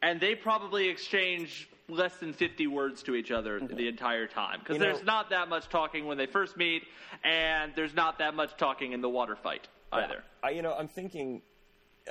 [0.00, 4.74] and they probably exchange less than fifty words to each other the entire time because
[4.76, 6.84] You know- there's not that much talking when they first meet,
[7.24, 10.22] and there's not that much talking in the water fight either.
[10.42, 11.42] I, you know, I'm thinking,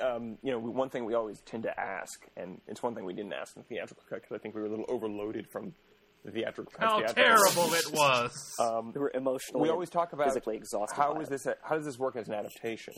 [0.02, 3.14] um, you know, one thing we always tend to ask, and it's one thing we
[3.14, 5.74] didn't ask in the theatrical cut because I think we were a little overloaded from
[6.24, 6.88] the theatrical cut.
[6.88, 8.54] How terrible it was.
[8.94, 10.96] we were emotionally, we always talk about physically exhausted.
[10.96, 11.30] how by is it.
[11.30, 12.94] this a, how does this work as an adaptation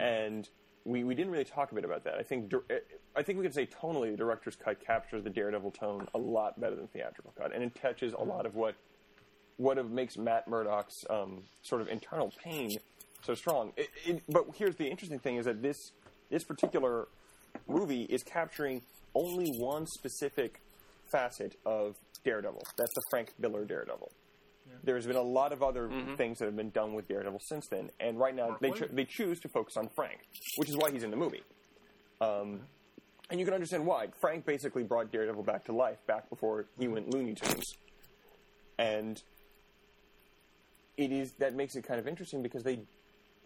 [0.00, 0.48] and
[0.84, 2.52] we, we didn't really talk a bit about that i think
[3.16, 6.60] i think we could say tonally the director's cut captures the daredevil tone a lot
[6.60, 8.74] better than the theatrical cut and it touches a lot of what
[9.56, 12.68] what it makes matt murdock's um, sort of internal pain
[13.22, 13.72] so strong.
[13.76, 15.76] It, it, but here's the interesting thing is that this
[16.30, 17.08] this particular
[17.68, 18.82] movie is capturing
[19.14, 20.60] only one specific
[21.10, 22.62] facet of daredevil.
[22.76, 24.10] That's the frank miller daredevil.
[24.84, 27.90] There's been a lot of other things that have been done with Daredevil since then,
[28.00, 30.18] and right now they cho- they choose to focus on Frank,
[30.56, 31.42] which is why he's in the movie.
[32.20, 32.60] Um,
[33.30, 34.08] and you can understand why.
[34.20, 37.64] Frank basically brought Daredevil back to life back before he went Looney Tunes,
[38.78, 39.22] and
[40.96, 42.80] it is that makes it kind of interesting because they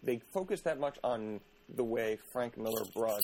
[0.03, 1.39] they focus that much on
[1.75, 3.21] the way Frank Miller brought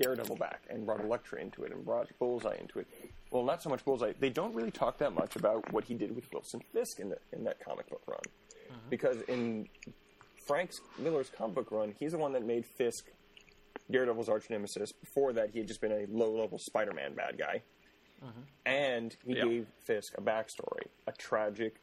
[0.00, 2.86] Daredevil back and brought Elektra into it and brought Bullseye into it.
[3.30, 4.12] Well, not so much Bullseye.
[4.18, 7.18] They don't really talk that much about what he did with Wilson Fisk in, the,
[7.32, 8.18] in that comic book run.
[8.70, 8.88] Mm-hmm.
[8.90, 9.68] Because in
[10.46, 13.06] Frank Miller's comic book run, he's the one that made Fisk
[13.90, 14.92] Daredevil's arch nemesis.
[14.92, 17.62] Before that, he had just been a low level Spider Man bad guy.
[18.24, 18.40] Mm-hmm.
[18.66, 19.44] And he Yeah.
[19.44, 21.76] gave Fisk a backstory, a tragic,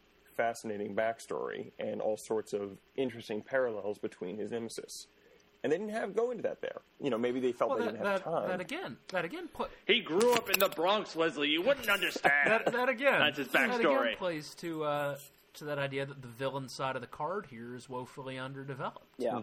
[0.44, 5.08] fascinating backstory, and all sorts of interesting parallels between his nemesis.
[5.62, 6.80] And they didn't have go into that there.
[7.02, 8.48] You know, maybe they felt Well, they that, didn't have that, time.
[8.48, 11.50] that again, that again put He grew up in the Bronx, Leslie.
[11.50, 12.34] You wouldn't understand.
[12.46, 13.20] that, that again.
[13.20, 14.02] That's his That backstory.
[14.04, 15.18] again plays to uh,
[15.56, 19.04] to that idea that the villain side of the card here is woefully underdeveloped.
[19.18, 19.42] Yeah.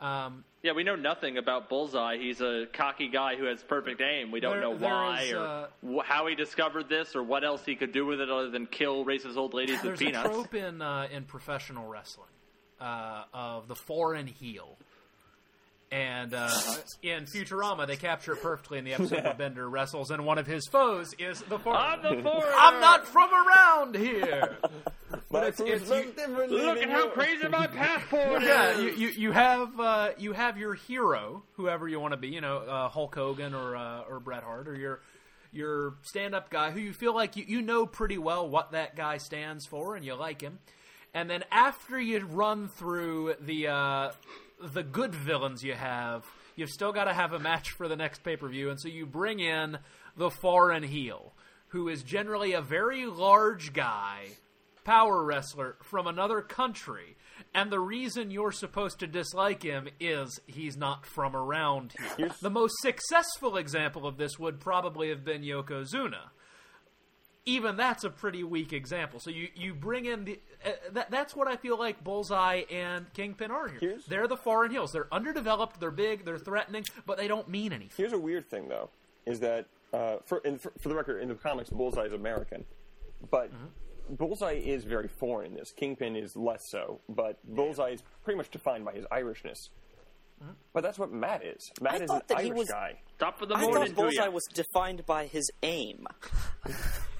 [0.00, 2.18] Um, yeah, we know nothing about Bullseye.
[2.18, 4.30] He's a cocky guy who has perfect aim.
[4.30, 7.44] We don't There- know why is, or uh, wh- how he discovered this or what
[7.44, 10.24] else he could do with it other than kill racist old ladies with peanuts.
[10.28, 12.28] there's a trope in uh, in professional wrestling
[12.80, 14.76] uh, of the foreign heel.
[15.90, 16.50] And uh,
[17.02, 20.46] in Futurama, they capture it perfectly in the episode where Bender wrestles, and one of
[20.46, 21.80] his foes is the foreign.
[21.80, 22.52] I'm the foreigner.
[22.58, 24.56] I'm not from around here.
[25.40, 26.12] But it's- it's- you-
[26.66, 28.48] Look at how crazy my passport is.
[28.48, 32.28] yeah, you, you, you have uh, you have your hero, whoever you want to be,
[32.28, 35.00] you know, uh, Hulk Hogan or uh, or Bret Hart, or your
[35.52, 38.94] your stand up guy who you feel like you, you know pretty well what that
[38.96, 40.58] guy stands for and you like him.
[41.14, 44.12] And then after you run through the uh,
[44.60, 46.24] the good villains you have,
[46.56, 48.88] you've still got to have a match for the next pay per view, and so
[48.88, 49.78] you bring in
[50.16, 51.32] the foreign heel,
[51.68, 54.26] who is generally a very large guy
[54.86, 57.16] power wrestler from another country.
[57.52, 62.08] And the reason you're supposed to dislike him is he's not from around here.
[62.16, 66.30] Here's- The most successful example of this would probably have been Yokozuna.
[67.48, 69.20] Even that's a pretty weak example.
[69.20, 73.12] So you, you bring in the uh, that, that's what I feel like Bullseye and
[73.12, 73.78] Kingpin are here.
[73.80, 74.90] Here's- they're the foreign heels.
[74.92, 75.78] They're underdeveloped.
[75.78, 76.24] They're big.
[76.24, 77.94] They're threatening, but they don't mean anything.
[77.96, 78.90] Here's a weird thing, though,
[79.26, 82.64] is that uh, for, in, for for the record, in the comics, Bullseye is American,
[83.30, 83.50] but
[84.10, 85.72] Bullseye is very foreign in this.
[85.72, 89.68] Kingpin is less so, but Bullseye is pretty much defined by his Irishness.
[90.74, 91.70] But that's what Matt is.
[91.80, 92.98] Matt I is an thought that he Irish was- guy.
[93.18, 94.30] Top of the I morning thought to Bullseye you.
[94.30, 96.06] was defined by his aim.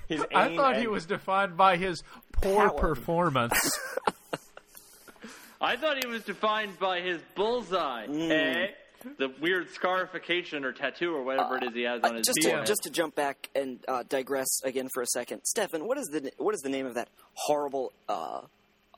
[0.09, 2.01] His I aim thought he and- was defined by his
[2.31, 2.79] poor Power.
[2.79, 3.59] performance.
[5.61, 8.07] I thought he was defined by his bullseye.
[8.07, 8.31] Mm.
[8.31, 8.67] Eh?
[9.19, 12.65] The weird scarification or tattoo or whatever it is he has on his just to,
[12.65, 16.31] just to jump back and uh, digress again for a second, Stefan, what is the
[16.39, 18.41] what is the name of that horrible uh,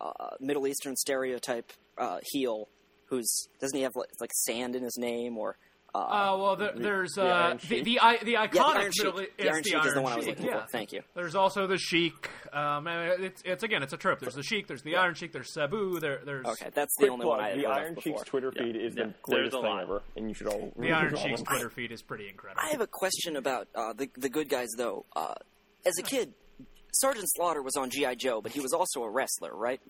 [0.00, 2.68] uh, Middle Eastern stereotype uh, heel
[3.06, 5.56] who's doesn't he have like, like sand in his name or
[5.98, 8.78] uh, Oh well, there, there's the uh, Iron the the, I- the iconic yeah, the
[8.78, 9.04] Iron Sheik.
[9.04, 10.62] Middle- The Iron it's Sheik is the one I was Sheik, looking yeah.
[10.64, 10.68] for.
[10.70, 11.02] Thank you.
[11.14, 12.30] There's also the Sheik.
[12.52, 14.20] Um, it's it's again, it's a trope.
[14.20, 14.66] There's the Sheik.
[14.66, 15.32] There's the Iron Sheik.
[15.32, 16.00] There's Sabu.
[16.00, 18.24] There, there's Okay, that's the only one I had the Iron of Cheek's before.
[18.24, 19.82] Twitter feed is Yeah, the there's greatest a thing lot.
[19.82, 21.46] ever, and you should all the read Iron all Sheik's them.
[21.46, 22.62] Twitter feed is pretty incredible.
[22.64, 25.04] I have a question about uh, the the good guys though.
[25.14, 25.34] Uh,
[25.86, 26.34] as a kid,
[26.92, 29.80] Sergeant Slaughter was on GI Joe, but he was also a wrestler, right?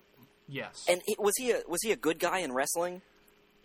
[0.47, 0.85] yes.
[0.89, 3.01] And he, was he a was he a good guy in wrestling?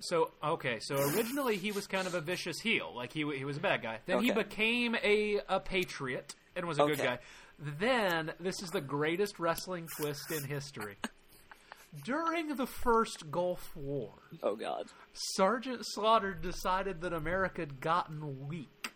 [0.00, 3.56] So okay, so originally he was kind of a vicious heel, like he he was
[3.56, 4.00] a bad guy.
[4.06, 7.18] Then he became a a patriot and was a good guy.
[7.58, 10.96] Then this is the greatest wrestling twist in history.
[12.04, 14.86] During the first Gulf War, Oh God.
[15.12, 18.92] Sergeant Slaughter decided that America had gotten weak.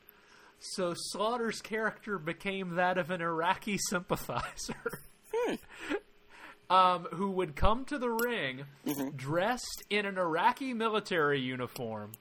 [0.59, 4.75] So Slaughter's character became that of an Iraqi sympathizer.
[5.33, 5.55] Hmm.
[6.70, 8.65] um, who would come to the ring
[9.16, 12.12] dressed in an Iraqi military uniform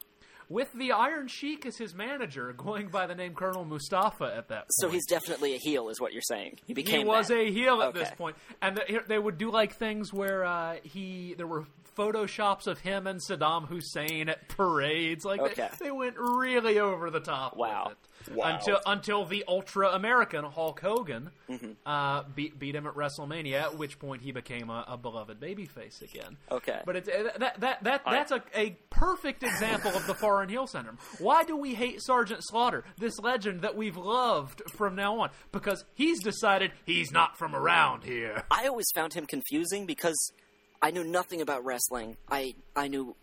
[0.50, 4.60] with the Iron Sheik as his manager, going by the name Colonel Mustafa at that
[4.60, 4.68] point.
[4.80, 6.60] So he's definitely a heel, is what you're saying.
[6.66, 7.00] He became.
[7.02, 7.38] He was that.
[7.38, 8.16] a heel at this Okay.
[8.16, 11.66] point, and the, they would do like things where uh, he there were
[11.98, 15.26] photoshops of him and Saddam Hussein at parades.
[15.26, 15.68] Like Okay.
[15.80, 17.58] they, they went really over the top.
[17.58, 17.92] Wow.
[18.34, 18.56] Wow.
[18.56, 21.72] Until until the ultra American Hulk Hogan Mm-hmm.
[21.86, 26.02] uh, beat beat him at WrestleMania, at which point he became a, a beloved babyface
[26.02, 26.36] again.
[26.52, 26.82] Okay.
[26.86, 30.68] But it's uh, that that that that's a, a perfect example of the foreign heel
[30.68, 30.98] syndrome.
[31.20, 35.30] Why do we hate Sergeant Slaughter, this legend that we've loved from now on?
[35.54, 38.44] Because he's decided he's not from around here.
[38.52, 40.34] I always found him confusing because
[40.82, 42.18] I knew nothing about wrestling.
[42.30, 43.16] I I knew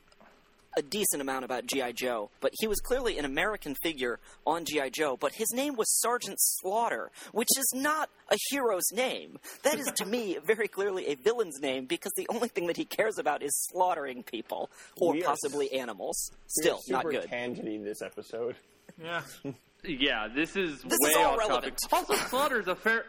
[0.76, 4.90] a decent amount about GI Joe, but he was clearly an American figure on GI
[4.90, 5.16] Joe.
[5.18, 9.38] But his name was Sergeant Slaughter, which is not a hero's name.
[9.62, 12.84] That is to me very clearly a villain's name because the only thing that he
[12.84, 14.70] cares about is slaughtering people
[15.00, 16.30] or We are possibly animals.
[16.46, 17.30] Still We're not super good.
[17.30, 18.56] tangenty this episode.
[19.00, 19.22] Yeah.
[19.86, 21.76] Yeah, this is This way is all off relevant.
[21.90, 22.08] topic.
[22.10, 23.04] Also, Slaughter's a fair.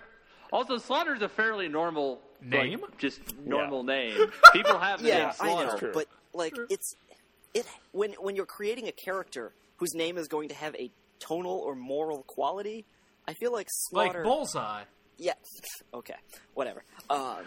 [0.52, 2.82] Also, Slaughter's a fairly normal like, Name?
[2.98, 4.18] just normal name.
[4.52, 5.88] People have the Yeah, name I Slaughter.
[5.88, 6.98] know, but like it's
[7.56, 11.58] it when when you're creating a character whose name is going to have a tonal
[11.66, 12.86] or moral quality.
[13.28, 14.84] I feel like Like Bullseye.
[15.18, 15.34] Yeah.
[15.94, 16.14] Okay.
[16.54, 16.84] Whatever.
[17.10, 17.38] Uh,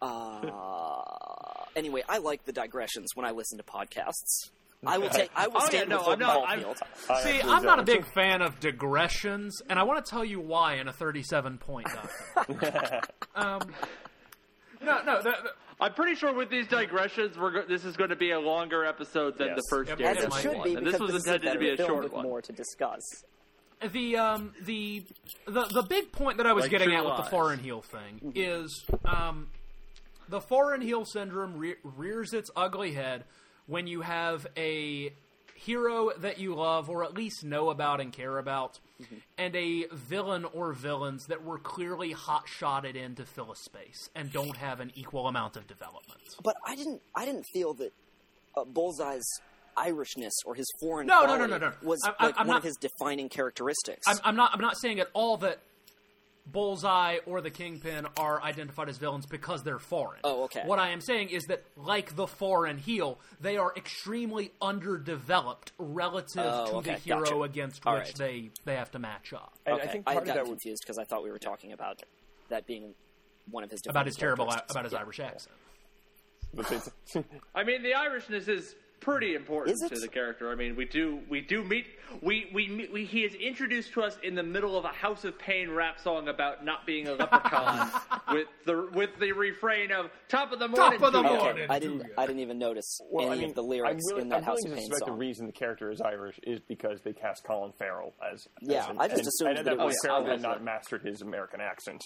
[0.00, 4.50] uh, anyway, I like the digressions when I listen to podcasts.
[4.86, 5.30] I will take.
[5.34, 6.74] I will Oh, yeah, stand no, with I'm not- I'm-
[7.08, 8.02] I See, I'm not a don't.
[8.02, 11.86] big fan of digressions, and I want to tell you why in a 37 point
[13.34, 13.60] um,
[14.82, 15.50] no, no, the, the,
[15.80, 18.84] I'm pretty sure with these digressions, we're go- this is going to be a longer
[18.84, 19.56] episode than Yes.
[19.56, 20.00] the first Yep.
[20.00, 22.04] As it might should be because this was this is intended to be a short
[22.04, 22.22] with one.
[22.24, 23.02] more to discuss.
[23.92, 25.04] the um the
[25.46, 27.82] the the big point that I was Like getting True at with the foreign heel
[27.82, 29.48] thing is um
[30.28, 33.24] the foreign heel syndrome re- rears its ugly head
[33.66, 35.12] when you have a
[35.64, 38.78] hero that you love or at least know about and care about
[39.38, 44.08] and a villain or villains that were clearly hot shotted in to fill a space
[44.14, 46.20] and don't have an equal amount of development.
[46.42, 47.00] But I didn't.
[47.14, 47.92] I didn't feel that
[48.56, 49.26] uh, Bullseye's
[49.76, 51.72] Irishness or his foreign No, no, no, no, no.
[51.82, 54.06] was I- like one not- of his defining characteristics.
[54.06, 54.50] I'm, I'm not.
[54.54, 55.58] I'm not saying at all that
[56.46, 60.20] Bullseye or the Kingpin are identified as villains because they're foreign.
[60.24, 60.62] Oh, okay.
[60.66, 66.44] What I am saying is that, like the foreign heel, they are extremely underdeveloped relative
[66.46, 67.40] Oh, to okay, the hero gotcha.
[67.42, 68.14] against All which right.
[68.16, 69.54] they they have to match up.
[69.64, 71.30] And okay, I think I, part of got that would confused because I thought we
[71.30, 72.02] were talking about
[72.50, 72.94] that being
[73.50, 74.98] one of his About his terrible, about his Yeah.
[75.00, 75.56] Irish accent.
[77.54, 80.50] I mean, the Irishness is pretty important to the character.
[80.50, 81.86] I mean, we do we do meet
[82.22, 85.24] we, we meet- we he is introduced to us in the middle of a House
[85.24, 87.90] of Pain rap song about not being a leprechaun
[88.32, 91.64] with the with the refrain of "Top of the morning." of the to morning.
[91.64, 92.04] Okay, I didn't.
[92.16, 94.42] I didn't even notice well, any I mean, of the lyrics I'm in that I'm
[94.44, 95.16] House willing of Pain suspect song.
[95.18, 98.46] the reason the character is Irish is because they cast Colin Farrell as.
[98.60, 100.40] Yeah, as an- I just assumed and at that that it point, was- Farrell had
[100.40, 102.00] not mastered his American accent.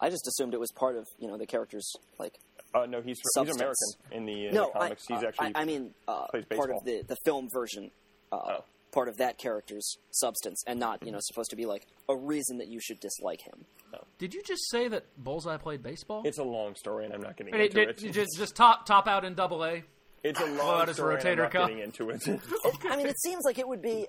[0.00, 1.88] I just assumed it was part of you know the character's
[2.18, 2.34] like.
[2.74, 3.74] Uh, no, he's he's American
[4.10, 5.04] in the, in no, the comics.
[5.10, 5.52] I, he's uh, actually.
[5.54, 7.00] I, I mean, uh, plays part of baseball.
[7.00, 7.90] the the film version.
[8.30, 8.64] Uh, Oh.
[8.92, 12.58] Part of that character's substance, and not you know supposed to be like a reason
[12.58, 13.64] that you should dislike him.
[14.18, 16.20] Did you just say that Bullseye played baseball?
[16.26, 17.96] it's a long story, and I'm not getting Did- into did- it.
[17.96, 19.82] did- just, just top top out in Double A.
[20.22, 21.68] It's a long out his story, and I'm rotator not cuff?
[21.68, 22.22] getting into it.
[22.90, 24.06] I mean, it seems like it would be.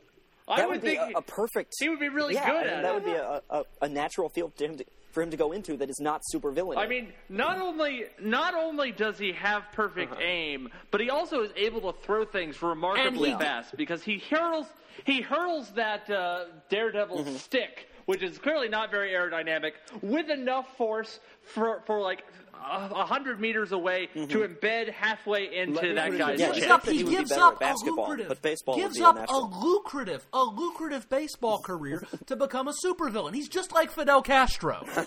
[0.50, 1.76] I would would be think a, a perfect.
[1.80, 2.94] he would be really yeah, good I mean, at that it.
[2.96, 5.78] would be a, a, a natural field to him to, for him to go into
[5.78, 6.78] that is not super villain.
[6.78, 10.22] I mean, not only not only does he have perfect Uh-huh.
[10.22, 14.66] aim, but he also is able to throw things remarkably he- fast because he hurls
[15.06, 17.36] he hurls that uh, Daredevil Mm-hmm.
[17.36, 22.24] stick, which is clearly not very aerodynamic, with enough force for for like
[22.54, 24.28] a a hundred meters away Mm-hmm.
[24.32, 26.70] to embed halfway into Let that guy's this Yeah, gives chest.
[26.72, 30.44] up, he he gives up a lucrative, but baseball gives a up a lucrative, a
[30.44, 33.34] lucrative baseball career to become a supervillain.
[33.34, 34.86] He's just like Fidel Castro.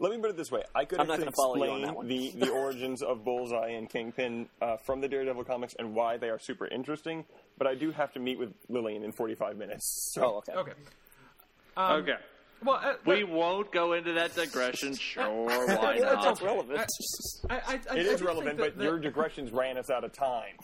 [0.00, 1.80] Let me put it this way: I could I'm not actually gonna follow you on
[1.80, 2.08] explain that one.
[2.08, 6.28] the the origins of Bullseye and Kingpin uh, from the Daredevil comics and why they
[6.30, 7.24] are super interesting.
[7.56, 10.10] But I do have to meet with Lillian in 45 minutes.
[10.12, 10.52] So oh, okay.
[10.52, 10.72] okay.
[11.78, 12.16] okay.
[12.64, 14.94] Well, uh, We won't go into that digression.
[14.98, 16.22] Sure, why Yeah, not?
[16.24, 16.80] that's relevant.
[17.50, 19.90] I, I, I, it I is relevant, think but that- that- your digressions ran us
[19.90, 20.54] out of time.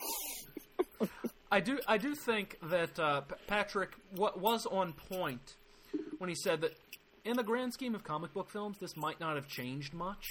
[1.51, 5.55] I do I do think that uh, P- Patrick what was on point
[6.17, 6.77] when he said that
[7.25, 10.23] in the grand scheme of comic book films, this might not have changed much.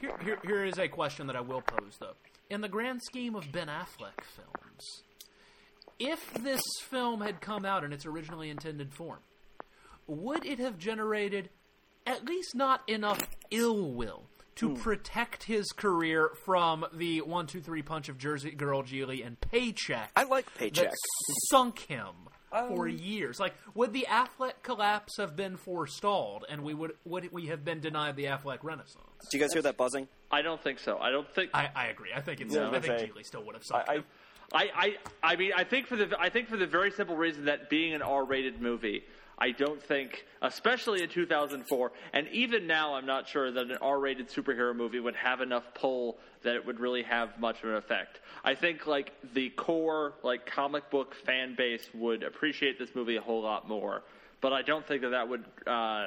[0.00, 2.14] Here, here, here is a question that I will pose though.
[2.50, 5.02] In the grand scheme of Ben Affleck films,
[5.98, 6.60] if this
[6.90, 9.20] film had come out in its originally intended form,
[10.06, 11.50] would it have generated
[12.06, 13.20] at least not enough
[13.50, 14.24] ill will
[14.56, 14.74] to hmm.
[14.74, 20.10] protect his career from the one two three punch of Jersey Girl Gigli and Paycheck
[20.16, 20.90] I like paycheck.
[20.90, 20.96] that
[21.50, 22.14] sunk him
[22.50, 23.40] for um, years?
[23.40, 27.80] Like, would the Affleck collapse have been forestalled, and we would would we have been
[27.80, 29.06] denied the Affleck renaissance?
[29.30, 30.08] Do you guys hear that buzzing?
[30.30, 30.98] I don't think so.
[30.98, 31.50] I don't think.
[31.54, 32.10] I, I agree.
[32.14, 32.54] I think it's.
[32.54, 34.00] Yeah, I think say- Gigli still would have sunk I, him.
[34.00, 34.04] I
[34.54, 37.46] I, I, I mean, I think for the I think for the very simple reason
[37.46, 39.04] that being an R-rated movie,
[39.42, 44.28] I don't think, especially in 2004, and even now, I'm not sure that an R-rated
[44.28, 48.20] superhero movie would have enough pull that it would really have much of an effect.
[48.44, 53.20] I think like the core like comic book fan base would appreciate this movie a
[53.20, 54.04] whole lot more,
[54.40, 56.06] but I don't think that that would uh,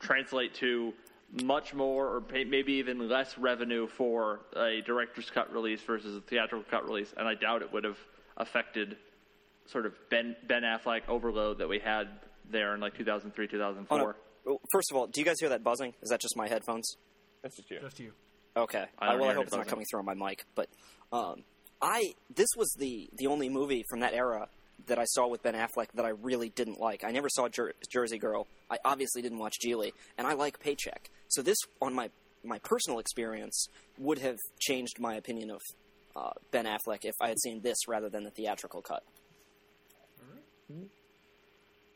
[0.00, 0.94] translate to
[1.42, 6.22] much more, or pay, maybe even less revenue for a director's cut release versus a
[6.22, 7.98] theatrical cut release, and I doubt it would have
[8.38, 8.96] affected
[9.66, 12.08] sort of Ben Ben Affleck overload that we had
[12.50, 13.98] there in like 2003, 2004.
[13.98, 14.14] Oh,
[14.46, 14.60] no.
[14.72, 15.94] First of all, do you guys hear that buzzing?
[16.02, 16.96] Is that just my headphones?
[17.42, 17.78] That's just you.
[17.80, 18.12] Just you.
[18.56, 18.84] Okay.
[18.98, 20.44] I don't well, I hope any it's not coming through on my mic.
[20.54, 20.68] But
[21.12, 21.42] um,
[21.82, 24.48] I this was the the only movie from that era
[24.86, 27.02] that I saw with Ben Affleck that I really didn't like.
[27.04, 28.46] I never saw Jer- Jersey Girl.
[28.70, 31.10] I obviously didn't watch Gigli, and I like Paycheck.
[31.28, 32.10] So this, on my
[32.44, 33.68] my personal experience,
[33.98, 35.60] would have changed my opinion of
[36.14, 39.02] uh, Ben Affleck if I had seen this rather than the theatrical cut.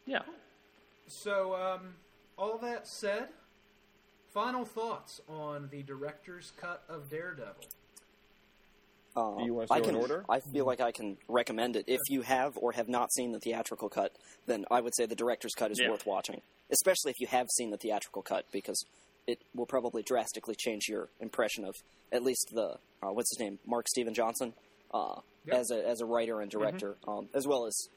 [0.06, 0.22] yeah.
[1.14, 1.94] So, um,
[2.38, 3.28] all that said,
[4.32, 7.64] final thoughts on the director's cut of Daredevil.
[9.16, 9.96] Uh, Do you want to I can.
[9.96, 10.24] order?
[10.28, 11.84] I feel like I can recommend it.
[11.88, 14.12] If you have or have not seen the theatrical cut,
[14.46, 15.90] then I would say the director's cut is Yeah.
[15.90, 18.80] worth watching, especially if you have seen the theatrical cut, because
[19.26, 21.74] it will probably drastically change your impression of
[22.12, 24.54] at least the uh, what's his name, Mark Steven Johnson,
[24.94, 25.56] uh, Yep.
[25.56, 27.88] as a as a writer and director, um, as well as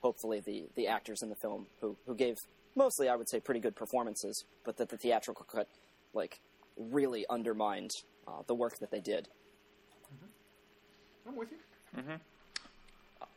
[0.00, 2.36] hopefully the the actors in the film who who gave
[2.74, 5.68] mostly I would say pretty good performances, but that the theatrical cut
[6.14, 6.40] like
[6.76, 7.92] really undermined
[8.26, 9.28] uh, the work that they did.
[10.14, 11.28] Mm-hmm.
[11.28, 12.00] I'm with you.
[12.00, 12.14] Mm-hmm.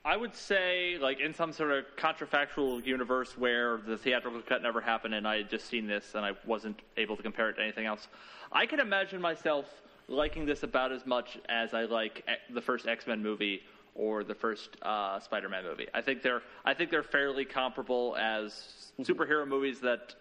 [0.04, 4.80] I would say, like in some sort of contrafactual universe where the theatrical cut never
[4.80, 7.64] happened, and I had just seen this and I wasn't able to compare it to
[7.64, 8.08] anything else,
[8.52, 9.66] I can imagine myself
[10.08, 13.62] liking this about as much as I like e- the first X Men movie
[13.96, 15.88] or the first uh, Spider Man movie.
[15.94, 20.16] I think they're I think they're fairly comparable as superhero movies that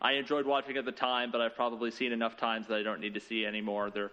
[0.00, 3.00] I enjoyed watching at the time, but I've probably seen enough times that I don't
[3.00, 3.90] need to see anymore.
[3.90, 4.12] They're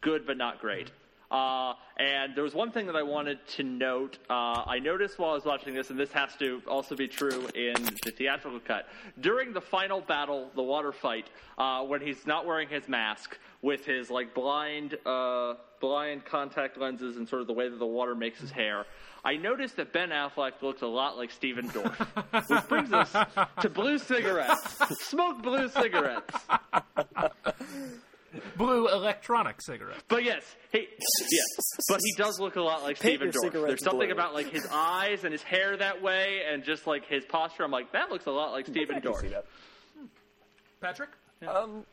[0.00, 0.90] good, but not great.
[1.30, 4.18] Uh, and there was one thing that I wanted to note.
[4.30, 7.48] Uh, I noticed while I was watching this, and this has to also be true
[7.54, 7.74] in
[8.04, 8.86] the theatrical cut.
[9.20, 11.28] During the final battle, the water fight,
[11.58, 15.54] uh, when he's not wearing his mask, with his like blind, uh,
[15.84, 18.86] blind contact lenses, and sort of the way that the water makes his hair,
[19.22, 23.12] I noticed that Ben Affleck looks a lot like Stephen Dorff, which brings us
[23.60, 24.76] to blue cigarettes.
[25.00, 26.34] Smoke blue cigarettes.
[28.56, 30.02] Blue electronic cigarettes.
[30.08, 30.42] But yes,
[30.72, 31.46] he yes,
[31.88, 33.66] but he does look a lot like Paint Stephen your Dorff.
[33.68, 34.12] There's something blue.
[34.12, 37.62] about like his eyes and his hair that way, and just like his posture.
[37.62, 39.20] I'm like, that looks a lot like Stephen I Dorff.
[39.20, 39.44] see that.
[40.80, 41.10] Patrick?
[41.46, 41.84] Um,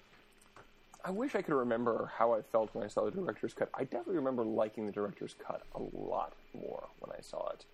[1.03, 3.69] I wish I could remember how I felt when I saw the director's cut.
[3.73, 7.65] I definitely remember liking the director's cut a lot more when I saw it.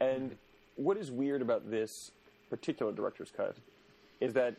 [0.00, 0.36] And
[0.76, 2.10] what is weird about this
[2.50, 3.56] particular director's cut
[4.20, 4.56] is that,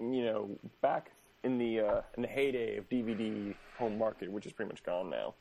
[0.00, 0.50] you know,
[0.82, 1.10] back
[1.44, 5.10] in the uh, in the heyday of DVD home market, which is pretty much gone
[5.10, 5.34] now,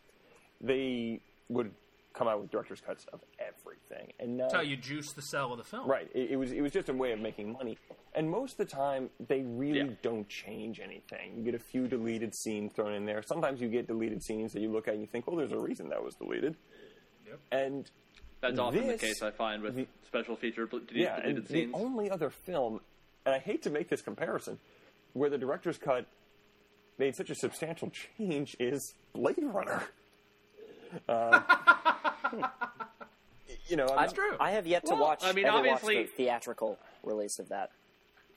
[0.62, 1.72] they would
[2.14, 4.14] come out with director's cuts of everything.
[4.20, 5.88] And now, That's how you juice the sell of the film.
[5.88, 6.10] Right.
[6.14, 7.78] It, it was it was just a way of making money.
[8.16, 9.96] And most of the time, they really Yeah.
[10.02, 11.36] don't change anything.
[11.38, 13.22] You get a few deleted scenes thrown in there.
[13.22, 15.60] Sometimes you get deleted scenes that you look at and you think, well, there's a
[15.60, 16.56] reason that was deleted.
[17.28, 17.40] Yep.
[17.52, 17.92] And
[18.42, 21.48] That's often This- the case I find with the- special feature deleted, yeah, and deleted
[21.48, 21.72] scenes.
[21.72, 22.80] the only other film,
[23.26, 24.60] and I hate to make this comparison,
[25.14, 26.06] where the director's cut
[27.00, 29.84] made such a substantial change is Blade Runner.
[31.10, 31.42] Uh,
[33.68, 34.38] you know, I'm That's true.
[34.40, 35.24] I have yet to Well, watch.
[35.24, 37.72] I mean, ever watch obviously- the theatrical release of that.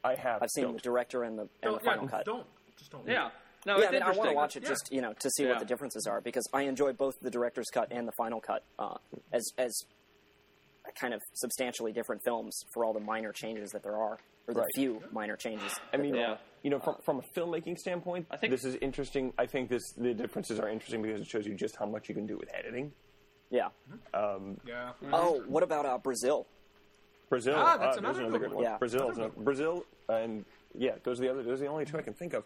[0.05, 0.43] I have.
[0.43, 0.75] I've seen don't.
[0.75, 2.25] the director and the and Don't, the final yeah, cut.
[2.25, 2.47] don't.
[2.79, 3.07] Just don't.
[3.09, 3.31] yeah,
[3.67, 4.69] no, yeah, it's I mean, I want to watch it Yeah.
[4.71, 5.51] just you know to see Yeah.
[5.51, 8.65] what the differences are because I enjoy both the director's cut and the final cut
[8.79, 8.97] uh,
[9.33, 9.77] as as
[10.99, 14.61] kind of substantially different films for all the minor changes that there are or the
[14.61, 14.69] Right.
[14.75, 15.71] few minor changes.
[15.93, 16.31] I mean, Yeah.
[16.33, 16.39] are.
[16.63, 19.35] you know, from from a filmmaking standpoint, I think- this is interesting.
[19.37, 22.15] I think this the differences are interesting because it shows you just how much you
[22.15, 22.93] can do with editing.
[23.51, 23.69] yeah.
[24.65, 24.93] Yeah.
[25.13, 26.47] Oh, what about uh, Brazil?
[27.29, 28.57] Brazil, Ah, that's uh, another there's good good one.
[28.57, 28.65] one.
[28.65, 28.79] Yeah.
[28.79, 30.45] Brazil, Another is a- Brazil, and
[30.77, 31.43] yeah, those are the other.
[31.43, 32.45] Those are the only two I can think of.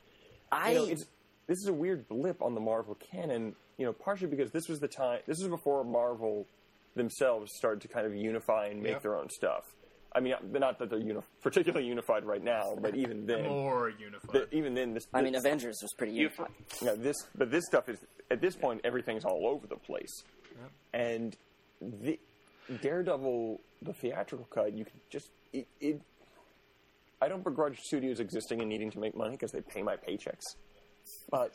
[0.50, 1.06] I You know, it's
[1.46, 3.54] this is a weird blip on the Marvel canon.
[3.78, 5.20] You know, partially because this was the time.
[5.26, 6.46] This was before Marvel
[6.94, 8.98] themselves started to kind of unify and make Yeah.
[8.98, 9.64] their own stuff.
[10.14, 14.30] I mean, not that they're uni- particularly unified right now, but even then, More unified.
[14.50, 15.06] the, even then, this.
[15.14, 16.50] I mean, Avengers was pretty You- unified.
[16.82, 17.98] you know, this, but this stuff is
[18.30, 20.22] at this point everything's all over the place,
[20.92, 21.34] and
[21.80, 22.18] the
[22.80, 25.66] Daredevil, the theatrical cut, you can just it.
[25.80, 26.00] it
[27.20, 30.42] I don't begrudge studios existing and needing to make money because they pay my paychecks,
[31.30, 31.52] but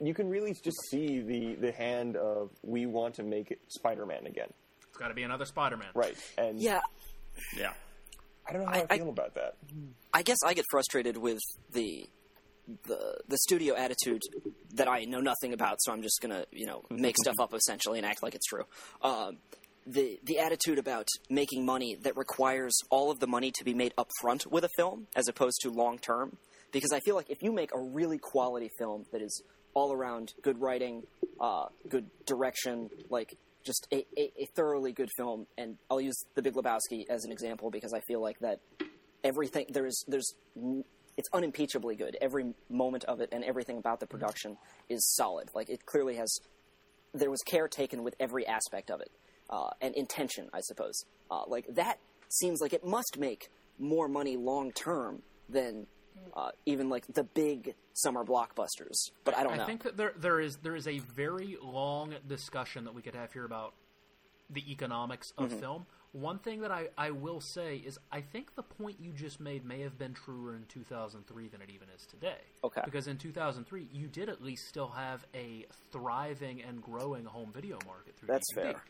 [0.00, 4.48] you can really just see the the hand of we want to make Spider-Man again,
[4.88, 5.88] it's got to be another Spider-Man.
[5.94, 6.16] right?
[6.36, 6.80] And Yeah,
[7.56, 7.72] Yeah,
[8.48, 9.54] I don't know how I, I- I- feel about that.
[10.12, 11.40] I guess I get frustrated with
[11.72, 12.08] the
[12.86, 14.22] the the studio attitude
[14.74, 17.98] that I know nothing about, so I'm just gonna you know make stuff up essentially
[18.00, 18.64] and act like it's true.
[19.02, 19.36] Um,
[19.86, 23.92] the the attitude about making money that requires all of the money to be made
[23.98, 26.36] up front with a film as opposed to long term.
[26.72, 29.42] because I feel like if you make a really quality film that is
[29.74, 31.02] all around good writing,
[31.40, 36.42] uh, good direction, like just a, a, a thoroughly good film, and I'll use The
[36.42, 38.60] Big Lebowski as an example because I feel like that
[39.22, 40.34] everything there is there's
[41.16, 42.16] it's unimpeachably good.
[42.20, 44.56] Every moment of it and everything about the production
[44.88, 45.48] is solid.
[45.54, 46.38] Like it clearly has
[47.12, 49.10] there was care taken with every aspect of it
[49.50, 51.04] uh, and intention, I suppose.
[51.30, 51.98] Uh, like that
[52.28, 53.48] seems like it must make
[53.78, 55.86] more money long term than
[56.36, 58.96] uh, even like the big summer blockbusters.
[59.24, 59.62] But I don't know.
[59.62, 63.14] I think that there there is there is a very long discussion that we could
[63.14, 63.74] have here about
[64.50, 65.60] the economics of Mm-hmm.
[65.60, 65.86] film.
[66.12, 69.64] One thing that I, I will say is I think the point you just made
[69.64, 72.36] may have been truer in 2003 than it even is today.
[72.62, 72.82] Okay.
[72.84, 77.78] Because in 2003, you did at least still have a thriving and growing home video
[77.84, 78.62] market through That's DVD.
[78.62, 78.82] fair.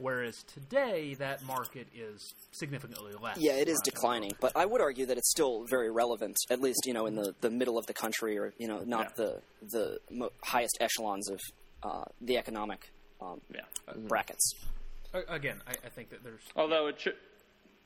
[0.00, 3.36] Whereas today, that market is significantly less.
[3.38, 6.80] yeah, it is declining, but I would argue that it's still very relevant, at least
[6.86, 9.24] you know in the, the middle of the country, or you know not Yeah.
[9.24, 11.40] the the mo- highest echelons of
[11.82, 12.90] uh, the economic
[13.20, 13.60] um, Yeah.
[14.08, 14.54] brackets.
[15.28, 17.16] Again, I, I think that there's Although it should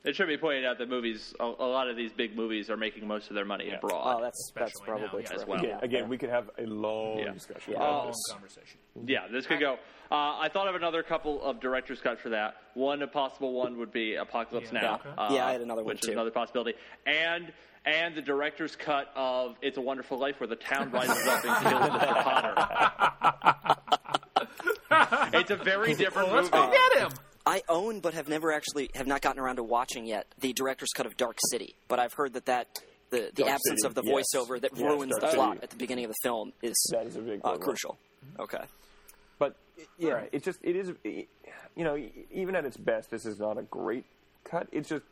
[0.03, 2.77] it should be pointed out that movies, a, a lot of these big movies are
[2.77, 3.77] making most of their money Yeah.
[3.77, 4.17] abroad.
[4.17, 5.59] Oh, that's that's Especially now, probably yeah, as well.
[5.59, 7.31] Again, again, we could have a long Yeah.
[7.33, 7.77] discussion Yeah.
[7.77, 8.15] about a this.
[8.29, 8.79] long conversation.
[9.05, 9.73] Yeah, this could go.
[10.11, 12.55] Uh, I thought of another couple of director's cuts for that.
[12.75, 14.81] One, a possible one would be Apocalypse Yeah.
[14.81, 14.95] Now.
[14.95, 15.09] Okay.
[15.17, 16.09] uh, Yeah, I had another one which too.
[16.11, 16.73] is another possibility.
[17.05, 17.51] And
[17.85, 21.67] and the director's cut of It's a Wonderful Life, where the town rises up and
[21.67, 22.23] kills Mr.
[22.23, 23.75] Potter.
[25.39, 26.65] it's a very different Let's movie.
[26.67, 27.11] go get him.
[27.45, 30.89] I own, but have never actually have not gotten around to watching yet the director's
[30.95, 31.75] cut of Dark City.
[31.87, 32.67] But I've heard that that
[33.11, 34.25] the, the absence City, of the yes.
[34.35, 35.37] voiceover that Yes, ruins Dark the City.
[35.37, 37.59] plot at the beginning of the film is That is a big uh, one.
[37.59, 37.97] crucial.
[38.39, 38.63] Okay.
[39.97, 41.99] Yeah, it's just it is you know
[42.31, 44.05] even at its best, this is not a great
[44.43, 44.67] cut.
[44.71, 45.03] It's just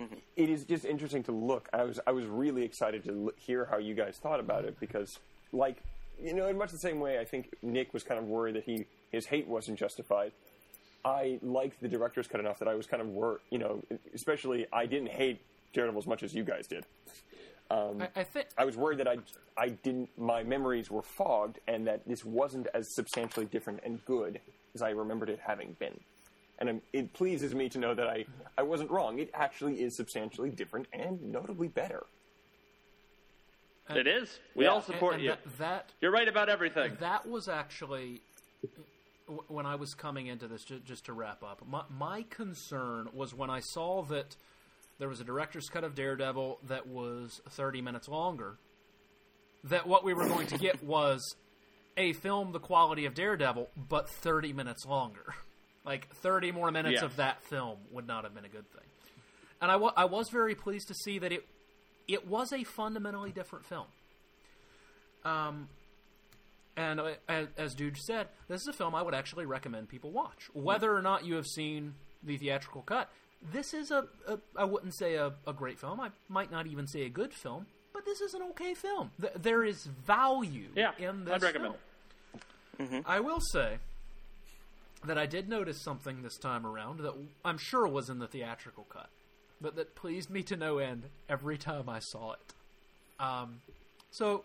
[0.00, 0.14] mm-hmm.
[0.36, 1.68] it is just interesting to look.
[1.72, 4.78] I was I was really excited to l- hear how you guys thought about it
[4.80, 5.18] because
[5.52, 5.76] like
[6.22, 8.64] you know in much the same way I think Nick was kind of worried that
[8.64, 10.32] he his hate wasn't justified.
[11.04, 13.80] I liked the director's cut enough that I was kind of worried, you know,
[14.12, 15.40] especially I didn't hate
[15.72, 16.84] Daredevil as much as you guys did.
[17.70, 19.16] I, I think I was worried that I,
[19.56, 24.40] I didn't, my memories were fogged and that this wasn't as substantially different and good
[24.74, 25.98] as I remembered it having been.
[26.58, 28.24] And um it pleases me to know that I,
[28.56, 29.18] I wasn't wrong.
[29.18, 32.04] It actually is substantially different and notably better.
[33.90, 34.40] It is.
[34.54, 34.70] We Yeah.
[34.70, 35.30] all support and you.
[35.30, 36.96] That, that You're right about everything.
[37.00, 38.22] that was actually
[39.48, 40.64] when I was coming into this.
[40.64, 44.36] Just, just to wrap up, my, my concern was when I saw that
[44.98, 48.56] there was a director's cut of Daredevil that was 30 minutes longer.
[49.64, 51.34] That what we were going to get was
[51.96, 55.34] a film the quality of Daredevil, but 30 minutes longer.
[55.84, 57.06] Like 30 more minutes Yeah.
[57.06, 58.82] of that film would not have been a good thing.
[59.60, 61.46] And I I was very pleased to see that it
[62.08, 63.86] it was a fundamentally different film.
[65.24, 65.68] Um,
[66.76, 70.10] and uh, as, as Dude said, this is a film I would actually recommend people
[70.12, 70.48] watch.
[70.52, 73.10] Whether or not you have seen the theatrical cut,
[73.52, 76.00] this is a, a I wouldn't say a, a great film.
[76.00, 79.10] I might not even say a good film, but this is an okay film.
[79.20, 81.74] Th- there is value Yeah, in this I'd recommend
[82.78, 83.02] film.
[83.06, 83.78] I will say
[85.04, 87.14] that I did notice something this time around that
[87.44, 89.08] I'm sure was in the theatrical cut,
[89.60, 92.54] but that pleased me to no end every time I saw it.
[93.18, 93.60] Um,
[94.10, 94.44] so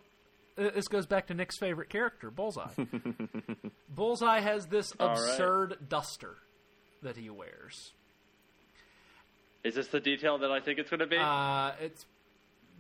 [0.58, 2.70] uh, this goes back to Nick's favorite character, Bullseye.
[3.90, 5.18] Bullseye has this All right.
[5.18, 6.38] absurd duster
[7.02, 7.92] that he wears.
[9.64, 11.18] Is this the detail that I think it's going to be?
[11.18, 12.06] Uh, it's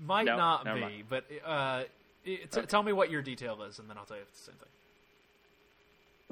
[0.03, 1.03] might No, not be, mind.
[1.09, 1.83] but uh,
[2.25, 4.39] it, t- tell me what your detail is, and then I'll tell you if it's
[4.45, 4.67] the same thing.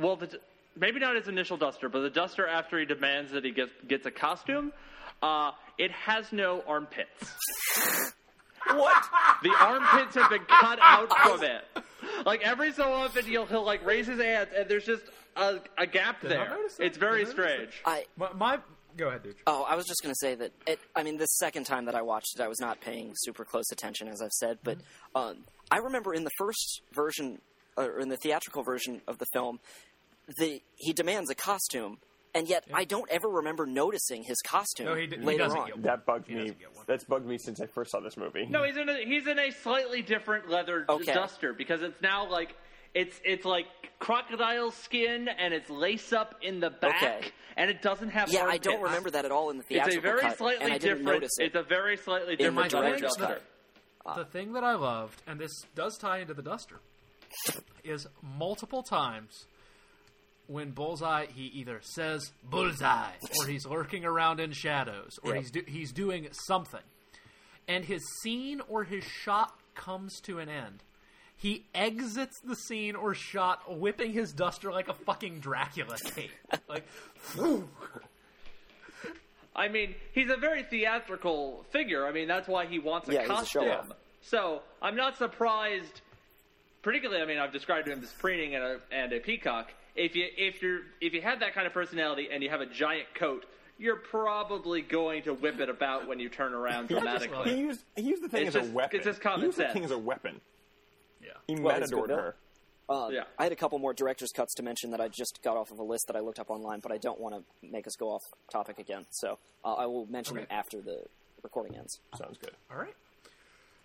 [0.05, 0.39] Well, the,
[0.75, 4.05] maybe not his initial duster, but the duster after he demands that he gets gets
[4.07, 4.73] a costume.
[5.21, 7.35] Uh, it has no armpits.
[8.67, 9.03] What?
[9.43, 11.63] The armpits have been cut out from it.
[12.25, 15.03] Like every so often, he'll he'll like raise his hands, and there's just
[15.35, 16.49] a, a gap I there.
[16.49, 16.85] notice that?
[16.85, 17.71] It's very I notice strange.
[17.85, 18.59] I My, my
[18.99, 19.35] go ahead, dude.
[19.47, 20.51] oh, I was just going to say that.
[20.67, 23.45] It, I mean, the second time that I watched it, I was not paying super
[23.45, 24.59] close attention, as I've said.
[24.63, 24.77] But
[25.15, 27.39] um, I remember in the first version,
[27.77, 29.59] or in the theatrical version of the film,
[30.37, 31.97] the he demands a costume,
[32.35, 35.57] and yet I don't ever remember noticing his costume No, he d- he later doesn't
[35.59, 35.65] on.
[35.65, 35.83] get one.
[35.83, 36.41] That bugged He me.
[36.41, 36.85] doesn't get one.
[36.87, 38.45] That's bugged me since I first saw this movie.
[38.47, 41.13] No, he's in a he's in a slightly different leather Okay.
[41.13, 42.55] duster because it's now like
[42.93, 43.65] it's it's like
[43.99, 47.27] crocodile skin and it's lace up in the back Okay.
[47.57, 48.31] and it doesn't have.
[48.31, 50.63] Yeah, I don't remember that at all in the It's theatrical a very cut, slightly
[50.63, 51.21] and I didn't different.
[51.21, 51.43] notice it.
[51.47, 53.41] It's a very slightly In different the leather director's duster.
[54.05, 54.15] cut.
[54.15, 54.23] the ah.
[54.25, 56.79] thing that I loved, and this does tie into the duster,
[57.83, 58.07] is
[58.37, 59.31] multiple times
[60.47, 65.41] when Bullseye he either says Bullseye or he's lurking around in shadows or Yep.
[65.41, 66.81] he's do, he's doing something,
[67.67, 70.81] and his scene or his shot comes to an end,
[71.39, 76.31] he exits the scene or shot whipping his duster like a fucking Dracula cape.
[76.69, 76.85] like,
[79.55, 82.05] I mean, he's a very theatrical figure.
[82.05, 83.63] I mean, that's why he wants a Yeah, he's a costume.
[83.63, 83.91] show-off.
[84.21, 86.01] so I'm not surprised.
[86.81, 89.71] Particularly, I mean, I've described him as preening and a, and a peacock.
[89.95, 92.65] If you if you're if you have that kind of personality and you have a
[92.65, 93.45] giant coat,
[93.77, 97.53] you're probably going to whip it about when you turn around dramatically.
[97.53, 98.95] He used he used the thing It's as just- a weapon.
[98.97, 99.69] it's just common he used sense.
[99.69, 100.39] the thing as a weapon.
[101.21, 101.29] Yeah.
[101.47, 102.35] He Well, it's matadored her.
[102.89, 103.23] Uh, Yeah.
[103.37, 105.79] I had a couple more director's cuts to mention that I just got off of
[105.79, 108.07] a list that I looked up online, but I don't want to make us go
[108.09, 109.05] off topic again.
[109.11, 110.45] So uh, I will mention Okay.
[110.47, 111.03] them after the
[111.43, 111.99] recording ends.
[112.17, 112.51] Sounds good.
[112.71, 112.95] All right.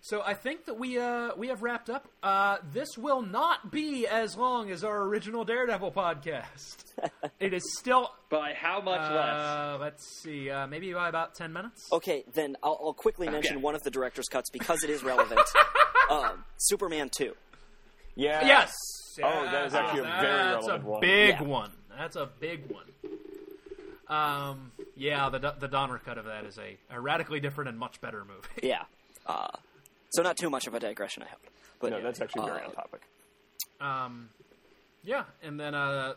[0.07, 2.07] So I think that we uh, we have wrapped up.
[2.21, 6.75] Uh, this will not be as long as our original Daredevil podcast.
[7.39, 8.11] it is still.
[8.29, 9.33] By how much less?
[9.33, 11.87] Uh, let's see, uh, maybe by about ten minutes.
[11.91, 13.63] Okay, then I'll, I'll quickly mention Okay.
[13.63, 15.41] one of the director's cuts because it is relevant.
[16.11, 17.33] um, Superman 2.
[18.15, 18.45] Yeah.
[18.45, 18.73] Yes.
[19.23, 21.01] Oh, that is actually a very That's relevant a one.
[21.01, 21.41] big Yeah.
[21.43, 21.71] one.
[21.97, 22.85] That's a big one.
[24.07, 27.99] Um, yeah, the the Donner cut of that is a, a radically different and much
[28.01, 28.67] better movie.
[28.67, 28.83] Yeah.
[29.25, 29.47] Uh,
[30.09, 31.41] so not too much of a digression, I hope.
[31.79, 33.01] But No, that's actually very uh, on topic.
[33.81, 34.29] Um,
[35.03, 36.13] yeah, and then uh,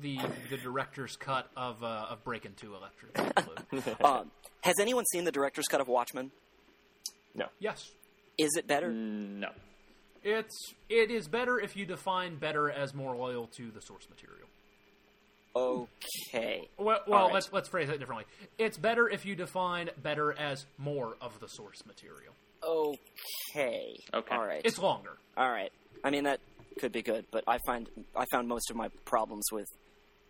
[0.00, 0.18] the
[0.50, 3.16] the director's cut of uh, of Breaking Two Electric.
[4.04, 4.30] Um,
[4.62, 6.30] has anyone seen the director's cut of Watchmen?
[7.34, 7.46] No.
[7.58, 7.90] yes,
[8.38, 8.90] Is it better?
[8.90, 9.50] no.
[10.24, 10.56] it's
[10.88, 14.48] it is better if you define better as more loyal to the source material.
[15.54, 16.68] Okay.
[16.78, 17.34] Well, well right.
[17.34, 18.26] let's let's phrase it differently.
[18.58, 22.34] It's better if you define better as more of the source material.
[22.62, 23.96] Okay.
[24.14, 24.34] Okay.
[24.34, 24.62] All right.
[24.64, 25.18] It's longer.
[25.36, 25.72] All right.
[26.04, 26.40] I mean that
[26.78, 29.66] could be good, but I find I found most of my problems with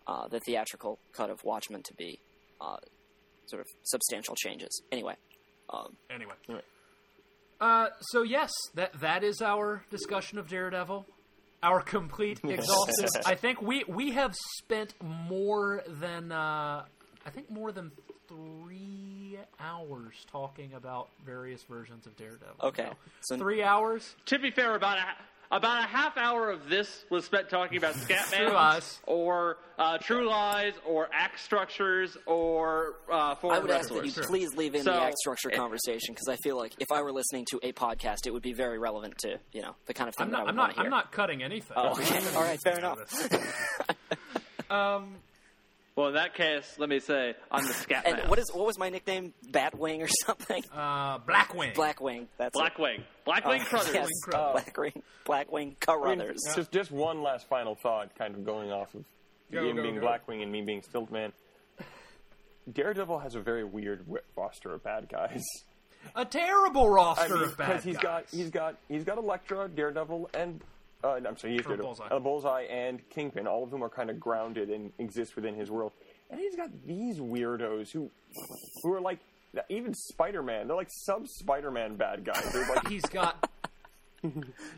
[0.07, 2.19] uh, the theatrical cut of Watchmen to be
[2.59, 2.77] uh,
[3.45, 4.81] sort of substantial changes.
[4.91, 5.15] Anyway,
[5.69, 6.33] um, Anyway.
[6.47, 6.63] Right.
[7.61, 11.05] Uh, so yes, that that is our discussion of Daredevil.
[11.61, 13.09] Our complete exhaustive.
[13.25, 16.85] I think we we have spent more than uh,
[17.25, 17.91] I think more than
[18.27, 19.18] three
[19.59, 22.55] hours talking about various versions of Daredevil.
[22.63, 22.83] Okay.
[22.83, 22.93] now.
[23.21, 24.15] So- three hours.
[24.27, 25.03] To be fair, about a
[25.51, 30.29] about a half hour of this was spent talking about True Scatman or uh, True
[30.29, 34.27] Lies or act structures or uh, I foreign would ask that you wrestlers.
[34.27, 37.01] please leave in So, the act structure it- conversation because I feel like if I
[37.01, 40.07] were listening to a podcast, it would be very relevant to you know the kind
[40.07, 40.45] of thing I'm that I not.
[40.45, 40.73] would I'm not.
[40.75, 40.83] hear.
[40.83, 41.73] I'm not cutting anything.
[41.75, 42.21] Oh, okay.
[42.35, 42.59] All right.
[42.63, 42.99] Fair enough.
[44.69, 45.15] um.
[45.99, 48.21] Well, in that case, let me say I'm the Scatman.
[48.21, 49.33] And what is what was my nickname?
[49.51, 50.63] Batwing or something?
[50.73, 51.19] Uh.
[51.19, 51.73] Blackwing.
[51.73, 52.27] Blackwing.
[52.37, 52.57] That's it.
[52.57, 53.03] Blackwing?
[53.27, 53.93] Blackwing Uh, Brothers.
[53.93, 54.63] Yes, Crothers.
[54.63, 55.01] Blackwing.
[55.25, 59.03] Blackwing I mean, just just one last final thought, kind of going off of
[59.51, 60.07] Go, him go, being go.
[60.07, 61.33] Blackwing and me being Stiltman.
[62.71, 64.05] Daredevil has a very weird
[64.37, 65.43] roster of bad guys.
[66.15, 68.03] A terrible I roster mean, of bad he's guys.
[68.03, 70.61] got he's got he's got Elektra, Daredevil, and
[71.03, 72.07] uh, I'm sorry, he's Or Daredevil, Bullseye.
[72.07, 73.47] uh, Bullseye, and Kingpin.
[73.47, 75.93] All of them are kind of grounded and exist within his world.
[76.29, 78.11] And he's got these weirdos who
[78.83, 79.19] who are like
[79.69, 80.67] even Spider-Man.
[80.67, 82.53] They're like sub Spider-Man bad guys.
[82.75, 83.49] Like He's got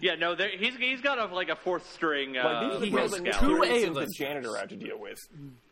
[0.01, 2.37] Yeah, no, he's he's got a, like a fourth string.
[2.37, 4.15] Uh, like these are the he has that two A-listers.
[4.17, 5.17] janitor had to deal with.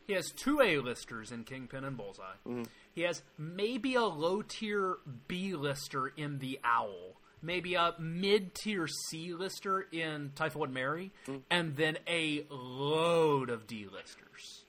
[0.08, 2.24] He has two A-listers in Kingpin and Bullseye.
[2.48, 2.64] Mm-hmm.
[2.96, 4.98] He has maybe a low-tier
[5.28, 11.42] B-lister in The Owl, maybe a mid-tier C-lister in Typhoid Mary, Mm.
[11.50, 14.66] and then a load of D-listers.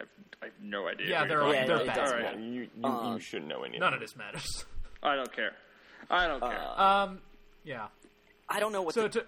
[0.00, 0.04] I,
[0.42, 1.08] I have no idea.
[1.08, 1.96] Yeah, they're you're Yeah, they're it bad.
[1.96, 2.38] doesn't All right.
[2.38, 3.78] You you, Um, you shouldn't know any.
[3.78, 4.64] None of of this matters.
[5.02, 5.52] I don't care.
[6.10, 6.60] I don't care.
[6.76, 7.20] Uh, Um,
[7.64, 7.88] yeah.
[8.48, 8.94] I don't know what.
[8.94, 9.26] So the, to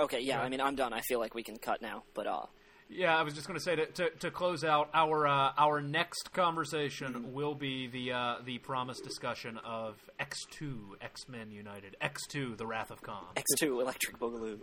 [0.00, 0.38] okay, yeah.
[0.38, 0.42] Yeah.
[0.42, 0.92] I mean, I'm done.
[0.92, 2.04] I feel like we can cut now.
[2.14, 2.46] But uh,
[2.90, 5.80] Yeah, I was just going to say to, to to close out our uh, our
[5.80, 7.32] next conversation Mm-hmm.
[7.32, 12.54] will be the uh, the promised discussion of X two X Men United X two
[12.56, 13.24] The Wrath of Khan.
[13.36, 14.58] X2 Electric Boogaloo,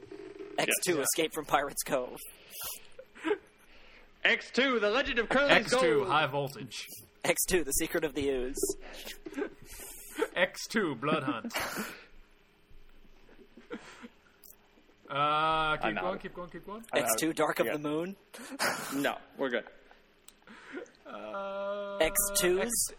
[0.58, 1.02] X2 Yeah.
[1.02, 2.18] Escape from Pirates Cove,
[4.26, 6.86] X2, The Legend of Curly's X two High Voltage
[7.26, 8.76] X2 The Secret of the Ooze.
[10.36, 11.54] X two Blood Hunt.
[15.12, 16.22] Uh, keep I'm going, out.
[16.22, 16.84] keep going, keep going.
[16.96, 17.74] X2 Dark of yeah.
[17.74, 18.16] the Moon,
[18.96, 19.66] No, we're good.
[21.06, 22.94] Uh, X2's